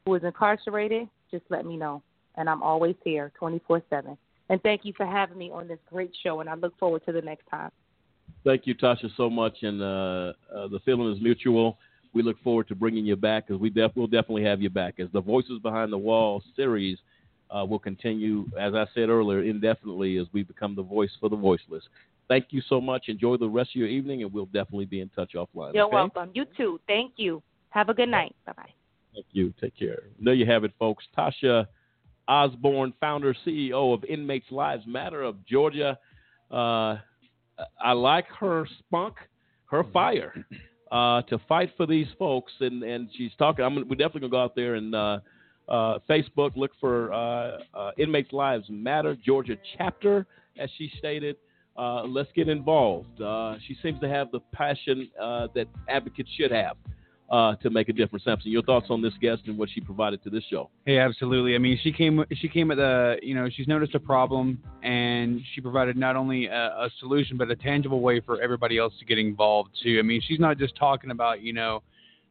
[0.04, 2.02] who is incarcerated, just let me know.
[2.36, 4.16] And I'm always here, 24 seven.
[4.48, 6.40] And thank you for having me on this great show.
[6.40, 7.70] And I look forward to the next time.
[8.44, 11.78] Thank you, Tasha, so much, and uh, uh, the feeling is mutual.
[12.14, 15.00] We look forward to bringing you back because we def- will definitely have you back
[15.00, 16.98] as the Voices Behind the Wall series
[17.50, 21.36] uh, will continue, as I said earlier, indefinitely as we become the voice for the
[21.36, 21.84] voiceless.
[22.28, 23.08] Thank you so much.
[23.08, 25.74] Enjoy the rest of your evening, and we'll definitely be in touch offline.
[25.74, 25.94] You're okay?
[25.94, 26.30] welcome.
[26.34, 26.78] You too.
[26.86, 27.42] Thank you.
[27.70, 28.34] Have a good night.
[28.46, 28.70] Bye bye.
[29.14, 29.52] Thank you.
[29.60, 30.02] Take care.
[30.22, 31.04] There you have it, folks.
[31.16, 31.66] Tasha
[32.28, 35.98] Osborn, founder, CEO of Inmates Lives Matter of Georgia.
[36.50, 36.96] Uh,
[37.80, 39.14] I like her spunk,
[39.66, 40.34] her fire
[40.92, 43.64] uh, to fight for these folks, and, and she's talking.
[43.64, 44.94] I'm, we're definitely gonna go out there and
[45.68, 50.26] uh, Facebook look for uh, uh, Inmates Lives Matter Georgia chapter,
[50.58, 51.36] as she stated.
[51.76, 53.20] Uh, let's get involved.
[53.20, 56.76] Uh, she seems to have the passion that advocates should have
[57.30, 58.24] uh, to make a difference.
[58.24, 60.70] Sampson, your thoughts on this guest and what she provided to this show?
[60.86, 61.54] Hey, absolutely.
[61.54, 62.24] I mean, she came.
[62.32, 63.16] She came at the.
[63.22, 67.50] You know, she's noticed a problem, and she provided not only a, a solution, but
[67.50, 69.98] a tangible way for everybody else to get involved too.
[69.98, 71.82] I mean, she's not just talking about, you know,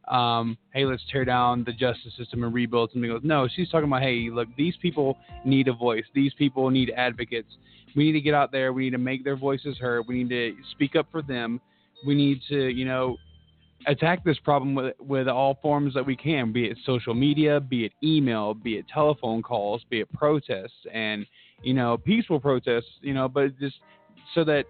[0.07, 3.19] um, hey, let's tear down the justice system and rebuild something.
[3.23, 6.05] No, she's talking about, hey, look, these people need a voice.
[6.13, 7.49] These people need advocates.
[7.95, 8.73] We need to get out there.
[8.73, 10.05] We need to make their voices heard.
[10.07, 11.59] We need to speak up for them.
[12.05, 13.17] We need to, you know,
[13.87, 17.85] attack this problem with with all forms that we can, be it social media, be
[17.85, 21.25] it email, be it telephone calls, be it protests, and
[21.63, 22.89] you know peaceful protests.
[23.01, 23.75] You know, but just
[24.35, 24.65] so that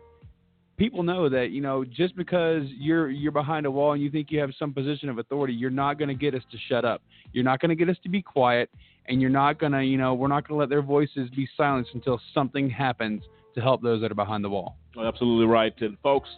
[0.78, 4.32] people know that you know just because you're you're behind a wall and you think
[4.32, 7.02] you have some position of authority, you're not going to get us to shut up.
[7.34, 8.70] You're not going to get us to be quiet.
[9.08, 12.20] and you're not gonna, you know, we're not gonna let their voices be silenced until
[12.34, 13.24] something happens
[13.56, 14.78] to help those that are behind the wall.
[15.02, 15.74] Absolutely right.
[15.80, 16.30] And folks,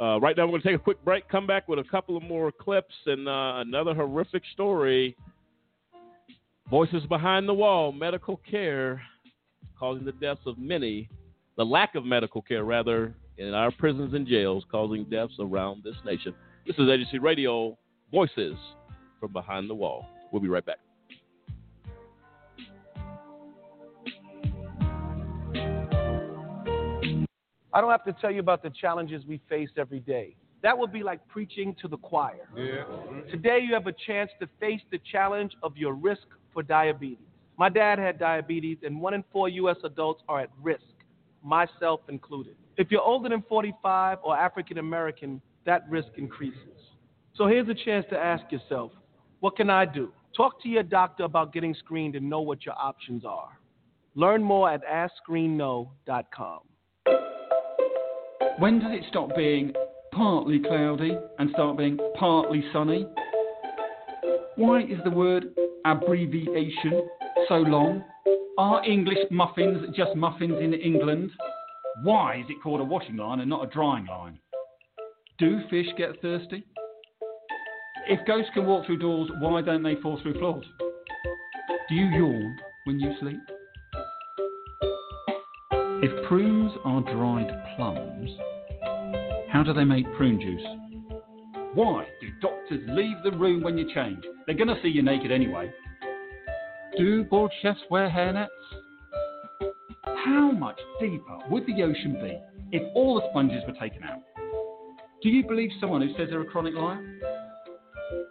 [0.00, 2.16] uh, right now we're going to take a quick break, come back with a couple
[2.16, 5.16] of more clips and uh, another horrific story.
[6.70, 9.00] Voices behind the wall, medical care
[9.78, 11.08] causing the deaths of many,
[11.56, 15.94] the lack of medical care, rather, in our prisons and jails, causing deaths around this
[16.04, 16.34] nation.
[16.66, 17.78] This is AJC Radio,
[18.10, 18.56] Voices
[19.20, 20.06] from Behind the Wall.
[20.32, 20.78] We'll be right back.
[27.72, 30.34] I don't have to tell you about the challenges we face every day.
[30.62, 32.48] That would be like preaching to the choir.
[32.56, 32.82] Yeah.
[33.30, 37.18] Today, you have a chance to face the challenge of your risk for diabetes.
[37.56, 39.76] My dad had diabetes, and one in four U.S.
[39.84, 40.82] adults are at risk,
[41.44, 42.56] myself included.
[42.78, 46.78] If you're older than 45 or African American, that risk increases.
[47.34, 48.92] So here's a chance to ask yourself
[49.40, 50.12] what can I do?
[50.36, 53.50] Talk to your doctor about getting screened and know what your options are.
[54.14, 56.60] Learn more at AskScreenKnow.com.
[58.58, 59.72] When does it stop being
[60.12, 63.06] partly cloudy and start being partly sunny?
[64.56, 65.46] Why is the word
[65.84, 67.08] abbreviation
[67.48, 68.04] so long?
[68.56, 71.30] Are English muffins just muffins in England?
[72.02, 74.38] Why is it called a washing line and not a drying line?
[75.38, 76.64] Do fish get thirsty?
[78.08, 80.64] If ghosts can walk through doors, why don't they fall through floors?
[81.88, 83.40] Do you yawn when you sleep?
[86.00, 88.30] If prunes are dried plums,
[89.50, 90.66] how do they make prune juice?
[91.74, 94.22] Why do doctors leave the room when you change?
[94.46, 95.72] They're going to see you naked anyway.
[96.96, 98.46] Do bald chefs wear hairnets?
[100.24, 102.38] How much deeper would the ocean be
[102.76, 104.20] if all the sponges were taken out?
[105.22, 107.00] Do you believe someone who says they're a chronic liar?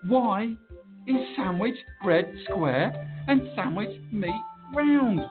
[0.08, 0.54] Why
[1.08, 4.42] is sandwich bread square and sandwich meat
[4.76, 5.22] round?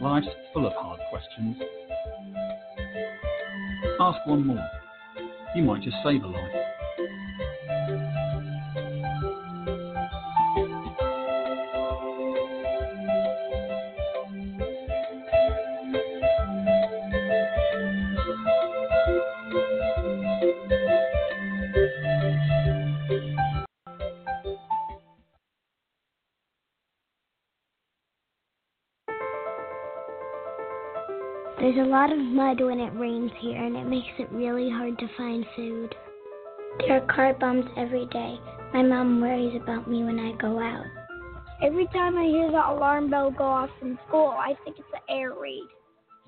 [0.00, 1.56] Life's full of hard questions.
[4.00, 4.68] Ask one more.
[5.54, 6.67] You might just save a life.
[31.98, 35.44] Lot of mud when it rains here, and it makes it really hard to find
[35.56, 35.92] food.
[36.78, 38.38] There are car bombs every day.
[38.72, 40.86] My mom worries about me when I go out.
[41.60, 45.16] Every time I hear the alarm bell go off from school, I think it's an
[45.16, 45.66] air raid.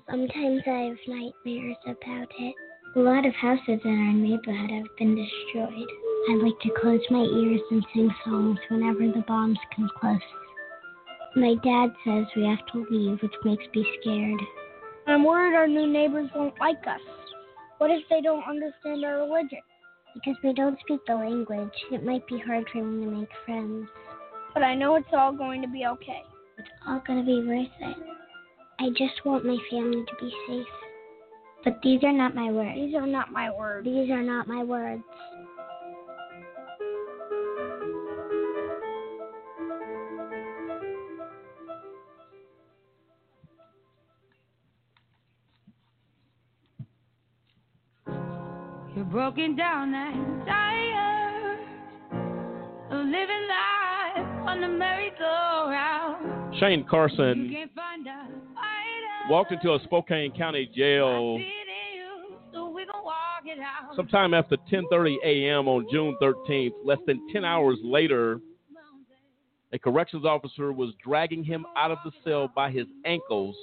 [0.09, 2.55] Sometimes I have nightmares about it.
[2.97, 5.87] A lot of houses in our neighborhood have been destroyed.
[6.31, 10.19] I like to close my ears and sing songs whenever the bombs come close.
[11.37, 14.41] My dad says we have to leave, which makes me scared.
[15.11, 16.99] I'm worried our new neighbors won't like us.
[17.77, 19.61] What if they don't understand our religion?
[20.13, 23.87] Because we don't speak the language, it might be hard for me to make friends.
[24.53, 26.21] But I know it's all going to be okay.
[26.57, 27.97] It's all going to be worth it.
[28.79, 30.67] I just want my family to be safe.
[31.63, 32.75] But these are not my words.
[32.75, 33.85] These are not my words.
[33.85, 35.03] These are not my words.
[49.11, 51.59] Broken down and tired
[52.91, 56.55] of living life on the merry-go-round.
[56.57, 61.37] Shane Carson can't find a walked into a Spokane County jail
[62.53, 63.95] so we gon' walk it out.
[63.97, 65.67] sometime after 10:30 a.m.
[65.67, 66.71] on June 13th.
[66.85, 68.39] Less than 10 hours later,
[69.73, 73.55] a corrections officer was dragging him out of the cell by his ankles.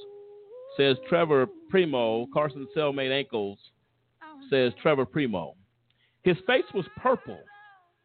[0.76, 3.58] Says Trevor Primo, Carson's cellmate ankles.
[4.50, 5.54] Says Trevor Primo.
[6.22, 7.38] His face was purple.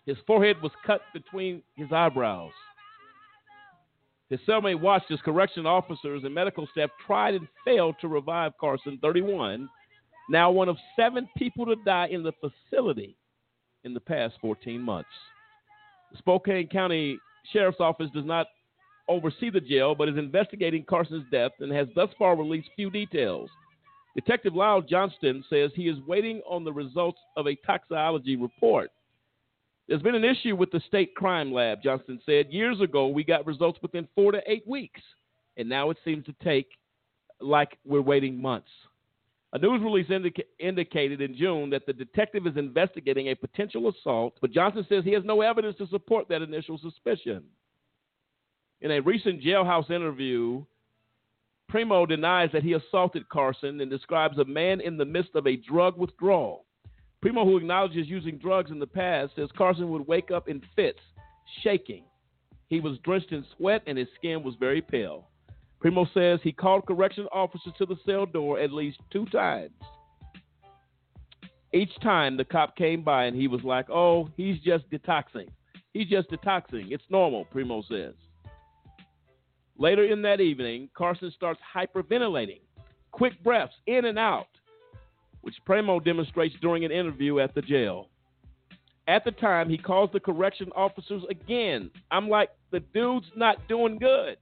[0.06, 2.52] His forehead was cut between his eyebrows.
[4.30, 8.98] His cellmate watched as correction officers and medical staff tried and failed to revive Carson,
[9.02, 9.70] 31,
[10.30, 13.15] now one of seven people to die in the facility
[13.84, 15.10] in the past 14 months.
[16.11, 17.20] The Spokane County
[17.52, 18.48] Sheriff's Office does not
[19.10, 23.49] oversee the jail, but is investigating Carson's death and has thus far released few details.
[24.15, 28.91] Detective Lyle Johnston says he is waiting on the results of a toxicology report.
[29.88, 32.48] There's been an issue with the state crime lab, Johnston said.
[32.52, 35.02] Years ago, we got results within four to eight weeks,
[35.57, 36.68] and now it seems to take
[37.41, 38.69] like we're waiting months.
[39.52, 44.35] A news release indica- indicated in June that the detective is investigating a potential assault,
[44.41, 47.44] but Johnson says he has no evidence to support that initial suspicion.
[48.81, 50.64] In a recent jailhouse interview,
[51.74, 55.56] Primo denies that he assaulted Carson and describes a man in the midst of a
[55.56, 56.68] drug withdrawal.
[57.20, 61.00] Primo, who acknowledges using drugs in the past, says Carson would wake up in fits,
[61.64, 62.04] shaking.
[62.68, 65.30] He was drenched in sweat and his skin was very pale.
[65.80, 69.72] Primo says he called correction officers to the cell door at least two times.
[71.74, 75.50] Each time the cop came by and he was like, oh, he's just detoxing.
[75.91, 76.91] He's just detoxing.
[76.91, 78.14] It's normal, Primo says.
[79.78, 82.62] Later in that evening, Carson starts hyperventilating,
[83.12, 84.48] quick breaths in and out,
[85.41, 88.10] which Primo demonstrates during an interview at the jail.
[89.08, 91.91] At the time, he calls the correction officers again.
[92.12, 94.38] I'm like, the dude's not doing good.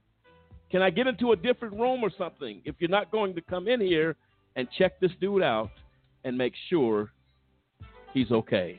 [0.70, 2.62] Can I get into a different room or something?
[2.64, 4.16] If you're not going to come in here
[4.56, 5.70] and check this dude out
[6.24, 7.12] and make sure
[8.14, 8.78] he's okay.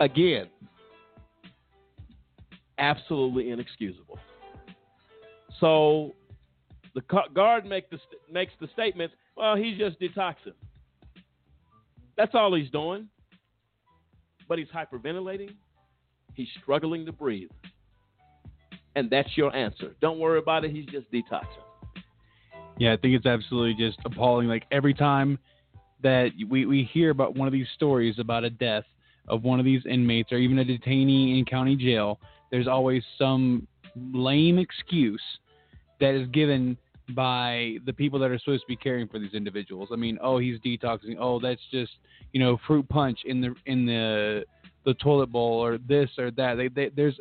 [0.00, 0.48] Again,
[2.82, 4.18] absolutely inexcusable.
[5.60, 6.14] So
[6.94, 7.02] the
[7.34, 7.98] guard make the,
[8.30, 10.54] makes the statement, well, he's just detoxing.
[12.16, 13.08] That's all he's doing.
[14.48, 15.54] But he's hyperventilating.
[16.34, 17.48] He's struggling to breathe.
[18.96, 19.94] And that's your answer.
[20.00, 20.72] Don't worry about it.
[20.72, 21.46] He's just detoxing.
[22.78, 24.48] Yeah, I think it's absolutely just appalling.
[24.48, 25.38] Like every time
[26.02, 28.84] that we, we hear about one of these stories about a death
[29.28, 32.18] of one of these inmates or even a detainee in county jail,
[32.52, 33.66] there's always some
[33.96, 35.22] lame excuse
[36.00, 36.76] that is given
[37.14, 39.88] by the people that are supposed to be caring for these individuals.
[39.92, 41.16] I mean, oh, he's detoxing.
[41.18, 41.90] Oh, that's just
[42.32, 44.44] you know fruit punch in the in the
[44.84, 46.56] the toilet bowl or this or that.
[46.56, 47.18] They, they, there's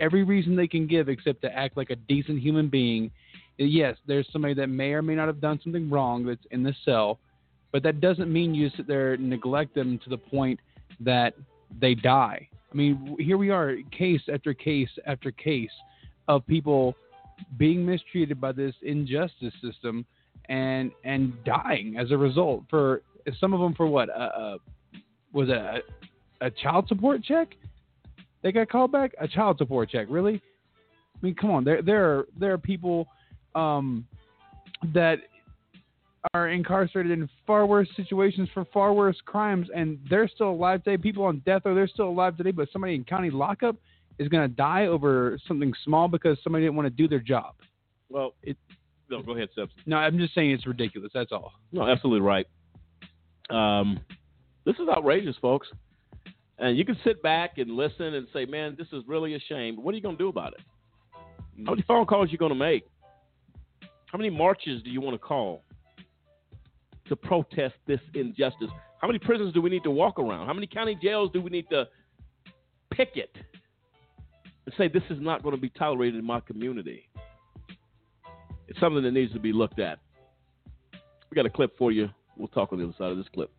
[0.00, 3.10] every reason they can give except to act like a decent human being.
[3.56, 6.74] Yes, there's somebody that may or may not have done something wrong that's in the
[6.84, 7.20] cell,
[7.72, 10.58] but that doesn't mean you sit there and neglect them to the point
[11.00, 11.34] that
[11.80, 12.48] they die.
[12.74, 15.70] I mean, here we are, case after case after case
[16.26, 16.96] of people
[17.56, 20.04] being mistreated by this injustice system
[20.48, 22.64] and and dying as a result.
[22.68, 23.02] For
[23.40, 24.10] some of them, for what?
[24.10, 24.58] Uh,
[25.32, 25.78] was a,
[26.40, 27.48] a child support check?
[28.42, 29.12] They got called back.
[29.20, 30.40] A child support check, really?
[31.14, 31.64] I mean, come on.
[31.64, 33.06] There there are there are people
[33.54, 34.06] um,
[34.92, 35.18] that
[36.32, 40.96] are incarcerated in far worse situations for far worse crimes, and they're still alive today.
[40.96, 43.76] People on death row, they're still alive today, but somebody in county lockup
[44.18, 47.54] is going to die over something small because somebody didn't want to do their job.
[48.08, 48.56] Well, it.
[49.10, 49.68] No, go ahead, Seb.
[49.84, 51.10] No, I'm just saying it's ridiculous.
[51.12, 51.52] That's all.
[51.72, 52.46] No, absolutely right.
[53.50, 54.00] Um,
[54.64, 55.68] this is outrageous, folks.
[56.58, 59.76] And you can sit back and listen and say, "Man, this is really a shame."
[59.82, 60.60] What are you going to do about it?
[61.66, 62.86] How many phone calls are you going to make?
[64.06, 65.64] How many marches do you want to call
[67.08, 68.70] to protest this injustice?
[69.00, 70.46] How many prisons do we need to walk around?
[70.46, 71.86] How many county jails do we need to
[72.92, 73.30] picket
[74.66, 77.08] and say this is not going to be tolerated in my community.
[78.68, 79.98] It's something that needs to be looked at.
[81.30, 82.08] We got a clip for you.
[82.36, 83.50] We'll talk on the other side of this clip.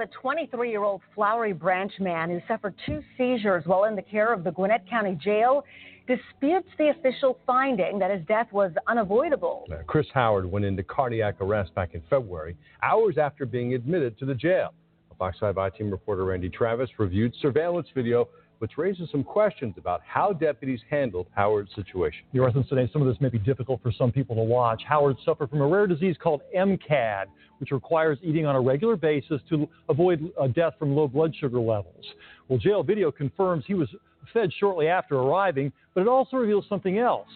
[0.00, 4.02] Of a 23 year old Flowery Branch man who suffered two seizures while in the
[4.02, 5.64] care of the Gwinnett County Jail
[6.06, 9.66] disputes the official finding that his death was unavoidable.
[9.70, 14.24] Uh, Chris Howard went into cardiac arrest back in February, hours after being admitted to
[14.24, 14.72] the jail.
[15.18, 20.00] Fox 5 I team reporter Randy Travis reviewed surveillance video which raises some questions about
[20.06, 22.24] how deputies handled Howard's situation.
[22.32, 24.82] Your residents today, some of this may be difficult for some people to watch.
[24.86, 27.26] Howard suffered from a rare disease called MCAD,
[27.58, 31.60] which requires eating on a regular basis to avoid uh, death from low blood sugar
[31.60, 32.04] levels.
[32.48, 33.88] Well, jail video confirms he was
[34.32, 37.28] fed shortly after arriving, but it also reveals something else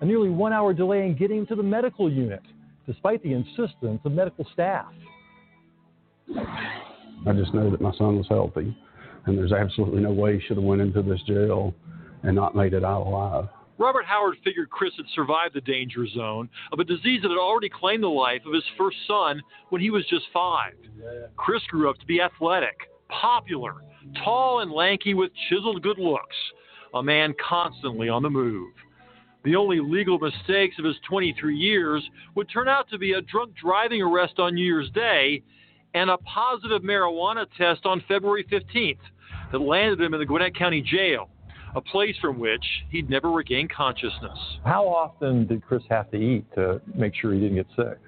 [0.00, 2.42] a nearly one hour delay in getting to the medical unit,
[2.86, 4.92] despite the insistence of medical staff.
[7.26, 8.76] I just know that my son was healthy,
[9.28, 11.74] and there's absolutely no way he should have went into this jail
[12.22, 13.48] and not made it out alive.
[13.78, 17.68] Robert Howard figured Chris had survived the danger zone of a disease that had already
[17.68, 20.72] claimed the life of his first son when he was just five.
[21.36, 22.76] Chris grew up to be athletic,
[23.08, 23.74] popular,
[24.24, 26.36] tall and lanky with chiseled good looks,
[26.94, 28.72] a man constantly on the move.
[29.44, 32.02] The only legal mistakes of his 23 years
[32.34, 35.42] would turn out to be a drunk driving arrest on New Year's Day
[35.94, 38.98] and a positive marijuana test on February 15th
[39.52, 41.28] that landed him in the Gwinnett County Jail,
[41.74, 44.38] a place from which he'd never regained consciousness.
[44.64, 47.98] How often did Chris have to eat to make sure he didn't get sick?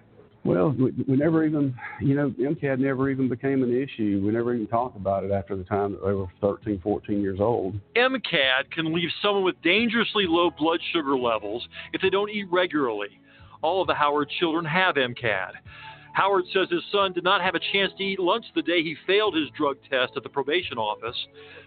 [0.42, 4.22] Well, we, we never even, you know, MCAD never even became an issue.
[4.24, 7.40] We never even talked about it after the time that they were 13, 14 years
[7.40, 7.78] old.
[7.94, 13.08] MCAD can leave someone with dangerously low blood sugar levels if they don't eat regularly.
[13.62, 15.52] All of the Howard children have MCAD.
[16.12, 18.96] Howard says his son did not have a chance to eat lunch the day he
[19.06, 21.16] failed his drug test at the probation office,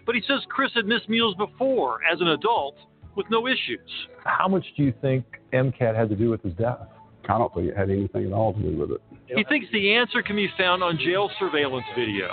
[0.06, 2.76] but he says Chris had missed meals before as an adult
[3.16, 3.90] with no issues.
[4.24, 6.88] How much do you think MCAD had to do with his death?
[7.28, 9.00] I don't think it had anything at all to do with it.
[9.26, 12.28] He thinks the answer can be found on jail surveillance video.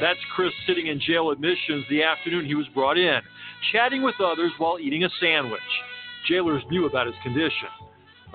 [0.00, 3.20] That's Chris sitting in jail admissions the afternoon he was brought in,
[3.72, 5.60] chatting with others while eating a sandwich.
[6.28, 7.68] Jailers knew about his condition.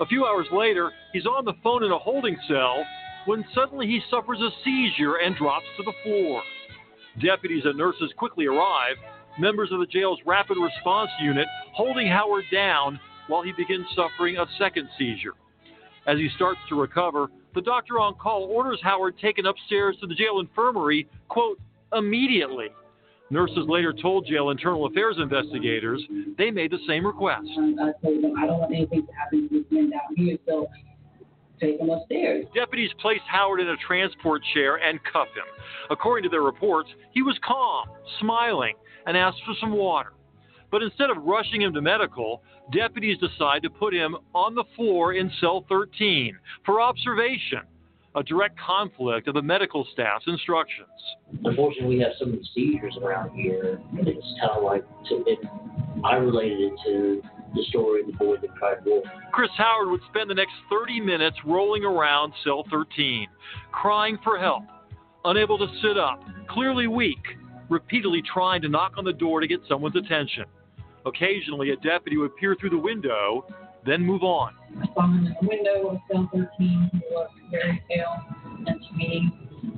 [0.00, 2.84] A few hours later, he's on the phone in a holding cell
[3.28, 6.42] when suddenly he suffers a seizure and drops to the floor.
[7.20, 8.96] Deputies and nurses quickly arrive,
[9.38, 14.46] members of the jail's rapid response unit holding Howard down while he begins suffering a
[14.58, 15.34] second seizure.
[16.06, 20.14] As he starts to recover, the doctor on call orders Howard taken upstairs to the
[20.14, 21.60] jail infirmary, quote,
[21.92, 22.68] immediately.
[23.28, 26.02] Nurses later told jail internal affairs investigators
[26.38, 27.46] they made the same request.
[27.50, 30.66] I told them I don't want anything to happen to this man down here, so
[31.58, 32.46] take him upstairs.
[32.54, 35.44] Deputies placed Howard in a transport chair and cuffed him.
[35.90, 37.88] According to their reports, he was calm,
[38.20, 38.74] smiling,
[39.06, 40.12] and asked for some water.
[40.70, 45.14] But instead of rushing him to medical, deputies decide to put him on the floor
[45.14, 47.62] in cell 13 for observation,
[48.14, 50.88] a direct conflict of the medical staff's instructions.
[51.44, 55.24] Unfortunately, we have some of the seizures around here, and it's kind of like to,
[55.26, 55.38] it,
[56.04, 57.22] I related it to
[57.54, 59.04] the story of the boy that cried wolf.
[59.32, 63.26] Chris Howard would spend the next 30 minutes rolling around cell 13,
[63.72, 64.64] crying for help,
[65.24, 67.18] unable to sit up, clearly weak,
[67.68, 70.44] repeatedly trying to knock on the door to get someone's attention.
[71.06, 73.46] Occasionally, a deputy would peer through the window,
[73.86, 74.54] then move on.
[74.80, 76.90] I saw him in the window of cell 13.
[76.92, 78.24] He looked very pale,
[78.66, 79.30] and to me,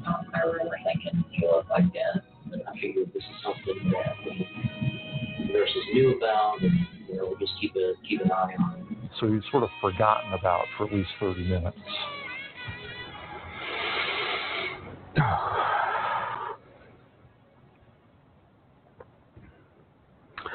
[0.06, 2.24] um, I remember thinking he looked like death.
[2.52, 6.72] And I figured this is something that the nurses knew about, and
[7.10, 9.10] you know, we'll just keep a keep an eye on it.
[9.18, 11.76] So he's sort of forgotten about for at least 30 minutes.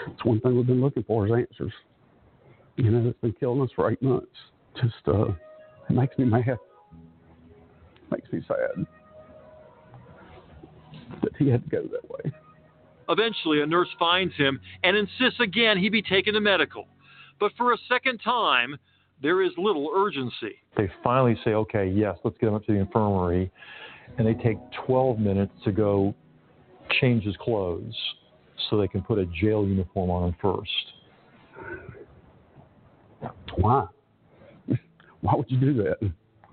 [0.08, 1.74] It's one thing we've been looking for is answers.
[2.78, 4.28] You know, it's been killing us for eight months.
[4.82, 5.30] Just uh,
[5.90, 6.58] it makes me mad.
[8.12, 8.86] Makes me sad
[11.22, 12.32] that he had to go that way.
[13.10, 16.88] Eventually, a nurse finds him and insists again he be taken to medical.
[17.40, 18.78] But for a second time,
[19.22, 20.56] there is little urgency.
[20.78, 23.52] They finally say, okay, yes, let's get him up to the infirmary.
[24.18, 26.16] And they take 12 minutes to go
[27.02, 27.96] change his clothes
[28.70, 30.70] so they can put a jail uniform on him first.
[33.56, 33.88] Why?
[35.22, 35.98] Why would you do that?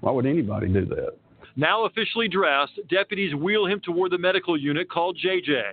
[0.00, 1.16] Why would anybody do that?
[1.56, 5.72] Now officially dressed, deputies wheel him toward the medical unit called JJ.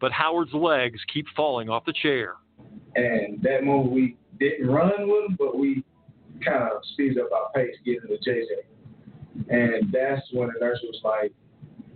[0.00, 2.34] But Howard's legs keep falling off the chair.
[2.96, 5.84] And that move, we didn't run with him, but we
[6.44, 8.46] kind of speeds up our pace getting to JJ.
[9.48, 11.32] And that's when the nurse was like,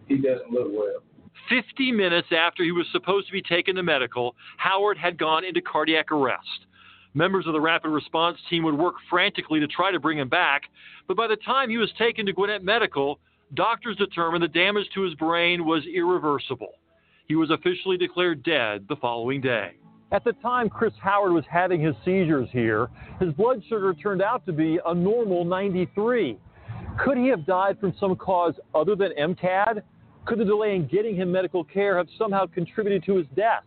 [0.07, 1.03] he doesn't look well.
[1.49, 5.61] 50 minutes after he was supposed to be taken to medical, Howard had gone into
[5.61, 6.67] cardiac arrest.
[7.15, 10.63] Members of the rapid response team would work frantically to try to bring him back,
[11.07, 13.21] but by the time he was taken to Gwinnett Medical,
[13.55, 16.73] doctors determined the damage to his brain was irreversible.
[17.27, 19.73] He was officially declared dead the following day.
[20.13, 22.89] At the time Chris Howard was having his seizures here,
[23.19, 26.39] his blood sugar turned out to be a normal 93.
[27.03, 29.83] Could he have died from some cause other than MCAD?
[30.27, 33.65] Could the delay in getting him medical care have somehow contributed to his death?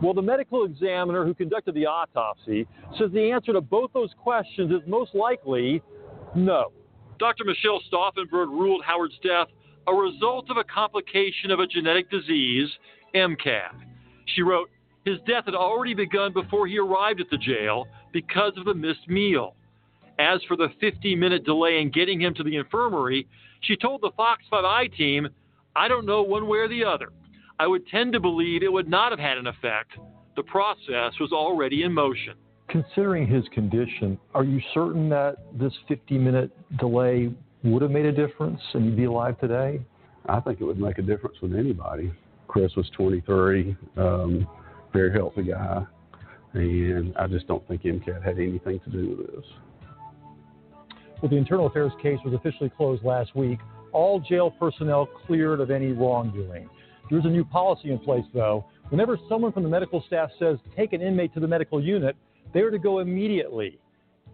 [0.00, 2.66] Well, the medical examiner who conducted the autopsy
[2.98, 5.82] says the answer to both those questions is most likely
[6.34, 6.72] no.
[7.18, 7.44] Dr.
[7.44, 9.48] Michelle Stauffenberg ruled Howard's death
[9.88, 12.68] a result of a complication of a genetic disease,
[13.14, 13.72] MCAD.
[14.34, 14.70] She wrote,
[15.04, 19.08] his death had already begun before he arrived at the jail because of the missed
[19.08, 19.54] meal.
[20.18, 23.28] As for the 50 minute delay in getting him to the infirmary,
[23.60, 25.28] she told the Fox 5i team,
[25.76, 27.10] I don't know one way or the other.
[27.58, 29.92] I would tend to believe it would not have had an effect.
[30.34, 32.34] The process was already in motion.
[32.68, 37.30] Considering his condition, are you certain that this 50 minute delay
[37.72, 39.80] would have made a difference and you'd be alive today?
[40.28, 42.12] I think it would make a difference with anybody.
[42.48, 44.46] Chris was 23, um,
[44.92, 45.84] very healthy guy,
[46.54, 49.44] and I just don't think MCAD had anything to do with this.
[51.20, 53.58] Well, the internal affairs case was officially closed last week.
[53.92, 56.68] All jail personnel cleared of any wrongdoing.
[57.10, 58.64] There's a new policy in place, though.
[58.90, 62.16] Whenever someone from the medical staff says, take an inmate to the medical unit,
[62.52, 63.78] they are to go immediately,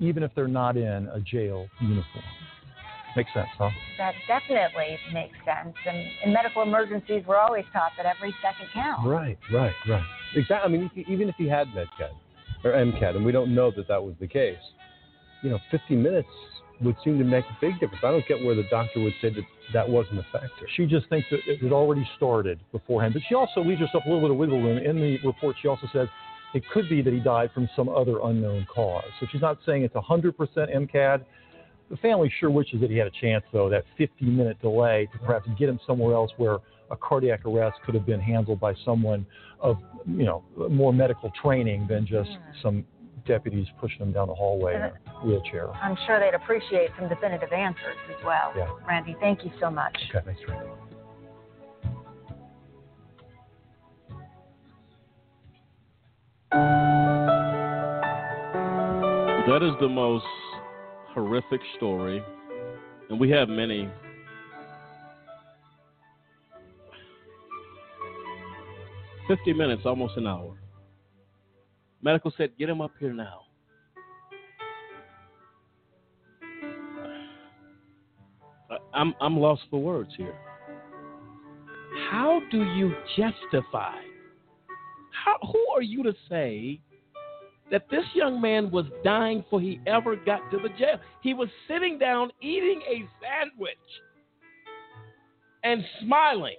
[0.00, 2.24] even if they're not in a jail uniform.
[3.14, 3.70] Makes sense, huh?
[3.98, 5.74] That definitely makes sense.
[5.86, 9.06] And in medical emergencies, we're always taught that every second counts.
[9.06, 10.05] Right, right, right.
[10.34, 10.64] Exactly.
[10.64, 12.12] I mean, even if he had MedCAD
[12.64, 14.56] or MCAD, and we don't know that that was the case,
[15.43, 16.28] you know, 50 minutes
[16.80, 18.02] would seem to make a big difference.
[18.02, 20.66] I don't get where the doctor would say that that wasn't a factor.
[20.74, 23.14] She just thinks that it had already started beforehand.
[23.14, 24.78] But she also leaves herself a little bit of wiggle room.
[24.78, 26.09] In the report, she also says
[26.55, 29.05] it could be that he died from some other unknown cause.
[29.20, 31.24] So she's not saying it's 100% MCAD.
[31.93, 35.19] The family sure wishes that he had a chance, though, that 50 minute delay to
[35.19, 36.56] perhaps get him somewhere else where
[36.90, 39.27] a cardiac arrest could have been handled by someone
[39.60, 42.31] of, you know, more medical training than just
[42.62, 42.86] some
[43.27, 44.93] deputies pushing him down the hallway in a
[45.23, 45.69] wheelchair.
[45.69, 48.55] I'm sure they'd appreciate some definitive answers as well.
[48.56, 48.73] Yeah.
[48.89, 49.94] Randy, thank you so much.
[50.09, 50.70] Okay, thanks, Randy.
[59.47, 60.24] That is the most
[61.14, 62.22] horrific story,
[63.10, 63.89] and we have many.
[69.28, 70.56] Fifty minutes, almost an hour.
[72.02, 73.43] Medical said, "Get him up here now."
[78.94, 80.34] I'm I'm lost for words here.
[82.10, 83.97] How do you justify?
[85.24, 86.80] How who are you to say
[87.72, 91.00] that this young man was dying before he ever got to the jail?
[91.22, 93.76] He was sitting down eating a sandwich
[95.64, 96.56] and smiling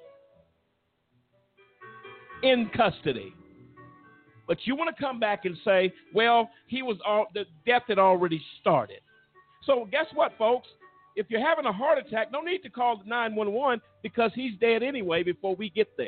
[2.42, 3.34] in custody.
[4.48, 8.00] But you want to come back and say, well, he was all the death had
[8.00, 9.00] already started.
[9.66, 10.68] So guess what, folks?
[11.16, 15.22] If you're having a heart attack, no need to call 911 because he's dead anyway
[15.22, 16.08] before we get there.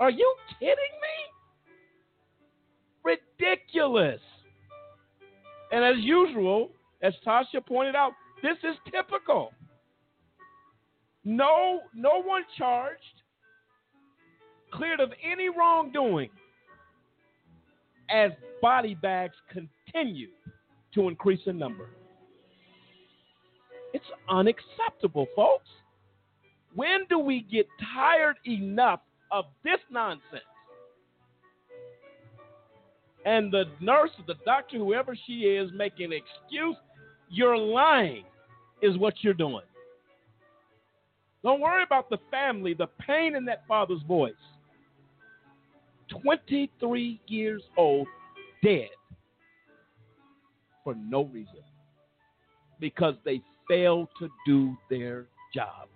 [0.00, 1.21] Are you kidding me?
[3.04, 4.20] Ridiculous.
[5.70, 6.70] And as usual,
[7.02, 8.12] as Tasha pointed out,
[8.42, 9.52] this is typical.
[11.24, 13.00] No, no one charged,
[14.72, 16.30] cleared of any wrongdoing,
[18.10, 20.28] as body bags continue
[20.94, 21.88] to increase in number.
[23.94, 25.68] It's unacceptable, folks.
[26.74, 29.00] When do we get tired enough
[29.30, 30.42] of this nonsense?
[33.24, 36.76] And the nurse, the doctor, whoever she is, making an excuse,
[37.30, 38.24] you're lying,
[38.82, 39.62] is what you're doing.
[41.42, 44.32] Don't worry about the family, the pain in that father's voice.
[46.22, 48.06] 23 years old,
[48.62, 48.88] dead
[50.84, 51.62] for no reason
[52.80, 55.88] because they failed to do their job.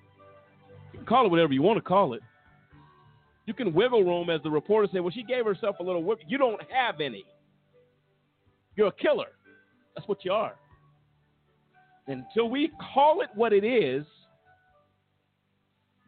[0.93, 2.23] You can call it whatever you want to call it.
[3.47, 5.01] You can wiggle room, as the reporter said.
[5.01, 6.18] Well, she gave herself a little whip.
[6.27, 7.24] You don't have any.
[8.74, 9.28] You're a killer.
[9.94, 10.55] That's what you are.
[12.09, 14.05] Until we call it what it is,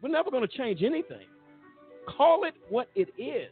[0.01, 1.27] we're never going to change anything.
[2.07, 3.49] Call it what it is.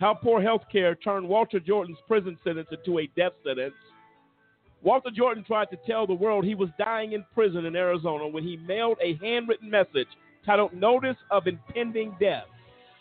[0.00, 3.74] How poor health care turned Walter Jordan's prison sentence into a death sentence.
[4.82, 8.44] Walter Jordan tried to tell the world he was dying in prison in Arizona when
[8.44, 10.06] he mailed a handwritten message
[10.48, 12.46] titled Notice of Impending Death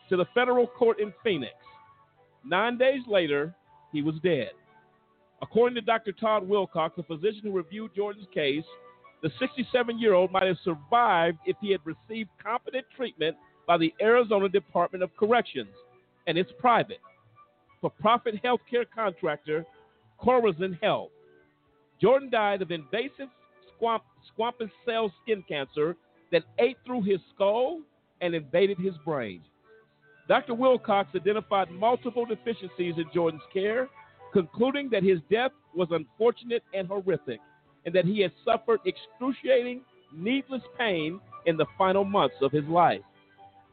[0.09, 1.53] to the federal court in Phoenix.
[2.43, 3.55] Nine days later,
[3.93, 4.49] he was dead.
[5.41, 6.11] According to Dr.
[6.11, 8.65] Todd Wilcox, the physician who reviewed Jordan's case,
[9.23, 13.93] the 67 year old might have survived if he had received competent treatment by the
[14.01, 15.73] Arizona Department of Corrections,
[16.27, 16.99] and it's private.
[17.79, 19.65] For profit healthcare contractor
[20.21, 21.11] Corizon Health.
[22.01, 23.29] Jordan died of invasive
[23.81, 25.95] squamous cell skin cancer
[26.31, 27.81] that ate through his skull
[28.21, 29.41] and invaded his brain.
[30.27, 30.53] Dr.
[30.53, 33.87] Wilcox identified multiple deficiencies in Jordan's care,
[34.33, 37.39] concluding that his death was unfortunate and horrific,
[37.85, 39.81] and that he had suffered excruciating,
[40.13, 43.01] needless pain in the final months of his life.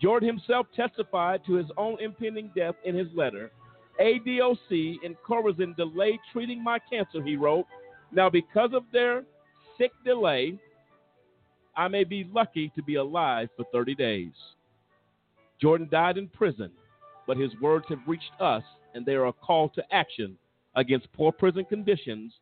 [0.01, 3.51] Jordan himself testified to his own impending death in his letter.
[4.01, 7.67] ADOC and Corizon delayed treating my cancer, he wrote.
[8.13, 9.25] Now, because of their
[9.79, 10.59] sick delay,
[11.77, 14.33] I may be lucky to be alive for 30 days.
[15.61, 16.71] Jordan died in prison,
[17.27, 18.63] but his words have reached us,
[18.95, 20.37] and they are a call to action
[20.77, 22.33] against poor prison conditions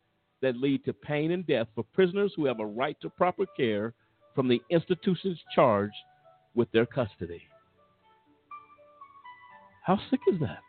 [0.41, 3.95] that lead to pain and death for prisoners who have a right to proper care
[4.35, 5.95] from the institutions charged
[6.55, 7.43] with their custody.
[9.85, 10.61] How sick is that?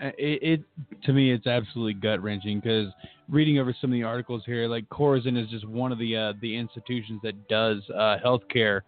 [0.00, 0.60] Uh, It, it
[1.04, 2.88] to me, it's absolutely gut wrenching because
[3.28, 6.32] reading over some of the articles here, like Corizon is just one of the uh,
[6.40, 8.82] the institutions that does uh, healthcare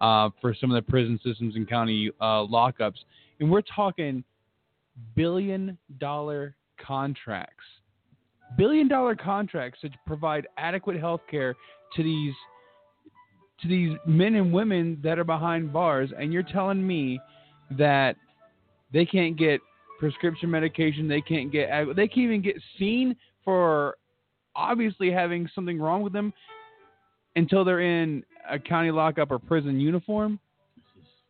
[0.00, 2.98] uh, for some of the prison systems and county uh, lockups,
[3.40, 4.22] and we're talking
[5.14, 6.54] billion dollar
[6.84, 7.64] contracts.
[8.56, 11.54] Billion dollar contracts to provide adequate health care
[11.96, 12.34] to these
[13.62, 16.10] to these men and women that are behind bars.
[16.18, 17.18] And you're telling me
[17.70, 18.16] that
[18.92, 19.60] they can't get
[19.98, 23.96] prescription medication they can't get they can't even get seen for
[24.54, 26.32] obviously having something wrong with them
[27.36, 30.38] until they're in a county lockup or prison uniform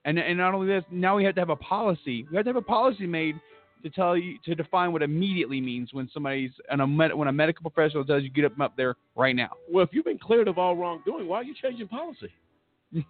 [0.04, 2.50] and and not only this now we have to have a policy we have to
[2.50, 3.34] have a policy made
[3.82, 7.32] to tell you to define what immediately means when somebody's and a med, when a
[7.32, 9.50] medical professional tells you get up up there right now.
[9.70, 12.32] Well, if you've been cleared of all wrongdoing, why are you changing policy?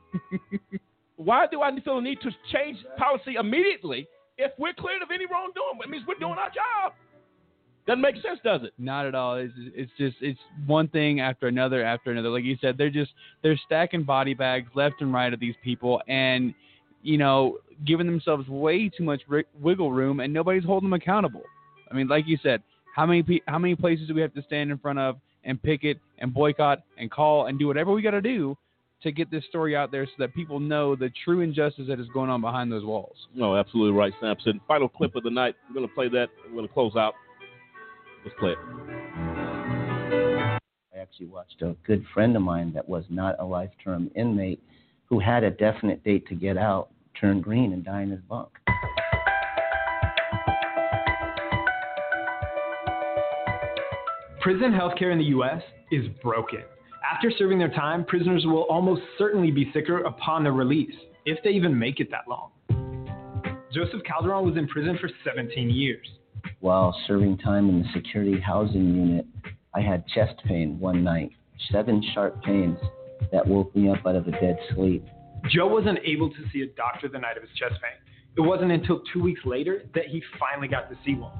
[1.17, 4.07] why do I feel the need to change policy immediately
[4.39, 5.79] if we're cleared of any wrongdoing?
[5.83, 6.39] It means we're doing mm.
[6.39, 6.93] our job.
[7.87, 8.73] Doesn't make sense, does it?
[8.79, 9.37] Not at all.
[9.37, 12.31] It's, it's just it's one thing after another after another.
[12.31, 16.03] Like you said, they're just they're stacking body bags left and right of these people,
[16.09, 16.53] and
[17.03, 19.23] you know, giving themselves way too much
[19.61, 21.43] wiggle room, and nobody's holding them accountable.
[21.89, 22.61] I mean, like you said,
[22.97, 25.63] how many pe- how many places do we have to stand in front of and
[25.63, 28.59] picket and boycott and call and do whatever we got to do
[29.03, 32.07] to get this story out there so that people know the true injustice that is
[32.15, 33.17] going on behind those walls.
[33.35, 34.61] No, absolutely right, Samson.
[34.67, 35.55] Final clip of the night.
[35.69, 36.29] We're going to play that.
[36.47, 37.15] We're going to close out.
[38.25, 38.59] Let's play it.
[40.95, 44.63] I actually watched a good friend of mine that was not a life term inmate
[45.05, 46.89] who had a definite date to get out
[47.21, 48.49] turn green and die in his bunk.
[54.41, 55.63] Prison healthcare in the U.S.
[55.91, 56.63] is broken.
[57.09, 61.51] After serving their time, prisoners will almost certainly be sicker upon their release, if they
[61.51, 62.51] even make it that long.
[63.73, 66.05] Joseph Calderon was in prison for 17 years.
[66.59, 69.27] While serving time in the security housing unit,
[69.73, 71.31] I had chest pain one night,
[71.71, 72.79] seven sharp pains
[73.31, 75.05] that woke me up out of a dead sleep.
[75.49, 78.01] Joe wasn't able to see a doctor the night of his chest pain.
[78.37, 81.33] It wasn't until two weeks later that he finally got to see one.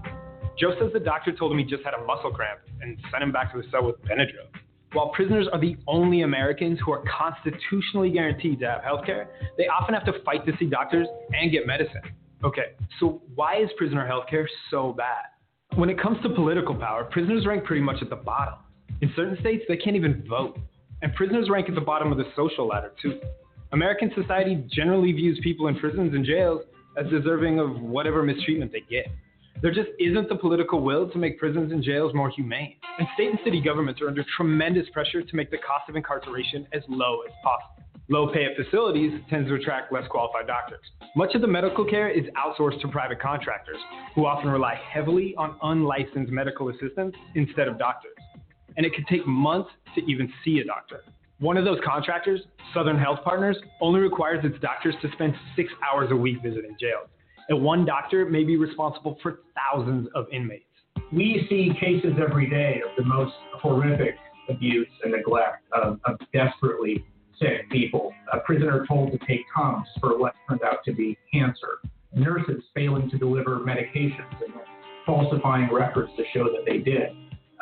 [0.61, 3.33] Joe says the doctor told him he just had a muscle cramp and sent him
[3.33, 4.47] back to his cell with Benadryl.
[4.93, 9.67] While prisoners are the only Americans who are constitutionally guaranteed to have health care, they
[9.69, 12.03] often have to fight to see doctors and get medicine.
[12.45, 15.25] Okay, so why is prisoner health care so bad?
[15.75, 18.55] When it comes to political power, prisoners rank pretty much at the bottom.
[19.03, 20.59] In certain states, they can't even vote.
[21.03, 23.21] And prisoners rank at the bottom of the social ladder, too.
[23.73, 26.63] American society generally views people in prisons and jails
[26.97, 29.07] as deserving of whatever mistreatment they get.
[29.63, 32.77] There just isn't the political will to make prisons and jails more humane.
[32.99, 36.67] And state and city governments are under tremendous pressure to make the cost of incarceration
[36.75, 37.83] as low as possible.
[38.09, 40.81] Low pay at facilities tends to attract less qualified doctors.
[41.17, 43.79] Much of the medical care is outsourced to private contractors,
[44.15, 48.13] who often rely heavily on unlicensed medical assistants instead of doctors.
[48.77, 51.03] And it can take months to even see a doctor.
[51.41, 52.43] One of those contractors,
[52.75, 57.09] Southern Health Partners, only requires its doctors to spend six hours a week visiting jails.
[57.49, 60.65] And one doctor may be responsible for thousands of inmates.
[61.13, 64.17] We see cases every day of the most horrific
[64.49, 67.05] abuse and neglect of, of desperately
[67.41, 68.13] sick people.
[68.33, 71.79] A prisoner told to take Tums for what turned out to be cancer.
[72.15, 74.55] Nurses failing to deliver medications and
[75.05, 77.11] falsifying records to show that they did.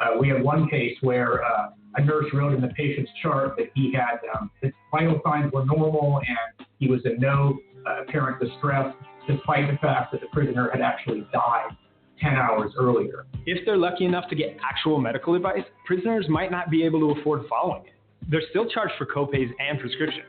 [0.00, 3.70] Uh, we had one case where uh, a nurse wrote in the patient's chart that
[3.74, 8.40] he had um, his vital signs were normal and he was in no uh, apparent
[8.40, 8.94] distress,
[9.26, 11.70] despite the fact that the prisoner had actually died
[12.20, 13.26] 10 hours earlier.
[13.46, 17.20] If they're lucky enough to get actual medical advice, prisoners might not be able to
[17.20, 17.92] afford following it.
[18.28, 20.26] They're still charged for copays and prescriptions.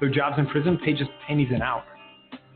[0.00, 1.84] Their jobs in prison pay just pennies an hour.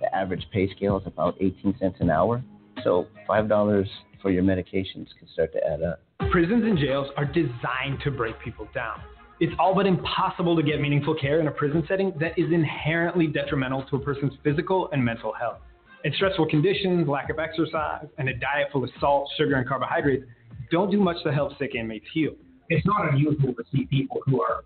[0.01, 2.43] The average pay scale is about 18 cents an hour,
[2.83, 3.87] so $5
[4.21, 6.01] for your medications can start to add up.
[6.31, 9.01] Prisons and jails are designed to break people down.
[9.41, 13.27] It's all but impossible to get meaningful care in a prison setting that is inherently
[13.27, 15.59] detrimental to a person's physical and mental health.
[16.05, 20.25] And stressful conditions, lack of exercise, and a diet full of salt, sugar, and carbohydrates
[20.71, 22.33] don't do much to help sick inmates heal.
[22.69, 24.65] It's not unusual to see people who are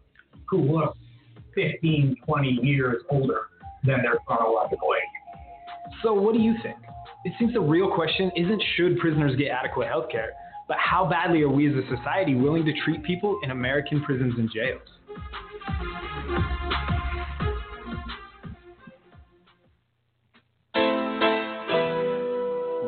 [0.48, 0.96] who look
[1.54, 3.48] 15, 20 years older
[3.84, 5.92] than their chronological age.
[6.02, 6.76] So, what do you think?
[7.24, 10.30] It seems the real question isn't should prisoners get adequate health care,
[10.68, 14.34] but how badly are we as a society willing to treat people in American prisons
[14.38, 14.80] and jails?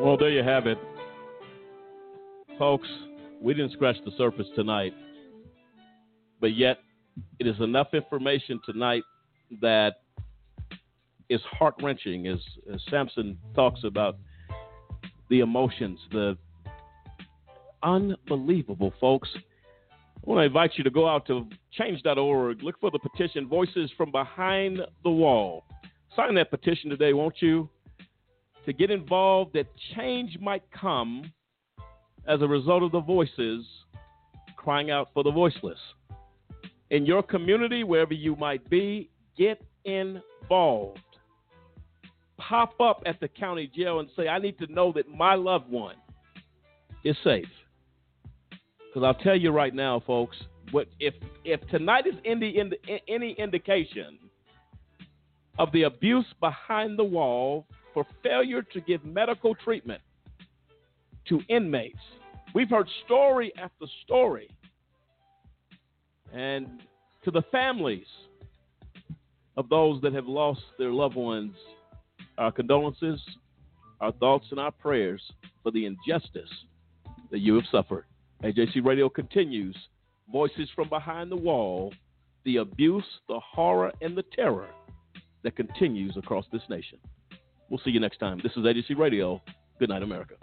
[0.09, 0.79] Well, there you have it.
[2.57, 2.89] Folks,
[3.39, 4.91] we didn't scratch the surface tonight,
[6.41, 6.79] but yet
[7.37, 9.03] it is enough information tonight
[9.61, 9.97] that
[11.29, 12.39] is heart wrenching as,
[12.73, 14.17] as Samson talks about
[15.29, 16.35] the emotions, the
[17.83, 19.29] unbelievable, folks.
[19.35, 19.39] I
[20.23, 24.11] want to invite you to go out to change.org, look for the petition Voices from
[24.11, 25.65] Behind the Wall.
[26.15, 27.69] Sign that petition today, won't you?
[28.65, 31.31] To get involved, that change might come
[32.27, 33.65] as a result of the voices
[34.55, 35.79] crying out for the voiceless.
[36.91, 40.99] In your community, wherever you might be, get involved.
[42.37, 45.69] Pop up at the county jail and say, I need to know that my loved
[45.69, 45.95] one
[47.03, 47.45] is safe.
[48.87, 50.37] Because I'll tell you right now, folks,
[50.71, 51.13] what if
[51.43, 52.61] if tonight is any,
[53.07, 54.17] any indication
[55.57, 60.01] of the abuse behind the wall for failure to give medical treatment
[61.27, 61.99] to inmates,
[62.53, 64.49] we've heard story after story,
[66.33, 66.67] and
[67.23, 68.05] to the families
[69.57, 71.53] of those that have lost their loved ones,
[72.37, 73.19] our condolences,
[73.99, 75.21] our thoughts, and our prayers
[75.61, 76.49] for the injustice
[77.31, 78.05] that you have suffered.
[78.43, 79.75] AJC Radio continues
[80.31, 81.93] Voices from Behind the Wall,
[82.45, 84.69] the abuse, the horror, and the terror
[85.43, 86.97] that continues across this nation.
[87.69, 88.39] We'll see you next time.
[88.41, 89.41] This is AJC Radio.
[89.79, 90.35] Good night, America.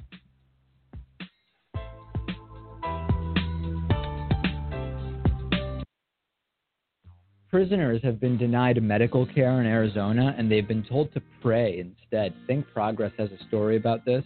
[7.51, 12.35] Prisoners have been denied medical care in Arizona and they've been told to pray instead.
[12.47, 14.25] Think Progress has a story about this.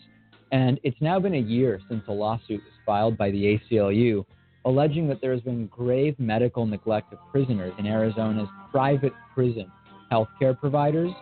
[0.52, 4.24] And it's now been a year since a lawsuit was filed by the ACLU
[4.64, 9.70] alleging that there has been grave medical neglect of prisoners in Arizona's private prison
[10.10, 11.12] healthcare providers,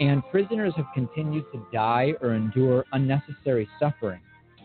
[0.00, 4.20] and prisoners have continued to die or endure unnecessary suffering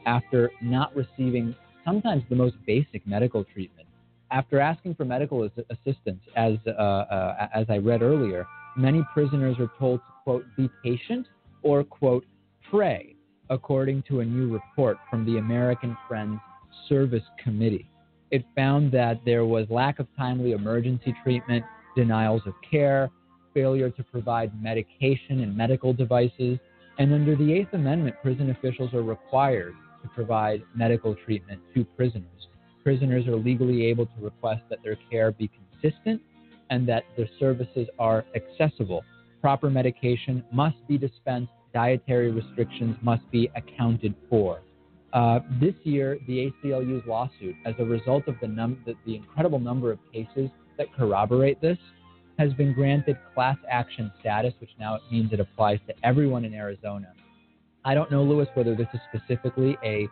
[0.06, 3.88] after not receiving sometimes the most basic medical treatment.
[4.32, 8.46] After asking for medical assistance, as uh, uh, as I read earlier,
[8.78, 11.28] many prisoners are told to quote be patient
[11.64, 12.26] or quote
[12.70, 13.16] pray,
[13.50, 16.40] according to a new report from the American Friends
[16.88, 17.90] Service Committee.
[18.30, 21.66] It found that there was lack of timely emergency treatment,
[21.96, 23.10] denials of care,
[23.54, 26.60] failure to provide medication and medical devices,
[26.98, 29.74] and under the Eighth Amendment, prison officials are required
[30.04, 32.48] to provide medical treatment to prisoners.
[32.84, 35.50] Prisoners are legally able to request that their care be
[35.82, 36.22] consistent
[36.70, 39.04] and that their services are accessible.
[39.42, 44.62] Proper medication must be dispensed, dietary restrictions must be accounted for.
[45.14, 49.60] Uh, this year, the ACLU's lawsuit, as a result of the, num- the, the incredible
[49.60, 51.78] number of cases that corroborate this,
[52.40, 57.14] has been granted class action status, which now means it applies to everyone in Arizona.
[57.84, 60.07] I don't know, Lewis, whether this is specifically a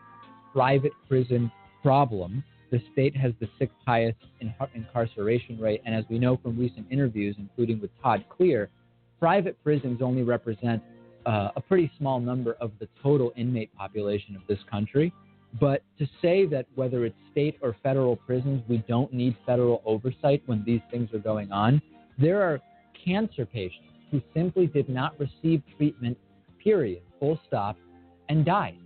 [0.52, 1.50] private prison
[1.82, 2.44] problem.
[2.70, 6.86] The state has the sixth highest in- incarceration rate, and as we know from recent
[6.92, 8.70] interviews, including with Todd Clear,
[9.22, 10.84] private prisons only represent
[11.26, 15.14] uh, a pretty small number of the total inmate population of this country.
[15.62, 20.44] But to say that whether it's state or federal prisons, we don't need federal oversight
[20.46, 21.82] when these things are going on,
[22.18, 22.60] there are
[23.06, 26.18] cancer patients who simply did not receive treatment,
[26.64, 27.78] period, full stop,
[28.30, 28.78] and died.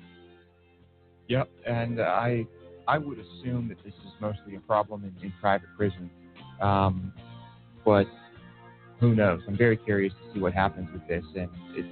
[1.28, 2.46] Yep, and I
[2.88, 6.12] I would assume that this is mostly a problem in, in private prisons,
[6.62, 7.14] um,
[7.86, 8.06] but
[9.00, 9.42] who knows?
[9.48, 11.88] I'm very curious to see what happens with this, and it's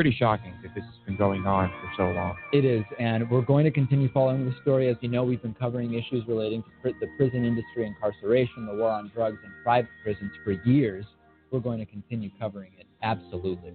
[0.00, 2.34] pretty shocking that this has been going on for so long.
[2.54, 4.88] It is, and we're going to continue following the story.
[4.88, 8.88] As you know, we've been covering issues relating to the prison industry, incarceration, the war
[8.88, 11.04] on drugs, and private prisons for years.
[11.50, 13.74] We're going to continue covering it, absolutely.